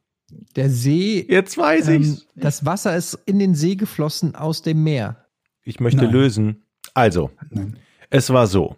[0.55, 2.27] Der See, Jetzt weiß ähm, ich's.
[2.35, 5.25] das Wasser ist in den See geflossen aus dem Meer.
[5.63, 6.11] Ich möchte Nein.
[6.11, 6.63] lösen.
[6.93, 7.77] Also, Nein.
[8.09, 8.75] es war so.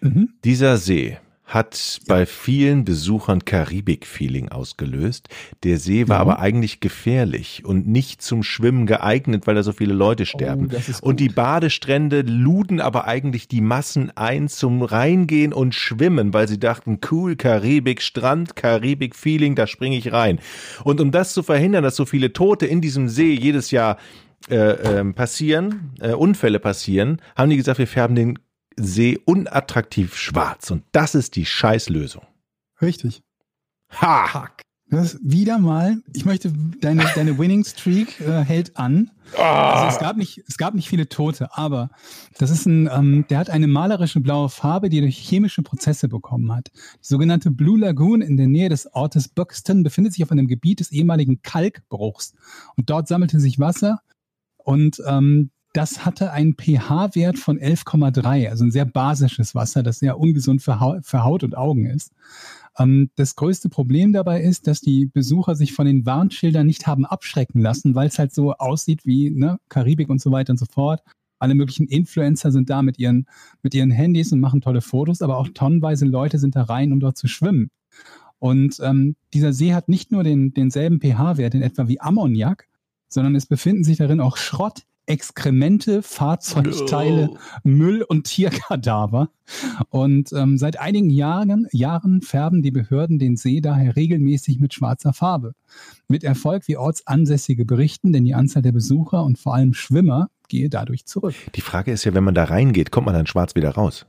[0.00, 0.34] Mhm.
[0.44, 1.18] Dieser See
[1.54, 5.28] hat bei vielen Besuchern Karibik-Feeling ausgelöst.
[5.64, 6.20] Der See war Ja.
[6.22, 10.66] aber eigentlich gefährlich und nicht zum Schwimmen geeignet, weil da so viele Leute sterben.
[10.70, 11.28] Oh, das ist und die.
[11.28, 17.36] Badestrände luden aber eigentlich die Massen ein zum Reingehen und Schwimmen, weil sie dachten, cool,
[17.36, 20.38] Karibik, Strand, Karibik-Feeling, da springe ich rein.
[20.84, 23.98] Und um das zu verhindern, dass so viele Tote in diesem See jedes Jahr
[24.50, 28.38] äh, ähm, passieren, äh, Unfälle passieren, haben die gesagt, wir färben den
[28.76, 30.70] See unattraktiv schwarz.
[30.70, 32.26] Und das ist die Scheißlösung.
[32.80, 33.22] Richtig.
[34.00, 34.26] Ha!
[34.28, 34.62] Fuck.
[34.92, 36.52] Das ist wieder mal, ich möchte,
[36.82, 39.10] deine, deine Winning Streak äh, hält an.
[39.38, 41.88] Also es gab nicht, es gab nicht viele Tote, aber
[42.36, 46.08] das ist ein, ähm, der hat eine malerische blaue Farbe, die er durch chemische Prozesse
[46.08, 46.70] bekommen hat.
[46.74, 50.80] Die sogenannte Blue Lagoon in der Nähe des Ortes Buxton befindet sich auf einem Gebiet
[50.80, 52.34] des ehemaligen Kalkbruchs.
[52.76, 54.02] Und dort sammelte sich Wasser
[54.58, 60.18] und ähm, das hatte einen pH-Wert von 11,3, also ein sehr basisches Wasser, das sehr
[60.18, 62.12] ungesund für, Hau für Haut und Augen ist.
[62.78, 67.06] Ähm, das größte Problem dabei ist, dass die Besucher sich von den Warnschildern nicht haben
[67.06, 70.66] abschrecken lassen, weil es halt so aussieht wie ne, Karibik und so weiter und so
[70.66, 71.00] fort.
[71.38, 73.26] Alle möglichen Influencer sind da mit ihren,
[73.62, 77.00] mit ihren Handys und machen tolle Fotos, aber auch tonnenweise Leute sind da rein, um
[77.00, 77.70] dort zu schwimmen.
[78.38, 82.68] Und ähm, dieser See hat nicht nur den, denselben pH-Wert in etwa wie Ammoniak,
[83.08, 87.30] sondern es befinden sich darin auch Schrott, Exkremente, Fahrzeugteile,
[87.64, 89.30] Müll und Tierkadaver.
[89.90, 95.12] Und ähm, seit einigen Jahren, Jahren färben die Behörden den See daher regelmäßig mit schwarzer
[95.12, 95.54] Farbe.
[96.08, 100.68] Mit Erfolg, wie Ortsansässige berichten, denn die Anzahl der Besucher und vor allem Schwimmer gehe
[100.68, 101.34] dadurch zurück.
[101.54, 104.06] Die Frage ist ja, wenn man da reingeht, kommt man dann schwarz wieder raus?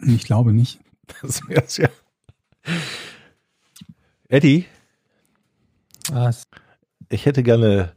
[0.00, 0.80] Ich glaube nicht.
[1.22, 1.88] Das wär's ja.
[4.28, 4.64] Eddie,
[6.10, 6.42] Was?
[7.08, 7.92] ich hätte gerne,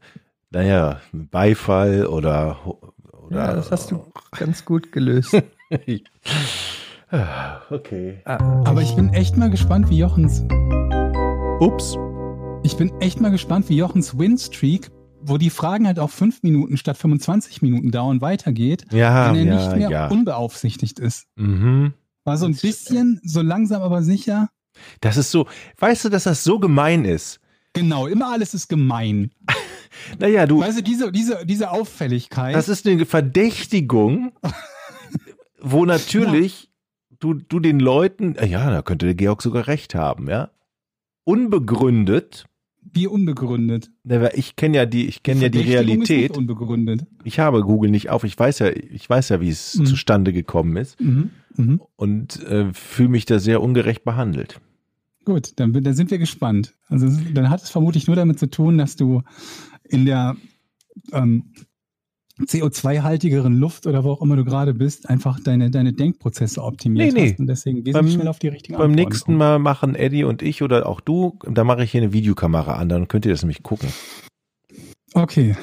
[0.51, 2.57] naja, Beifall oder,
[3.27, 4.03] oder Ja, das hast du
[4.37, 5.35] ganz gut gelöst.
[7.69, 8.21] okay.
[8.25, 10.43] Ah, Aber ich bin echt mal gespannt, wie Jochens,
[11.59, 11.95] Ups.
[12.63, 14.89] ich bin echt mal gespannt, wie Jochens Winstreak,
[15.21, 19.53] wo die Fragen halt auch fünf Minuten statt 25 Minuten dauern, weitergeht, Ja, wenn er
[19.53, 20.07] ja, nicht mehr ja.
[20.07, 21.27] unbeaufsichtigt ist.
[21.35, 21.93] Mhm.
[22.23, 24.49] War so ein bisschen, so langsam aber sicher.
[25.01, 25.47] Das ist so,
[25.79, 27.39] weißt du, dass das so gemein ist?
[27.73, 29.31] Genau, immer alles ist gemein.
[30.19, 32.55] Naja, du, Weißt du, diese, diese, diese Auffälligkeit.
[32.55, 34.31] das ist eine Verdächtigung,
[35.61, 36.69] wo natürlich
[37.19, 40.51] du, du den Leuten, ja, da könnte der Georg sogar recht haben, ja.
[41.23, 42.45] unbegründet.
[42.91, 43.91] Wie unbegründet.
[44.33, 46.29] Ich kenne ja die, ich kenne ja die ist Realität.
[46.31, 47.05] nicht unbegründet.
[47.23, 48.23] Ich habe Google nicht auf.
[48.23, 49.85] Ich weiß ja, ich weiß ja, wie es Mhm.
[49.85, 51.29] zustande gekommen ist Mhm.
[51.55, 51.81] Mhm.
[51.97, 54.59] und äh, fühle mich da sehr ungerecht behandelt.
[55.25, 56.73] Gut, dann, dann sind wir gespannt.
[56.87, 59.21] Also dann hat es vermutlich nur damit zu tun, dass du
[59.89, 60.35] in der
[61.11, 61.53] ähm,
[62.41, 67.21] CO2-haltigeren Luft oder wo auch immer du gerade bist, einfach deine, deine Denkprozesse optimiert Nee,
[67.21, 67.31] nee.
[67.31, 69.39] hast und deswegen wesentlich Beim- schnell auf die richtigen Beim Antworten nächsten kommst.
[69.39, 72.87] Mal machen Eddie und ich oder auch du, da mache ich hier eine Videokamera an,
[72.87, 73.89] dann könnt ihr das nämlich gucken.
[75.13, 75.55] Okay,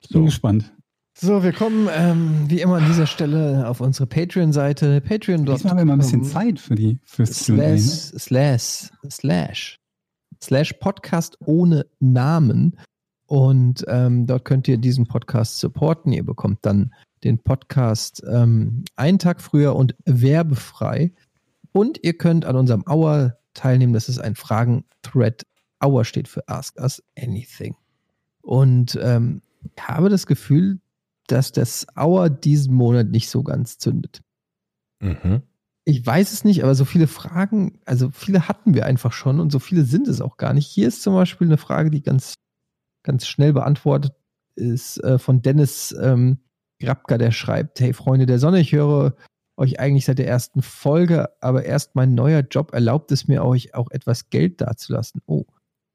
[0.00, 0.24] ich bin So.
[0.24, 0.72] gespannt.
[1.18, 5.00] So, wir kommen ähm, wie immer an dieser Stelle auf unsere Patreon-Seite.
[5.00, 5.46] Patreon.
[5.46, 7.80] Diesmal haben wir mal ein bisschen Zeit für die fürs slash,
[8.18, 9.78] slash, slash,
[10.42, 12.78] slash Podcast ohne Namen.
[13.26, 16.12] Und ähm, dort könnt ihr diesen Podcast supporten.
[16.12, 21.12] Ihr bekommt dann den Podcast ähm, einen Tag früher und werbefrei.
[21.72, 23.92] Und ihr könnt an unserem Hour teilnehmen.
[23.92, 25.46] Das ist ein Fragen-Thread.
[25.84, 27.74] Hour steht für Ask Us Anything.
[28.42, 30.80] Und ähm, ich habe das Gefühl,
[31.26, 34.22] dass das Hour diesen Monat nicht so ganz zündet.
[35.00, 35.42] Mhm.
[35.84, 39.52] Ich weiß es nicht, aber so viele Fragen, also viele hatten wir einfach schon und
[39.52, 40.66] so viele sind es auch gar nicht.
[40.66, 42.34] Hier ist zum Beispiel eine Frage, die ganz,
[43.06, 44.12] ganz schnell beantwortet
[44.54, 46.38] ist äh, von Dennis ähm,
[46.80, 49.14] Grabka, der schreibt: Hey Freunde der Sonne, ich höre
[49.56, 53.74] euch eigentlich seit der ersten Folge, aber erst mein neuer Job erlaubt es mir, euch
[53.74, 55.22] auch etwas Geld dazulassen.
[55.24, 55.46] Oh,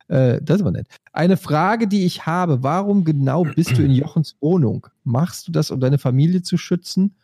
[0.07, 0.87] äh, das war nett.
[1.13, 4.87] Eine Frage, die ich habe: Warum genau bist du in Jochens Wohnung?
[5.03, 7.15] Machst du das, um deine Familie zu schützen?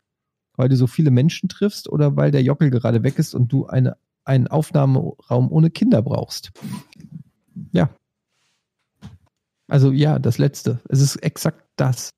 [0.58, 3.68] weil du so viele Menschen triffst oder weil der Jockel gerade weg ist und du
[3.68, 6.52] eine, einen Aufnahmeraum ohne Kinder brauchst?
[7.72, 7.90] Ja.
[9.68, 10.80] Also ja, das letzte.
[10.90, 12.12] Es ist exakt das.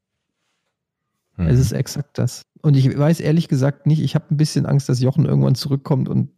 [1.38, 1.47] Mhm.
[1.47, 2.43] Es ist exakt das.
[2.62, 6.10] Und ich weiß ehrlich gesagt nicht, ich habe ein bisschen Angst, dass Jochen irgendwann zurückkommt
[6.10, 6.30] und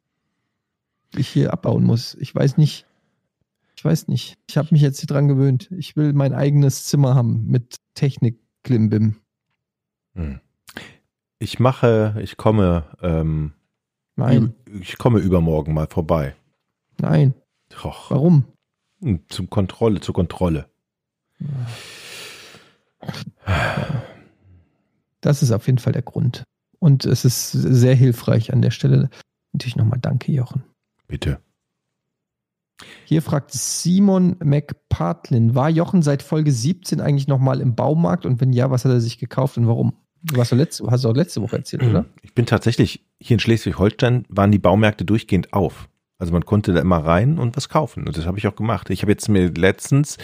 [1.16, 2.16] ich hier abbauen muss.
[2.16, 2.86] Ich weiß nicht.
[3.76, 4.38] Ich weiß nicht.
[4.47, 5.70] Ich habe mich jetzt hier dran gewöhnt.
[5.72, 9.16] Ich will mein eigenes Zimmer haben mit Technik-Klimbim.
[10.14, 10.39] Mhm.
[11.39, 13.53] Ich mache, ich komme, ähm,
[14.16, 16.36] Nein, ich komme übermorgen mal vorbei.
[16.99, 17.34] nein.
[17.84, 18.45] Och, Warum?
[19.30, 20.70] zum Kontrolle, zur Kontrolle.
[25.21, 26.43] Das ist auf jeden Fall der Grund.
[26.79, 29.09] Und es ist sehr hilfreich an der Stelle.
[29.53, 30.63] Natürlich nochmal danke, Jochen.
[31.07, 31.39] Bitte.
[33.05, 38.25] Hier fragt Simon McPartlin, war Jochen seit Folge 17 eigentlich nochmal im Baumarkt?
[38.25, 39.93] Und wenn ja, was hat er sich gekauft und warum?
[40.23, 42.05] Du doch letzte, hast du auch letzte Woche erzählt, oder?
[42.21, 45.89] Ich bin tatsächlich, hier in Schleswig-Holstein waren die Baumärkte durchgehend auf.
[46.17, 48.07] Also man konnte da immer rein und was kaufen.
[48.07, 48.89] Und das habe ich auch gemacht.
[48.89, 50.17] Ich habe jetzt mir letztens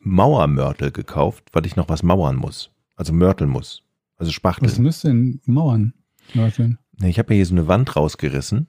[0.00, 2.70] Mauermörtel gekauft, weil ich noch was mauern muss.
[2.96, 3.82] Also mörteln muss.
[4.16, 4.68] Also Spachtel.
[4.68, 5.94] Was müsste denn Mauern
[6.34, 6.78] mörteln?
[7.02, 8.66] Ich habe mir hier so eine Wand rausgerissen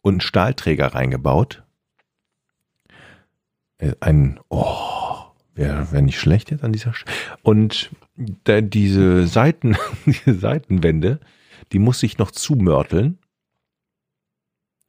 [0.00, 1.64] und einen Stahlträger reingebaut.
[3.78, 5.24] Äh, Ein, oh,
[5.54, 7.16] wäre wär nicht schlecht jetzt an dieser Stelle.
[7.42, 7.90] Und
[8.44, 9.76] da, diese Seiten,
[10.06, 11.20] diese Seitenwände,
[11.72, 13.18] die muss ich noch zumörteln.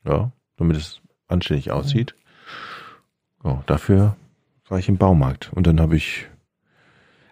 [0.05, 2.15] Ja, damit es anständig aussieht.
[3.43, 4.15] Ja, dafür
[4.69, 5.51] war ich im Baumarkt.
[5.53, 6.27] Und dann habe ich,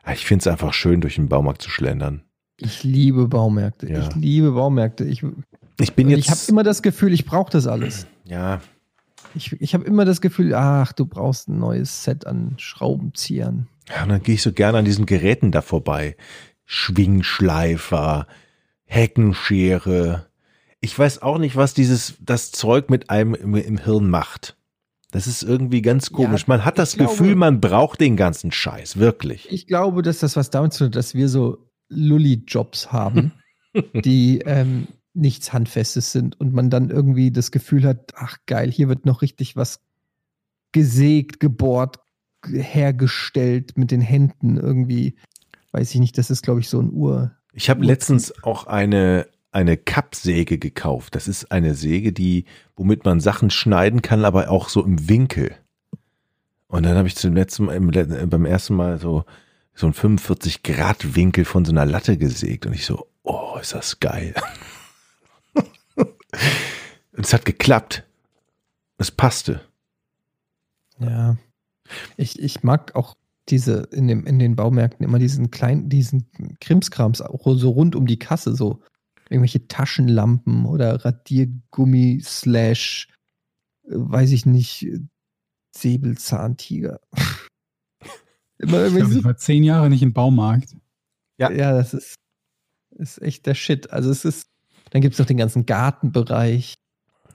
[0.06, 2.22] ja, ich finde es einfach schön, durch den Baumarkt zu schlendern.
[2.60, 3.92] Ich liebe Baumärkte.
[3.92, 4.00] Ja.
[4.00, 5.06] Ich liebe Baumärkte.
[5.06, 5.24] Ich,
[5.80, 8.08] Ich bin ich habe jetzt, immer das Gefühl, ich brauche das alles.
[8.26, 8.62] ja,
[9.36, 13.68] Ich, ich habe immer das Gefühl, ach, du brauchst ein neues Set an Schraubenziehern.
[13.90, 16.18] Ja, und dann gehe ich so gerne an diesen Geräten da vorbei.
[16.66, 18.28] Schwingschleifer,
[18.86, 20.26] Heckenschere.
[20.82, 24.57] Ich weiß auch nicht, was dieses, das Zeug mit einem im, im Hirn macht.
[25.18, 26.42] Das ist irgendwie ganz komisch.
[26.42, 29.48] Ja, man hat das glaube- Gefühl, man braucht den ganzen Scheiß, wirklich.
[29.52, 31.58] Ich glaube, dass das was damit zu tun hat, dass wir so
[31.90, 33.32] Lulli-Jobs haben,
[33.94, 38.88] die ähm, nichts Handfestes sind und man dann irgendwie das Gefühl hat, ach geil, hier
[38.90, 39.80] wird noch richtig was
[40.72, 41.98] gesägt, gebohrt,
[42.42, 45.16] ge- hergestellt mit den Händen irgendwie.
[45.72, 47.32] Weiß ich nicht, das ist, glaube ich, so ein Ur.
[47.54, 51.16] Ich habe letztens auch eine, eine Kappsäge gekauft.
[51.16, 52.46] Das ist eine Säge, die,
[52.76, 55.56] womit man Sachen schneiden kann, aber auch so im Winkel.
[56.68, 59.26] Und dann habe ich zum letzten Mal, beim ersten Mal so,
[59.74, 62.66] so einen 45 Grad Winkel von so einer Latte gesägt.
[62.66, 64.34] Und ich so, oh, ist das geil.
[65.54, 66.06] Und
[67.14, 68.04] es hat geklappt.
[68.98, 69.62] Es passte.
[71.00, 71.38] Ja.
[72.18, 73.16] Ich, ich mag auch
[73.50, 76.28] diese in, dem, in den Baumärkten immer diesen kleinen, diesen
[76.60, 78.82] Krimskrams auch so rund um die Kasse, so
[79.30, 83.10] irgendwelche Taschenlampen oder Radiergummi slash,
[83.84, 84.88] weiß ich nicht,
[85.76, 87.00] Säbelzahntiger.
[88.58, 90.76] immer Ich, glaube, ich war zehn Jahre nicht im Baumarkt.
[91.40, 91.52] Ja.
[91.52, 92.16] ja, das ist,
[92.98, 93.92] ist echt der Shit.
[93.92, 94.48] Also es ist,
[94.90, 96.74] dann gibt es noch den ganzen Gartenbereich,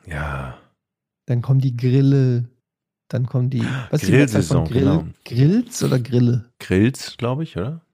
[0.06, 0.58] Ja.
[1.26, 2.48] dann kommen die Grille,
[3.08, 3.60] Dann kommen die.
[3.90, 5.06] Was ist die Mehrzahl Grillsaison, Grill, genau.
[5.24, 6.50] Grills oder Grille?
[6.58, 7.84] Grills, glaube ich, oder?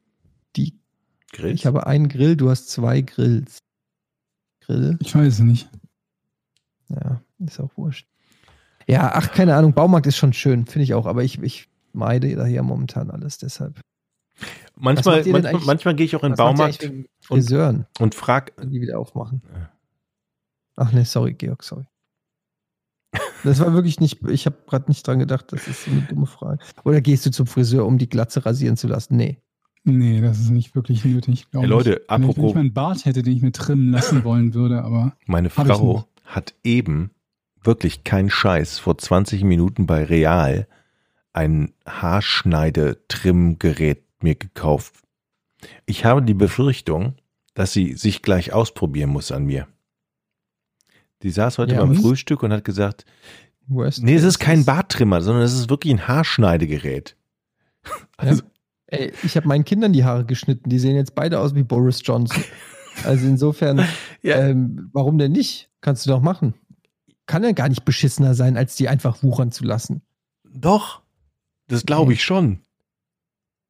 [0.57, 0.81] Die,
[1.33, 1.55] Grills?
[1.61, 3.59] ich habe einen Grill, du hast zwei Grills.
[4.69, 4.97] Grill?
[5.01, 5.69] Ich weiß es nicht.
[6.89, 8.07] Ja, ist auch wurscht.
[8.86, 12.35] Ja, ach, keine Ahnung, Baumarkt ist schon schön, finde ich auch, aber ich, ich meide
[12.36, 13.81] da hier momentan alles, deshalb.
[14.77, 16.90] manchmal manchmal, manchmal gehe ich auch in den Baumarkt
[17.20, 19.43] Friseuren, und frag, die wieder aufmachen.
[20.77, 21.86] Ach nee, sorry, Georg, sorry.
[23.45, 26.62] Das war wirklich nicht, ich habe gerade nicht dran gedacht, das ist eine dumme Frage.
[26.85, 29.16] Oder gehst du zum Friseur, um die Glatze rasieren zu lassen?
[29.16, 29.39] Nee.
[29.89, 31.97] Nee, das ist nicht wirklich nötig, glaube Hey, Leute, ich.
[31.97, 34.82] Wenn ich, wenn apropos- ich meinen Bart hätte, den ich mir trimmen lassen wollen würde,
[34.82, 37.10] aber meine Frau hat eben
[37.62, 40.66] wirklich kein Scheiß vor 20 Minuten bei Real
[41.32, 44.94] ein Haarschneide-Trimmgerät mir gekauft.
[45.86, 47.15] Ich habe die Befürchtung,
[47.55, 49.66] dass sie sich gleich ausprobieren muss an mir.
[51.23, 51.94] Die saß heute Ja, beim?
[51.97, 53.05] Frühstück und hat gesagt,
[53.66, 57.16] Worst nee, es ist kein Barttrimmer, sondern es ist wirklich ein Haarschneidegerät.
[58.16, 58.43] Also,
[58.89, 62.01] Ey, ich habe meinen Kindern die Haare geschnitten, die sehen jetzt beide aus wie Boris
[62.05, 62.43] Johnson.
[63.05, 63.85] Also insofern,
[64.23, 64.39] Ja.
[64.39, 65.70] ähm, warum denn nicht?
[65.81, 66.55] Kannst du doch machen.
[67.27, 70.02] Kann ja gar nicht beschissener sein, als die einfach wuchern zu lassen.
[70.51, 71.02] Doch,
[71.69, 72.60] das glaube ich schon.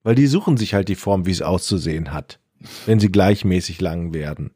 [0.05, 2.39] Weil die suchen sich halt die Form, wie es auszusehen hat,
[2.87, 4.53] wenn sie gleichmäßig lang werden.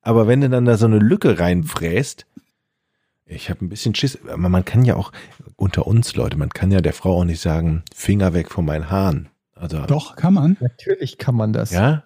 [0.00, 2.26] Aber wenn du dann da so eine Lücke reinfräst,
[3.26, 5.12] ich habe ein bisschen Schiss, aber man kann ja auch,
[5.56, 8.88] unter uns Leute, man kann ja der Frau auch nicht sagen, Finger weg von meinen
[8.90, 9.28] Haaren.
[9.56, 10.56] Also, doch, kann man.
[10.60, 11.70] Natürlich kann man das.
[11.72, 12.04] ja,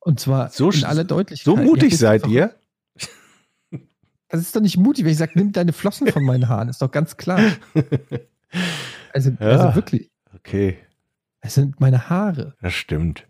[0.00, 1.44] Und zwar So in aller Deutlichkeit.
[1.44, 2.54] so Ja, mutig bist seid du ihr.
[4.28, 6.70] Das ist doch nicht mutig, wenn ich sage, nimm deine Flossen von meinen Haaren.
[6.70, 7.40] Ist doch ganz klar.
[9.14, 9.46] Also, Ja.
[9.46, 10.10] also wirklich.
[10.34, 10.78] Okay,
[11.40, 12.54] Es sind meine Haare.
[12.62, 13.26] das stimmt.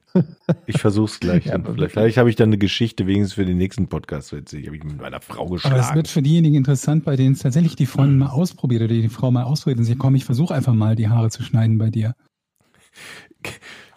[0.66, 1.46] Ich versuch's gleich.
[1.46, 4.30] Ja, vielleicht vielleicht habe ich dann eine Geschichte wenigstens für den nächsten Podcast.
[4.32, 5.96] Jetzt habe ich mit meiner Frau Aber es geschlagen.
[5.96, 9.30] wird für diejenigen interessant, bei denen es tatsächlich die Freundin mal ausprobiert oder die Frau
[9.32, 12.14] mal ausprobiert und sie komm, ich versuche einfach mal die Haare zu schneiden bei dir.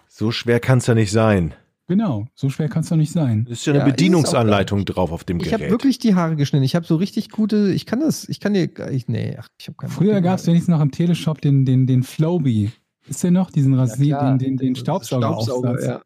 [0.08, 1.54] So schwer kann's ja nicht sein.
[1.88, 3.46] Genau, so schwer kann es doch nicht sein.
[3.48, 5.62] Ist ja eine Ja, es Bedienungsanleitung drauf auf dem Ich Gerät.
[5.62, 6.64] habe wirklich die Haare geschnitten.
[6.64, 9.68] Ich habe so richtig gute, ich kann das, ich kann dir, ich, nee, ach, ich
[9.68, 12.72] habe keine Früher gab es wenigstens noch im Teleshop den, den, den Flowbee.
[13.08, 13.52] Ist der noch?
[13.52, 15.86] Diesen Rasier, den, den, den Staubsaugeraufsatz.
[15.86, 16.02] ja.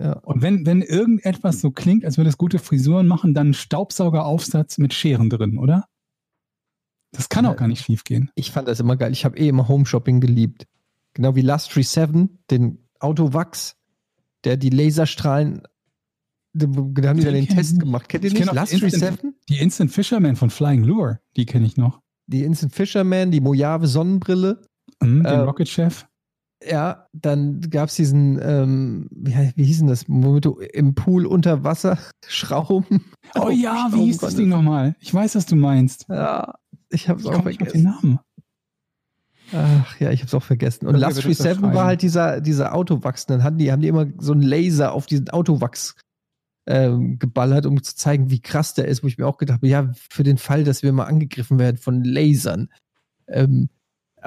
[0.00, 0.12] ja.
[0.20, 4.94] Und wenn, wenn irgendetwas so klingt, als würde es gute Frisuren machen, dann Staubsaugeraufsatz mit
[4.94, 5.84] Scheren drin, oder?
[7.12, 8.30] Das kann auch gar nicht schief gehen.
[8.34, 9.12] Ich fand das immer geil.
[9.12, 10.66] Ich habe eh immer Home Shopping geliebt.
[11.14, 13.76] Genau wie Lustry 7, den Autowachs,
[14.44, 15.62] der die Laserstrahlen,
[16.54, 18.08] da haben die dann den Test gemacht.
[18.08, 18.52] Kennt ihr Ich nicht?
[18.52, 19.34] Lustry Instant- 7?
[19.48, 22.00] Die Instant Fisherman von Flying Lure, die kenne ich noch.
[22.26, 24.62] Die Instant Fisherman, die Mojave Sonnenbrille.
[25.00, 26.06] Mhm, den Äh, Rocket Chef.
[26.68, 31.24] Ja, dann gab es diesen, ähm, wie, wie hieß denn das, womit du im Pool
[31.26, 33.04] unter Wasser schrauben.
[33.36, 34.34] Oh ja, wie hieß das.
[34.34, 34.96] Ding nochmal?
[34.98, 36.06] Ich weiß, was du meinst.
[36.08, 36.54] Ja,
[36.90, 37.84] ich habe es Ich auch nicht auf den vergessen.
[37.84, 38.18] Namen.
[39.52, 40.86] Ach ja, ich habe es auch vergessen.
[40.86, 41.74] Und Last wird es 7 schreiben.
[41.74, 43.26] war halt dieser, dieser Autowachs.
[43.26, 45.94] Dann hatten die, haben die immer so einen Laser auf diesen Autowachs
[46.66, 49.68] ähm, geballert, um zu zeigen, wie krass der ist, wo ich mir auch gedacht habe,
[49.68, 52.68] ja, für den Fall, dass wir mal angegriffen werden von Lasern.
[53.26, 53.70] Ähm,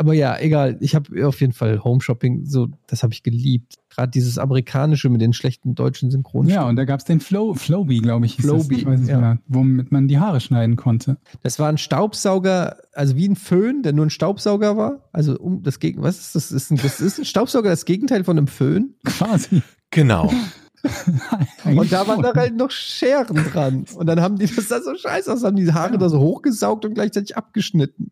[0.01, 0.77] aber ja, egal.
[0.79, 3.75] Ich habe auf jeden Fall Home Shopping, so, das habe ich geliebt.
[3.89, 6.47] Gerade dieses amerikanische mit den schlechten deutschen Synchron.
[6.47, 8.37] Ja, und da gab es den Flow, Flowbee, glaube ich.
[8.37, 8.45] das.
[8.45, 9.19] Flowbee, Ich weiß nicht ja.
[9.19, 11.17] mehr, womit man die Haare schneiden konnte.
[11.43, 15.07] Das war ein Staubsauger, also wie ein Föhn, der nur ein Staubsauger war.
[15.11, 16.49] Also um das Gegen, was ist das?
[16.49, 18.95] das ist ein, das ist ein Staubsauger das Gegenteil von einem Föhn.
[19.05, 19.61] Quasi.
[19.91, 20.33] Genau.
[21.63, 23.85] Und da waren da halt noch Scheren dran.
[23.93, 26.85] Und dann haben die, das sah so scheiße aus, haben die Haare da so hochgesaugt
[26.85, 28.11] und gleichzeitig abgeschnitten.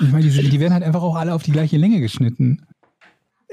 [0.00, 2.66] Ich meine, die, die werden halt einfach auch alle auf die gleiche Länge geschnitten.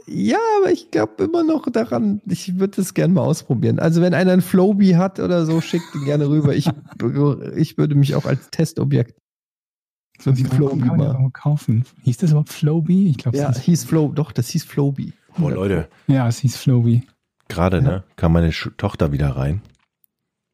[0.08, 3.80] Ja, aber ich glaube immer noch daran, ich würde das gerne mal ausprobieren.
[3.80, 6.56] Also wenn einer ein Flowbee hat oder so, schickt ihn gerne rüber.
[6.56, 6.68] Ich,
[7.56, 9.16] ich würde mich auch als Testobjekt.
[10.22, 11.30] So man Flowbee ja mal.
[11.32, 11.86] kaufen.
[12.04, 13.08] Hieß das überhaupt Flowbee?
[13.08, 15.14] Ich glaube, Ja, es hieß, hieß Flow, doch, das hieß Flowbee.
[15.42, 17.04] Oh Leute, ja, es hieß Flowbee.
[17.48, 19.62] gerade ne, kam meine Sch Tochter wieder rein.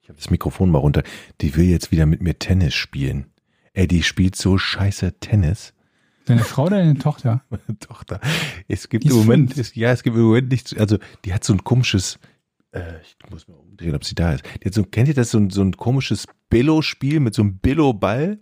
[0.04, 1.02] Ich habe das Mikrofon mal runter.
[1.42, 3.26] Die will jetzt wieder mit mir Tennis spielen.
[3.74, 5.74] Ey, die spielt so scheiße Tennis.
[6.26, 7.44] Deine Frau oder deine Tochter?
[7.50, 8.20] Meine Tochter.
[8.68, 10.76] Es gibt Die im Moment, ist, ja, es gibt im Moment nichts.
[10.76, 12.20] Also, die hat so ein komisches,
[12.72, 14.44] äh, ich muss mal umdrehen, ob sie da ist.
[14.62, 17.58] Die hat so, kennt ihr das, so ein, so ein komisches Billo-Spiel mit so einem
[17.60, 18.40] Billo-Ball?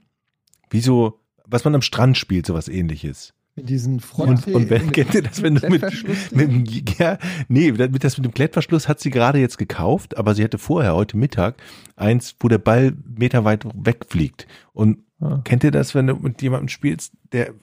[0.69, 3.33] Wie so, was man am Strand spielt, sowas ähnliches.
[3.55, 5.83] Mit diesen Front Und, und wenn, kennt ihr das, wenn du mit,
[6.31, 6.65] mit, dem-
[6.97, 7.19] ja,
[7.49, 10.95] nee, mit das mit dem Klettverschluss hat sie gerade jetzt gekauft, aber sie hatte vorher,
[10.95, 11.61] heute Mittag,
[11.95, 14.47] eins, wo der Ball meterweit wegfliegt.
[14.71, 15.39] Und Ah.
[15.45, 17.53] kennt ihr das, wenn du mit jemandem spielst, der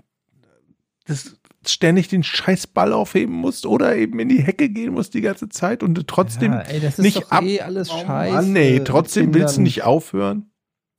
[1.10, 5.20] das ständig den scheiß Ball aufheben musst oder eben in die Hecke gehen musst die
[5.20, 7.98] ganze Zeit und du trotzdem ja, ey, das ist nicht doch ab- eh alles Oh
[8.06, 8.34] scheiße.
[8.34, 10.46] Mann, nee, trotzdem willst du nicht aufhören?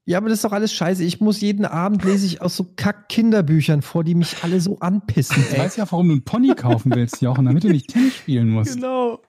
[0.05, 1.03] Ja, aber das ist doch alles scheiße.
[1.03, 5.37] Ich muss jeden Abend lese ich aus so Kack-Kinderbüchern vor, die mich alle so anpissen.
[5.47, 5.59] Ich Ey.
[5.59, 8.75] weiß ja, warum du einen Pony kaufen willst, Jochen, damit du nicht Tennis spielen musst.
[8.75, 9.21] Genau.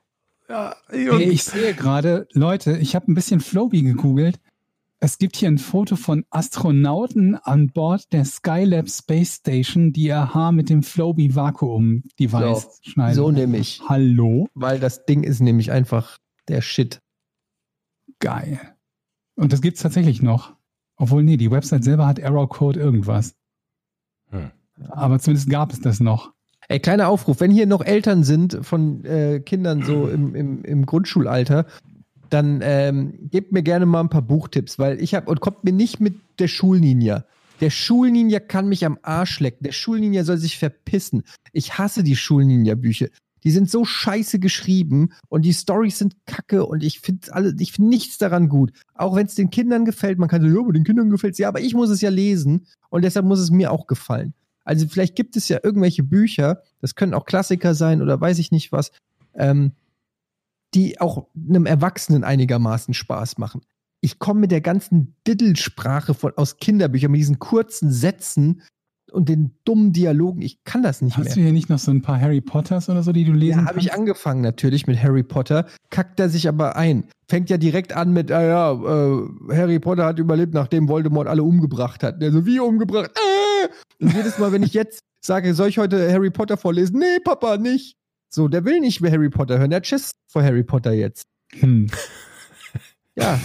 [0.48, 4.38] Ja, Hey, ich sehe gerade, Leute, ich habe ein bisschen Floby gegoogelt.
[5.05, 10.33] Es gibt hier ein Foto von Astronauten an Bord der Skylab Space Station, die ihr
[10.33, 13.16] Haar mit dem Floby Vakuum Device So, schneiden.
[13.16, 13.83] so nämlich.
[13.89, 14.47] Hallo?
[14.55, 17.01] Weil das Ding ist nämlich einfach der Shit.
[18.20, 18.61] Geil.
[19.35, 20.55] Und das gibt's tatsächlich noch.
[20.95, 23.35] Obwohl, nee, die Website selber hat Error Code irgendwas.
[24.31, 24.53] Hm.
[24.89, 26.33] Aber zumindest gab es das noch.
[26.69, 30.87] Ey, kleiner Aufruf, wenn hier noch Eltern sind von äh, Kindern so im, im, im
[30.87, 31.66] Grundschulalter,
[32.32, 35.72] dann ähm, gebt mir gerne mal ein paar Buchtipps, weil ich habe und kommt mir
[35.72, 37.24] nicht mit der Schulninja.
[37.60, 39.64] Der Schulninja kann mich am Arsch lecken.
[39.64, 41.22] Der Schulninja soll sich verpissen.
[41.52, 43.09] Ich hasse die Schulninja-Bücher.
[43.44, 47.72] Die sind so scheiße geschrieben und die Storys sind kacke und ich finde alle, ich
[47.72, 48.72] finde nichts daran gut.
[48.94, 51.48] Auch wenn es den Kindern gefällt, man kann sagen, ja, den Kindern gefällt es ja,
[51.48, 54.32] aber ich muss es ja lesen und deshalb muss es mir auch gefallen.
[54.64, 58.52] Also vielleicht gibt es ja irgendwelche Bücher, das können auch Klassiker sein oder weiß ich
[58.52, 58.92] nicht was,
[59.34, 59.72] ähm,
[60.74, 63.62] die auch einem Erwachsenen einigermaßen Spaß machen.
[64.01, 68.62] Ich komme mit der ganzen Diddelsprache von, aus Kinderbüchern, mit diesen kurzen Sätzen
[69.12, 71.35] und den dummen Dialogen, ich kann das nicht Hast mehr.
[71.35, 73.66] du hier nicht noch so ein paar Harry Potters oder so, die du lesen Ja,
[73.66, 77.05] habe ich angefangen natürlich mit Harry Potter, kackt er sich aber ein.
[77.28, 81.43] Fängt ja direkt an mit, ah ja, äh, Harry Potter hat überlebt, nachdem Voldemort alle
[81.43, 82.20] umgebracht hat.
[82.23, 83.11] Der so, wie umgebracht?
[83.15, 84.05] Äh!
[84.05, 86.99] Und jedes Mal, wenn ich jetzt sage, soll ich heute Harry Potter vorlesen?
[86.99, 87.97] Nee, Papa, nicht.
[88.34, 89.70] So, der will nicht mehr Harry Potter hören.
[89.70, 91.24] Der hat Schiss vor Harry Potter jetzt.
[91.59, 91.88] Hm,
[93.14, 93.38] Ja,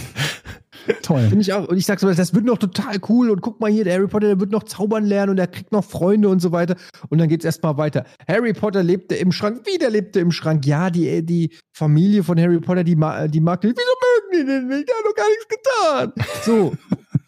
[1.02, 1.20] toll.
[1.28, 1.68] finde ich auch.
[1.68, 3.28] Und ich sag so, das wird noch total cool.
[3.28, 5.72] Und guck mal hier, der Harry Potter, der wird noch zaubern lernen und er kriegt
[5.72, 6.76] noch Freunde und so weiter.
[7.10, 8.06] Und dann geht's erstmal weiter.
[8.26, 9.66] Harry Potter lebte im Schrank.
[9.66, 10.64] Wie der lebte im Schrank?
[10.64, 13.74] Ja, die, die Familie von Harry Potter, die, ma- die mag den.
[13.76, 13.92] Wieso
[14.32, 14.88] mögen die den nicht?
[14.88, 16.12] Der hat doch gar nichts getan.
[16.44, 16.76] So.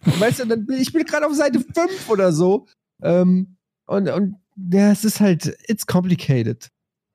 [0.19, 2.67] weißt du, dann ich bin gerade auf Seite 5 oder so.
[3.03, 3.57] Ähm,
[3.87, 4.37] und, und
[4.73, 6.69] ja, es ist halt, it's complicated.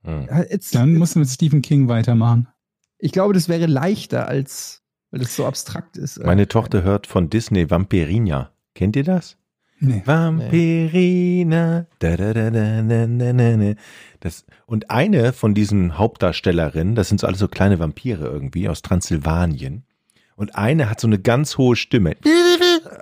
[0.06, 0.27] Hm.
[0.49, 2.48] It's, Dann musst du mit Stephen King weitermachen.
[2.98, 6.23] ich glaube, das wäre leichter als, weil das so abstrakt ist.
[6.23, 8.52] Meine Tochter hört von Disney Vampirina.
[8.73, 9.38] Kennt ihr das?
[9.80, 10.02] Nee.
[10.06, 11.88] Vampirina.
[11.99, 13.73] Da, da, da, da, da, da, da, da.
[14.22, 18.82] Das, und eine von diesen Hauptdarstellerinnen, das sind so alles so kleine Vampire irgendwie aus
[18.82, 19.84] Transsilvanien.
[20.36, 22.15] Und eine hat so eine ganz hohe Stimme.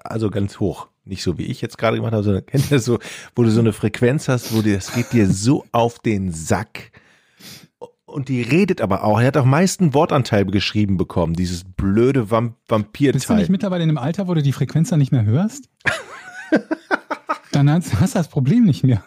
[0.04, 0.88] Also ganz hoch.
[1.06, 3.00] Nicht so wie ich jetzt gerade gemacht habe, sondern kennt ihr das so,
[3.36, 6.92] wo du so eine Frequenz hast, wo dir, das geht dir so auf den Sack.
[8.06, 9.20] Und die redet aber auch.
[9.20, 13.38] Er hat auch meisten Wortanteil geschrieben bekommen, dieses blöde Vamp Bist du Vampirteil.
[13.38, 15.70] nicht mittlerweile in einem Alter, wo du die Frequenz dann nicht mehr hörst?
[17.52, 19.04] Dann hast, hast du das Problem nicht mehr.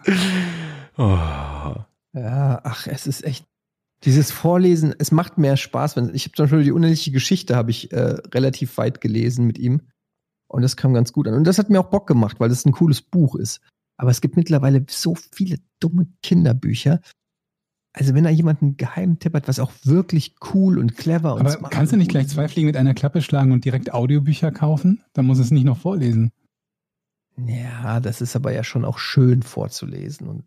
[0.97, 1.18] Oh.
[2.12, 3.44] Ja, ach, es ist echt.
[4.05, 7.70] Dieses Vorlesen, es macht mehr Spaß, wenn ich habe zum Beispiel die unendliche Geschichte habe
[7.70, 9.82] ich äh, relativ weit gelesen mit ihm
[10.57, 12.65] und das kam ganz gut an und das hat mir auch Bock gemacht, weil das
[12.65, 13.61] ein cooles Buch ist.
[13.99, 17.01] Aber es gibt mittlerweile so viele dumme Kinderbücher.
[17.93, 21.47] Also wenn da jemand einen geheimen Tipp hat, was auch wirklich cool und clever und
[21.47, 25.05] Aber kannst du nicht gleich zwei Fliegen mit einer Klappe schlagen und direkt Audiobücher kaufen?
[25.12, 26.31] Dann muss es nicht noch vorlesen.
[27.37, 30.45] Ja, das ist aber ja schon auch schön vorzulesen und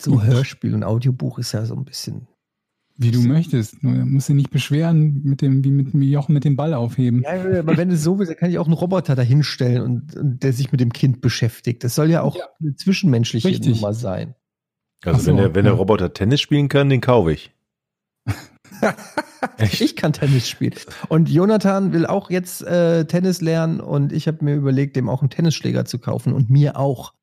[0.00, 2.26] so Hörspiel und Audiobuch ist ja so ein bisschen
[3.02, 3.82] Wie du möchtest.
[3.82, 7.22] Nur musst du nicht beschweren, mit dem, wie mit wie Jochen mit dem Ball aufheben.
[7.22, 10.16] Ja, aber wenn du so willst, dann kann ich auch einen Roboter da hinstellen und,
[10.16, 11.82] und der sich mit dem Kind beschäftigt.
[11.82, 12.44] Das soll ja auch Ja.
[12.60, 13.76] eine zwischenmenschliche Richtig.
[13.76, 14.34] Nummer sein.
[15.04, 15.72] Also so, wenn der, wenn der.
[15.72, 17.50] Roboter Tennis spielen kann, den kaufe ich.
[19.58, 20.74] Ich kann Tennis spielen.
[21.08, 25.22] Und Jonathan will auch jetzt äh, Tennis lernen und ich habe mir überlegt, dem auch
[25.22, 27.14] einen Tennisschläger zu kaufen und mir auch.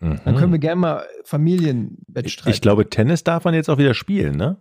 [0.00, 2.54] Dann können wir gerne mal ich, Familienwettstreit.
[2.54, 4.56] ich glaube, Tennis darf man jetzt auch wieder spielen, ne?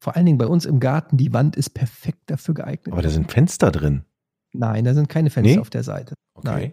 [0.00, 2.92] Vor allen Dingen bei uns im Garten, die Wand ist perfekt dafür geeignet.
[2.92, 4.02] Aber da sind Fenster drin.
[4.52, 5.60] Nein, da sind keine Fenster Nee?
[5.60, 6.14] auf der Seite.
[6.34, 6.48] Okay.
[6.48, 6.72] Nein.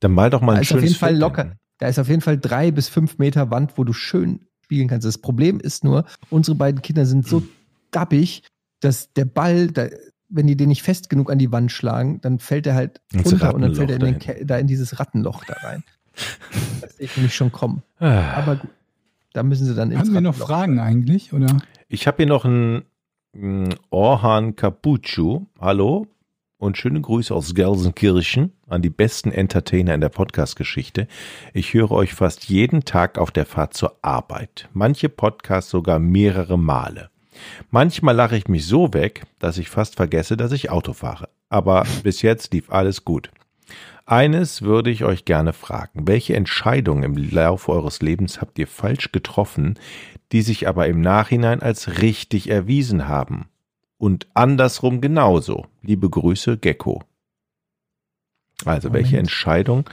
[0.00, 1.42] Dann mal doch mal Da ein ist auf schönes jeden Fall locker.
[1.44, 1.52] hin.
[1.78, 5.06] Da ist auf jeden Fall drei bis fünf Meter Wand, wo du schön spielen kannst.
[5.06, 7.42] Das Problem ist nur, unsere beiden Kinder sind so
[7.90, 8.42] dappig,
[8.80, 9.86] dass der Ball, da,
[10.28, 13.32] wenn die den nicht fest genug an die Wand schlagen, dann fällt er halt Ins
[13.32, 15.82] runter und dann fällt er in, den da in dieses Rattenloch da rein.
[16.82, 17.82] Das sehe ich nämlich schon kommen.
[17.98, 18.34] Ah.
[18.34, 18.70] Aber gut,
[19.32, 20.34] da müssen sie dann ins Haben wir noch.
[20.34, 21.32] Fragen eigentlich?
[21.32, 21.56] Oder?
[21.92, 22.84] Ich habe hier noch einen
[23.32, 25.48] mm, Orhan Capuccio.
[25.60, 26.06] Hallo
[26.56, 31.08] und schöne Grüße aus Gelsenkirchen an die besten Entertainer in der Podcast-Geschichte.
[31.52, 34.68] Ich höre euch fast jeden Tag auf der Fahrt zur Arbeit.
[34.72, 37.10] Manche Podcasts sogar mehrere Male.
[37.72, 41.28] Manchmal lache ich mich so weg, dass ich fast vergesse, dass ich Auto fahre.
[41.48, 43.32] Aber bis jetzt lief alles gut.
[44.06, 46.06] Eines würde ich euch gerne fragen.
[46.06, 49.78] Welche Entscheidungen im Laufe eures Lebens habt ihr falsch getroffen,
[50.32, 53.48] die sich aber im Nachhinein als richtig erwiesen haben?
[53.98, 55.66] Und andersrum genauso.
[55.82, 57.02] Liebe Grüße, Gecko.
[58.64, 59.28] Also, welche Moment.
[59.28, 59.90] Entscheidung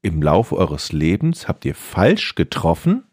[0.00, 3.04] im Laufe eures Lebens habt ihr falsch getroffen,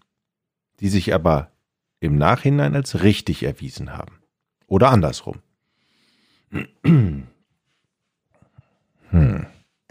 [0.79, 1.51] die sich aber
[1.99, 4.19] im Nachhinein als richtig erwiesen haben?
[4.67, 5.39] Oder andersrum?
[9.11, 9.45] Hm,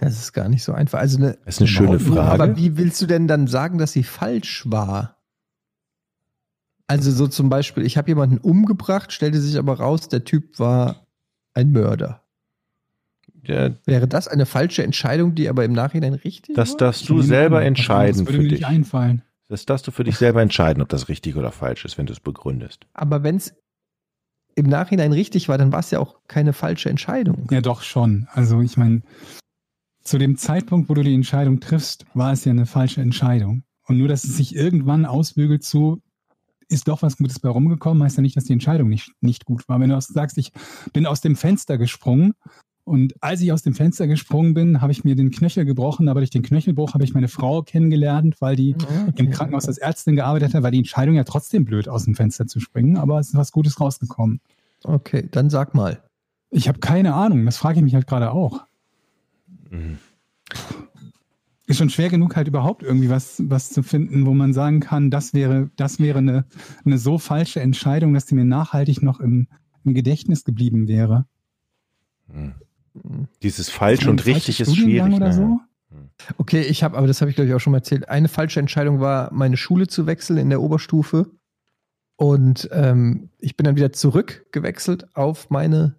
[0.05, 0.99] Das ist gar nicht so einfach.
[0.99, 1.99] Also eine, das ist eine schöne.
[2.01, 2.21] Frage.
[2.43, 5.19] aber wie willst du denn dann sagen, dass sie falsch war?
[6.87, 11.07] Also so zum Beispiel, ich habe jemanden umgebracht, stellte sich aber raus, der Typ war
[11.55, 12.23] ein Mörder.
[13.43, 16.77] Ja, Wäre das eine falsche Entscheidung, die aber im Nachhinein richtig das war?
[16.79, 18.61] darfst du selber entscheiden anderes würde für mir dich.
[18.61, 19.23] nicht einfallen.
[19.49, 22.13] Das darfst du für dich selber entscheiden, ob das richtig oder falsch ist, wenn du
[22.15, 22.87] es begründest.
[22.95, 23.55] Aber wenn es
[24.55, 27.47] im Nachhinein richtig war, dann war es ja auch keine falsche Entscheidung.
[27.51, 28.29] Ja, doch schon.
[28.33, 29.03] Also ich meine,
[30.05, 33.65] zu dem Zeitpunkt, wo du die Entscheidung triffst, war es ja eine falsche Entscheidung.
[33.87, 36.03] Und nur, dass es sich irgendwann ausbügelt zu,
[36.69, 39.69] ist doch was Gutes bei rumgekommen, heißt ja nicht, dass die Entscheidung nicht, nicht gut
[39.69, 39.81] war.
[39.81, 40.53] Wenn du sagst, ich
[40.93, 42.35] bin aus dem Fenster gesprungen
[42.85, 46.21] und als ich aus dem Fenster gesprungen bin, habe ich mir den Knöchel gebrochen, aber
[46.21, 48.77] durch den Knöchelbruch habe ich meine Frau kennengelernt, weil die
[49.17, 52.47] im Krankenhaus als Ärztin gearbeitet hat, war die Entscheidung ja trotzdem blöd, aus dem Fenster
[52.47, 54.41] zu springen, aber es ist was Gutes rausgekommen.
[54.83, 56.03] Okay, dann sag mal.
[56.51, 58.65] Ich habe keine Ahnung, das frage ich mich halt gerade auch.
[59.75, 59.99] Mhm.
[61.67, 65.11] Ist schon schwer genug, halt überhaupt irgendwie was, was zu finden, wo man sagen kann,
[65.11, 66.45] das wäre, das wäre eine,
[66.85, 69.49] eine so falsche Entscheidung, dass die mir nachhaltig noch im,
[69.85, 71.27] im Gedächtnis geblieben wäre.
[73.43, 75.15] Dieses falsch und richtig ist schwierig.
[75.15, 75.61] oder so?
[76.39, 78.09] Okay, ich habe, aber das habe ich glaube ich auch schon mal erzählt.
[78.09, 81.31] Eine falsche Entscheidung war, meine Schule zu wechseln in der Oberstufe.
[82.17, 85.97] Und ähm, ich bin dann wieder zurückgewechselt auf meine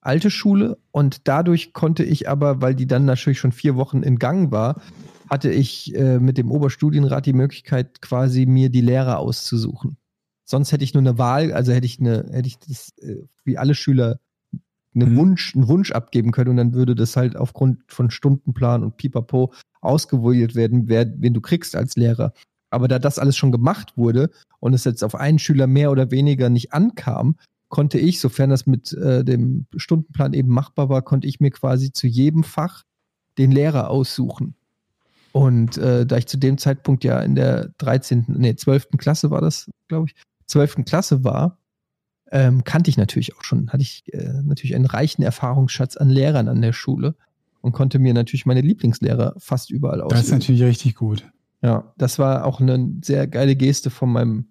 [0.00, 0.78] alte Schule.
[0.90, 4.80] Und dadurch konnte ich aber, weil die dann natürlich schon vier Wochen in Gang war,
[5.28, 9.96] hatte ich äh, mit dem Oberstudienrat die Möglichkeit, quasi mir die Lehrer auszusuchen.
[10.44, 13.56] Sonst hätte ich nur eine Wahl, also hätte ich eine, hätte ich das, äh, wie
[13.56, 14.18] alle Schüler,
[14.94, 15.16] einen Mhm.
[15.16, 19.52] Wunsch, einen Wunsch abgeben können und dann würde das halt aufgrund von Stundenplan und Pipapo
[19.80, 22.32] ausgewählt werden, wer, wen du kriegst als Lehrer.
[22.70, 26.10] Aber da das alles schon gemacht wurde und es jetzt auf einen Schüler mehr oder
[26.10, 27.36] weniger nicht ankam,
[27.70, 31.92] konnte ich, sofern das mit äh, dem Stundenplan eben machbar war, konnte ich mir quasi
[31.92, 32.82] zu jedem Fach
[33.38, 34.54] den Lehrer aussuchen.
[35.32, 38.88] Und äh, da ich zu dem Zeitpunkt ja in der 13., nee, 12.
[38.98, 40.16] Klasse war das, glaube ich,
[40.46, 40.84] 12.
[40.84, 41.58] Klasse war,
[42.32, 46.48] ähm, kannte ich natürlich auch schon, hatte ich äh, natürlich einen reichen Erfahrungsschatz an Lehrern
[46.48, 47.14] an der Schule
[47.60, 50.38] und konnte mir natürlich meine Lieblingslehrer fast überall Das ist aussuchen.
[50.38, 51.30] natürlich richtig gut.
[51.62, 54.46] Ja, das war auch eine sehr geile Geste von meinem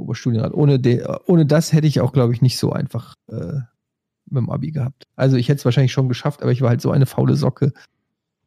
[0.00, 0.54] Oberstudienrat.
[0.54, 3.60] Ohne, de, ohne das hätte ich auch, glaube ich, nicht so einfach äh,
[4.26, 5.06] mit dem Abi gehabt.
[5.16, 7.72] Also ich hätte es wahrscheinlich schon geschafft, aber ich war halt so eine faule Socke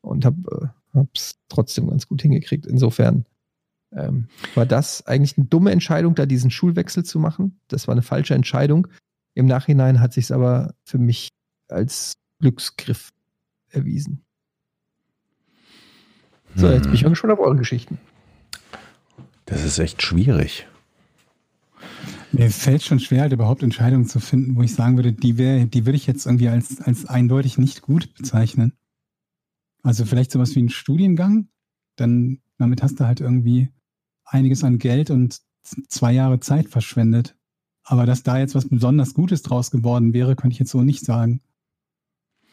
[0.01, 0.71] und habe
[1.13, 2.65] es trotzdem ganz gut hingekriegt.
[2.65, 3.25] Insofern
[3.91, 7.59] ähm, war das eigentlich eine dumme Entscheidung, da diesen Schulwechsel zu machen.
[7.67, 8.87] Das war eine falsche Entscheidung.
[9.33, 11.29] Im Nachhinein hat sich aber für mich
[11.67, 13.11] als Glücksgriff
[13.69, 14.23] erwiesen.
[16.55, 17.97] So, jetzt bin ich auch gespannt auf eure Geschichten.
[19.45, 20.67] Das ist echt schwierig.
[22.33, 25.67] Mir fällt schon schwer, halt überhaupt Entscheidungen zu finden, wo ich sagen würde, die wäre,
[25.67, 28.73] die würde ich jetzt irgendwie als, als eindeutig nicht gut bezeichnen.
[29.83, 31.47] Also vielleicht sowas wie ein Studiengang,
[31.95, 33.69] dann damit hast du halt irgendwie
[34.25, 35.41] einiges an Geld und
[35.87, 37.35] zwei Jahre Zeit verschwendet.
[37.83, 41.03] Aber dass da jetzt was besonders Gutes draus geworden wäre, könnte ich jetzt so nicht
[41.05, 41.41] sagen.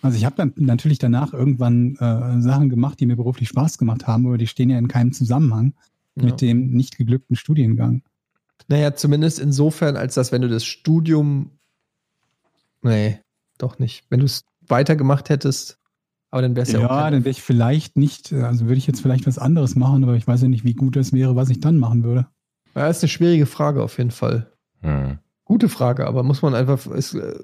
[0.03, 4.07] Also ich habe dann natürlich danach irgendwann äh, Sachen gemacht, die mir beruflich Spaß gemacht
[4.07, 5.75] haben, aber die stehen ja in keinem Zusammenhang
[6.17, 6.25] Ja.
[6.25, 8.03] mit dem nicht geglückten Studiengang.
[8.71, 11.51] Naja, zumindest insofern, als dass, wenn du das Studium.
[12.83, 13.21] Nee,
[13.59, 14.05] doch nicht.
[14.11, 15.79] Wenn du es weitergemacht hättest,
[16.31, 16.91] aber dann wär's ja, Ja, auch.
[17.03, 20.15] kein- dann wäre ich vielleicht nicht, also würde ich jetzt vielleicht was anderes machen, aber
[20.15, 22.29] ich weiß ja nicht, wie gut das wäre, was ich dann machen würde.
[22.77, 24.53] ja, ist eine schwierige Frage auf jeden Fall.
[24.83, 25.19] Hm.
[25.45, 26.87] Gute Frage, aber muss man einfach.
[26.87, 27.35] Ist, äh,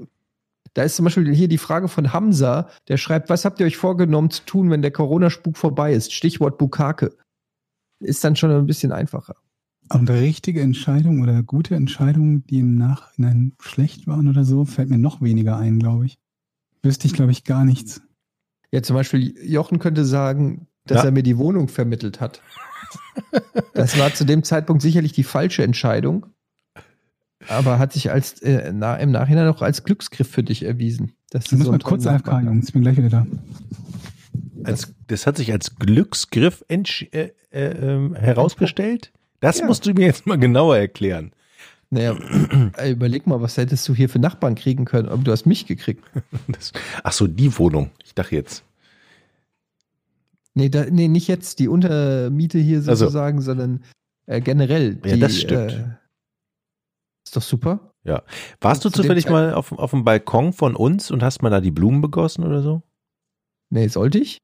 [0.75, 3.77] da ist zum Beispiel hier die Frage von Hamza, der schreibt: Was habt ihr euch
[3.77, 6.13] vorgenommen zu tun, wenn der Corona-Spuk vorbei ist?
[6.13, 7.17] Stichwort Bukake.
[7.99, 9.35] Ist dann schon ein bisschen einfacher.
[9.93, 14.99] Und richtige Entscheidungen oder gute Entscheidungen, die im Nachhinein schlecht waren oder so, fällt mir
[14.99, 16.19] noch weniger ein, glaube ich.
[16.83, 18.03] Wüsste ich, glaube ich, gar nichts.
[18.73, 21.07] Ja, zum Beispiel Jochen könnte sagen, dass Ja.
[21.07, 22.43] er mir die Wohnung vermittelt hat.
[23.75, 26.27] Das war zu dem Zeitpunkt sicherlich die falsche Entscheidung,
[27.49, 31.13] aber hat sich als äh, na, im Nachhinein auch als Glücksgriff für dich erwiesen.
[31.31, 33.27] Dass Ich du muss so mal kurz AFK, Jungs, ich bin gleich wieder da.
[34.65, 36.75] Als, das hat sich als Glücksgriff äh,
[37.15, 39.13] äh, ähm, herausgestellt.
[39.41, 39.67] Das Ja.
[39.67, 41.33] musst du mir jetzt mal genauer erklären.
[41.91, 42.17] Naja,
[42.77, 45.67] ey, überleg mal, was hättest du hier für Nachbarn kriegen können, aber du hast mich
[45.67, 46.05] gekriegt.
[46.49, 46.73] Das,
[47.05, 47.91] ach so, die Wohnung.
[48.05, 48.65] Ich dachte jetzt.
[50.55, 52.95] Nee, da, nee nicht jetzt die Untermiete hier Also.
[52.95, 53.85] sozusagen, sondern
[54.27, 54.99] äh, generell.
[55.05, 55.73] Ja, die, das stimmt.
[55.73, 55.85] Äh,
[57.25, 57.93] ist doch super.
[58.61, 61.61] Warst du Zu zufällig mal auf, auf dem Balkon von uns und hast mal da
[61.61, 62.83] die Blumen begossen oder so?
[63.69, 64.39] Nee, sollte ich?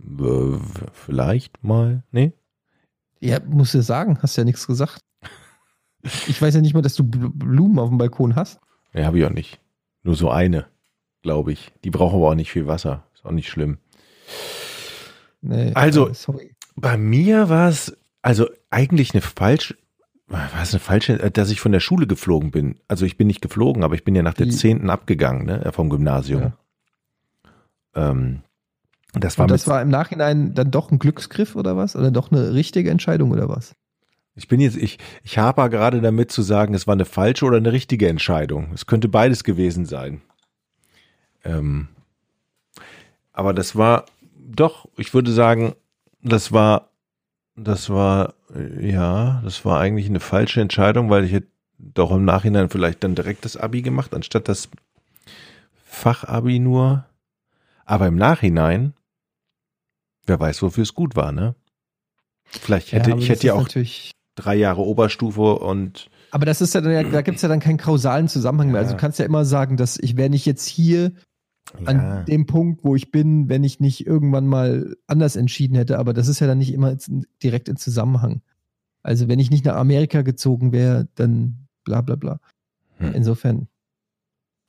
[0.00, 0.58] Äh,
[0.92, 2.04] vielleicht mal.
[2.12, 2.32] Nee?
[3.22, 5.00] Ja, musst du sagen, hast ja nichts gesagt.
[6.26, 8.58] Ich weiß ja nicht mal, dass du Bl- Blumen auf dem Balkon hast.
[8.92, 9.60] Nee, habe ich auch nicht.
[10.02, 10.66] Nur so eine,
[11.22, 11.72] glaube ich.
[11.84, 13.04] Die brauchen aber auch nicht viel Wasser.
[13.14, 13.78] Ist auch nicht schlimm.
[15.40, 16.56] Nee, Also- äh, sorry.
[16.74, 19.74] Bei mir war es also eigentlich eine falsch,
[20.26, 22.80] war es eine falsche, äh, dass ich von der Schule geflogen bin.
[22.88, 25.70] Also ich bin nicht geflogen, aber ich bin ja nach der Die- zehnten abgegangen, ne,
[25.72, 26.54] vom Gymnasium.
[27.94, 28.42] Ähm,
[29.12, 31.96] das war Und das war im Nachhinein dann doch ein Glücksgriff oder was?
[31.96, 33.74] Oder doch eine richtige Entscheidung oder was?
[34.34, 37.58] ich bin jetzt, ich, ich habe gerade damit zu sagen, es war eine falsche oder
[37.58, 38.70] eine richtige Entscheidung.
[38.72, 40.22] Es könnte beides gewesen sein.
[41.44, 41.88] Ähm,
[43.32, 45.74] aber das war doch, ich würde sagen,
[46.22, 46.90] das war,
[47.56, 51.48] das war, äh, ja, das war eigentlich eine falsche Entscheidung, weil ich hätte
[51.78, 54.68] doch im Nachhinein vielleicht dann direkt das Abi gemacht, anstatt das
[55.84, 57.04] Fachabi nur.
[57.84, 58.94] Aber im Nachhinein,
[60.26, 61.54] wer weiß, wofür es gut war, ne?
[62.44, 63.68] Vielleicht hätte, aber ich hätte ja auch
[64.34, 67.76] drei Jahre Oberstufe und aber das ist ja, dann, da gibt es ja dann keinen
[67.76, 68.80] kausalen Zusammenhang mehr.
[68.80, 68.96] Also Ja.
[68.96, 71.12] du kannst ja immer sagen, dass ich wäre nicht jetzt hier
[71.84, 75.98] an ja, dem Punkt, wo ich bin, wenn ich nicht irgendwann mal anders entschieden hätte.
[75.98, 76.96] Aber das ist ja dann nicht immer
[77.42, 78.40] direkt in Zusammenhang.
[79.02, 82.40] Also wenn ich nicht nach Amerika gezogen wäre, dann bla bla bla.
[82.96, 83.12] Hm.
[83.14, 83.68] Insofern.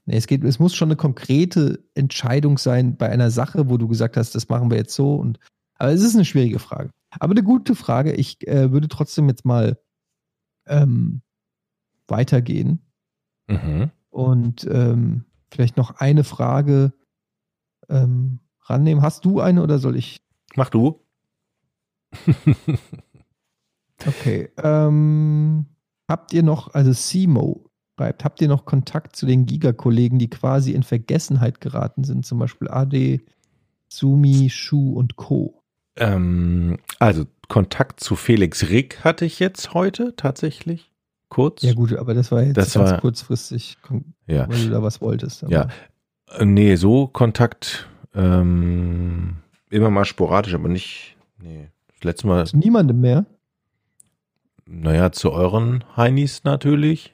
[0.06, 3.88] Nee, es geht, es muss schon eine konkrete Entscheidung sein bei einer Sache, wo du
[3.88, 5.16] gesagt hast, das machen wir jetzt so.
[5.16, 5.40] Und,
[5.76, 6.90] aber es ist eine schwierige Frage.
[7.20, 8.14] Aber eine gute Frage.
[8.14, 9.80] Ich äh, würde trotzdem jetzt mal
[10.68, 11.22] ähm,
[12.08, 12.82] weitergehen
[13.48, 13.92] mhm.
[14.10, 16.94] und ähm, vielleicht noch eine Frage
[17.90, 19.04] ähm, rannehmen.
[19.04, 20.22] Hast du eine oder soll ich?
[20.56, 21.06] mach du.
[24.06, 24.50] Okay.
[24.58, 25.66] Ähm,
[26.10, 30.72] habt ihr noch, also Simo schreibt, habt ihr noch Kontakt zu den Giga-Kollegen, die quasi
[30.72, 32.26] in Vergessenheit geraten sind?
[32.26, 33.22] Zum Beispiel AD,
[33.88, 35.61] Sumi, Shu und Co.
[35.95, 40.91] ähm, also Kontakt zu Felix Rick hatte ich jetzt heute tatsächlich.
[41.30, 41.61] Kurz.
[41.61, 43.78] Ja gut, aber das war jetzt Das ganz war- kurzfristig,
[44.28, 44.48] Ja.
[44.49, 45.44] weil du da was wolltest.
[45.44, 45.68] Aber Ja.
[46.38, 49.38] Äh, Nee, so Kontakt ähm,
[49.70, 51.15] immer mal sporadisch, aber nicht.
[51.40, 51.70] Nee.
[51.95, 53.26] Das letzte Mal, Zu niemandem mehr?
[54.65, 57.14] naja, zu euren Heinis natürlich.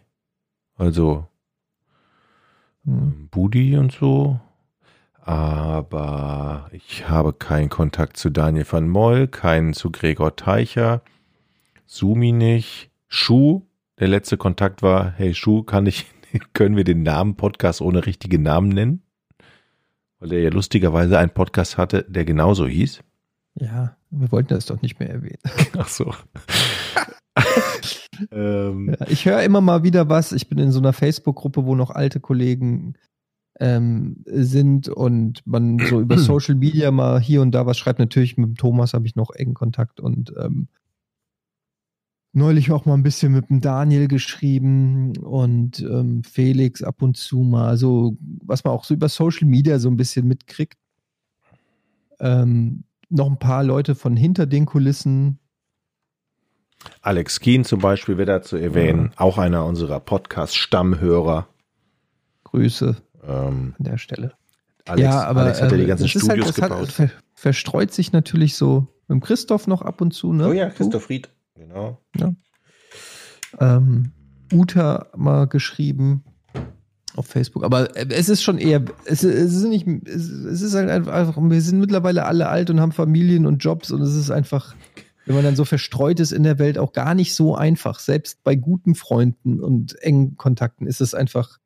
[0.80, 1.28] Also
[2.86, 2.94] Hm.
[2.94, 4.40] ähm, Budi und so.
[5.22, 11.04] Aber ich habe keinen Kontakt zu Daniel van Moll, keinen zu Gregor Teicher,
[11.86, 13.62] Sumi nicht, Schuh.
[14.00, 16.08] Der letzte Kontakt war, hey Schuh, kann ich,
[16.54, 19.04] können wir den Namen Podcast ohne richtige Namen nennen?
[20.20, 23.02] Weil er ja lustigerweise einen Podcast hatte, der genauso hieß.
[23.56, 25.40] Ja, wir wollten das doch nicht mehr erwähnen.
[25.78, 26.14] Ach so.
[28.32, 30.32] ähm, ich höre immer mal wieder was.
[30.32, 32.96] Ich bin in so einer Facebook-Gruppe, wo noch alte Kollegen
[33.60, 38.00] ähm, sind und man so über Social Media mal hier und da was schreibt.
[38.00, 40.68] Natürlich mit dem Thomas habe ich noch engen Kontakt und ähm,
[42.32, 47.40] neulich auch mal ein bisschen mit dem Daniel geschrieben und ähm, Felix ab und zu
[47.40, 47.78] mal.
[47.78, 50.78] So, was man auch so über Social Media so ein bisschen mitkriegt.
[52.20, 55.40] Ähm, noch ein paar Leute von hinter den Kulissen,
[57.02, 61.48] Alex Keen zum Beispiel wäre da zu erwähnen, auch einer unserer Podcast-Stammhörer.
[62.46, 64.34] Grüße Ähm, an der Stelle.
[64.86, 66.92] Alex, Alex hat ja äh, die ganzen es ist Studios halt, es hat, gebaut.
[66.92, 70.48] ver, verstreut sich natürlich so mit Christoph noch ab und zu, ne?
[70.48, 71.30] oh ja, Christoph Ried.
[71.56, 72.00] Genau.
[73.60, 74.12] Ähm,
[74.54, 76.24] Uta mal geschrieben
[77.16, 77.64] auf Facebook.
[77.64, 81.38] Aber äh, es ist schon eher, es, es ist nicht, es, es ist halt einfach,
[81.38, 84.76] wir sind mittlerweile alle alt und haben Familien und Jobs und es ist einfach,
[85.30, 88.00] wenn man dann so verstreut ist in der Welt, auch gar nicht so einfach.
[88.00, 91.60] Selbst bei guten Freunden und engen Kontakten ist es einfach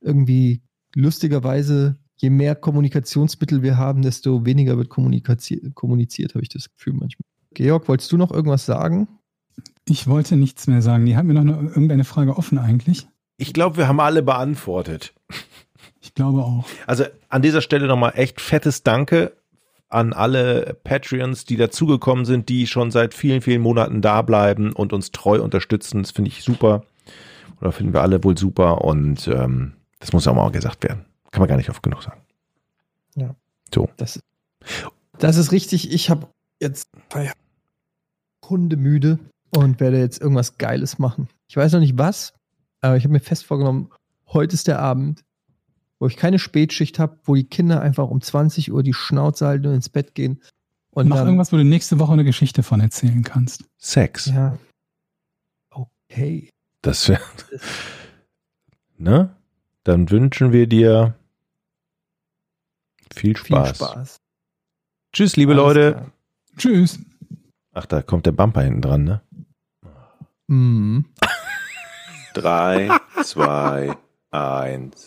[0.00, 0.62] irgendwie
[0.94, 6.94] lustigerweise, je mehr Kommunikationsmittel wir haben, desto weniger wird kommuniziert, kommuniziert habe ich das Gefühl
[6.94, 7.26] manchmal.
[7.52, 9.06] Georg, wolltest du noch irgendwas sagen?
[9.84, 11.04] Ich wollte nichts mehr sagen.
[11.04, 13.06] Die haben mir noch eine, irgendeine Frage offen eigentlich.
[13.36, 15.12] Ich glaube, wir haben alle beantwortet.
[16.00, 16.66] Ich glaube auch.
[16.86, 19.36] Also an dieser Stelle nochmal echt fettes Danke
[19.92, 24.92] an alle Patreons, die dazugekommen sind, die schon seit vielen, vielen Monaten da bleiben und
[24.92, 26.02] uns treu unterstützen.
[26.02, 26.84] Das finde ich super.
[27.60, 28.84] Oder finden wir alle wohl super.
[28.84, 31.04] Und ähm, das muss auch mal gesagt werden.
[31.30, 32.20] Kann man gar nicht oft genug sagen.
[33.96, 34.20] Das,
[35.18, 35.92] das ist richtig.
[35.92, 36.28] Ich habe
[36.60, 37.36] jetzt Feierabend.
[38.48, 39.18] hundemüde
[39.50, 41.28] und werde jetzt irgendwas Geiles machen.
[41.48, 42.32] Ich weiß noch nicht was,
[42.80, 43.90] aber ich habe mir fest vorgenommen,
[44.28, 45.22] heute ist der Abend,
[46.02, 49.68] wo ich keine Spätschicht habe, wo die Kinder einfach um 20 Uhr die Schnauze halten
[49.68, 50.42] und ins Bett gehen.
[50.90, 53.66] Und Mach dann, irgendwas, wo du nächste Woche eine Geschichte von erzählen kannst.
[53.78, 54.26] Sex.
[54.26, 54.58] Ja.
[55.70, 56.50] Okay.
[56.82, 57.22] Das wäre.
[58.98, 59.36] Ne?
[59.84, 61.14] Dann wünschen wir dir
[63.14, 63.76] Viel Viel Spaß.
[63.76, 64.16] Spaß.
[65.12, 65.92] Tschüss, liebe Alles Leute.
[65.92, 66.12] klar.
[66.56, 66.98] Tschüss.
[67.74, 69.22] Ach, da kommt der Bumper hinten dran, ne?
[70.48, 71.04] Mhm.
[72.34, 72.90] Drei,
[73.22, 73.96] zwei,
[74.32, 75.06] eins.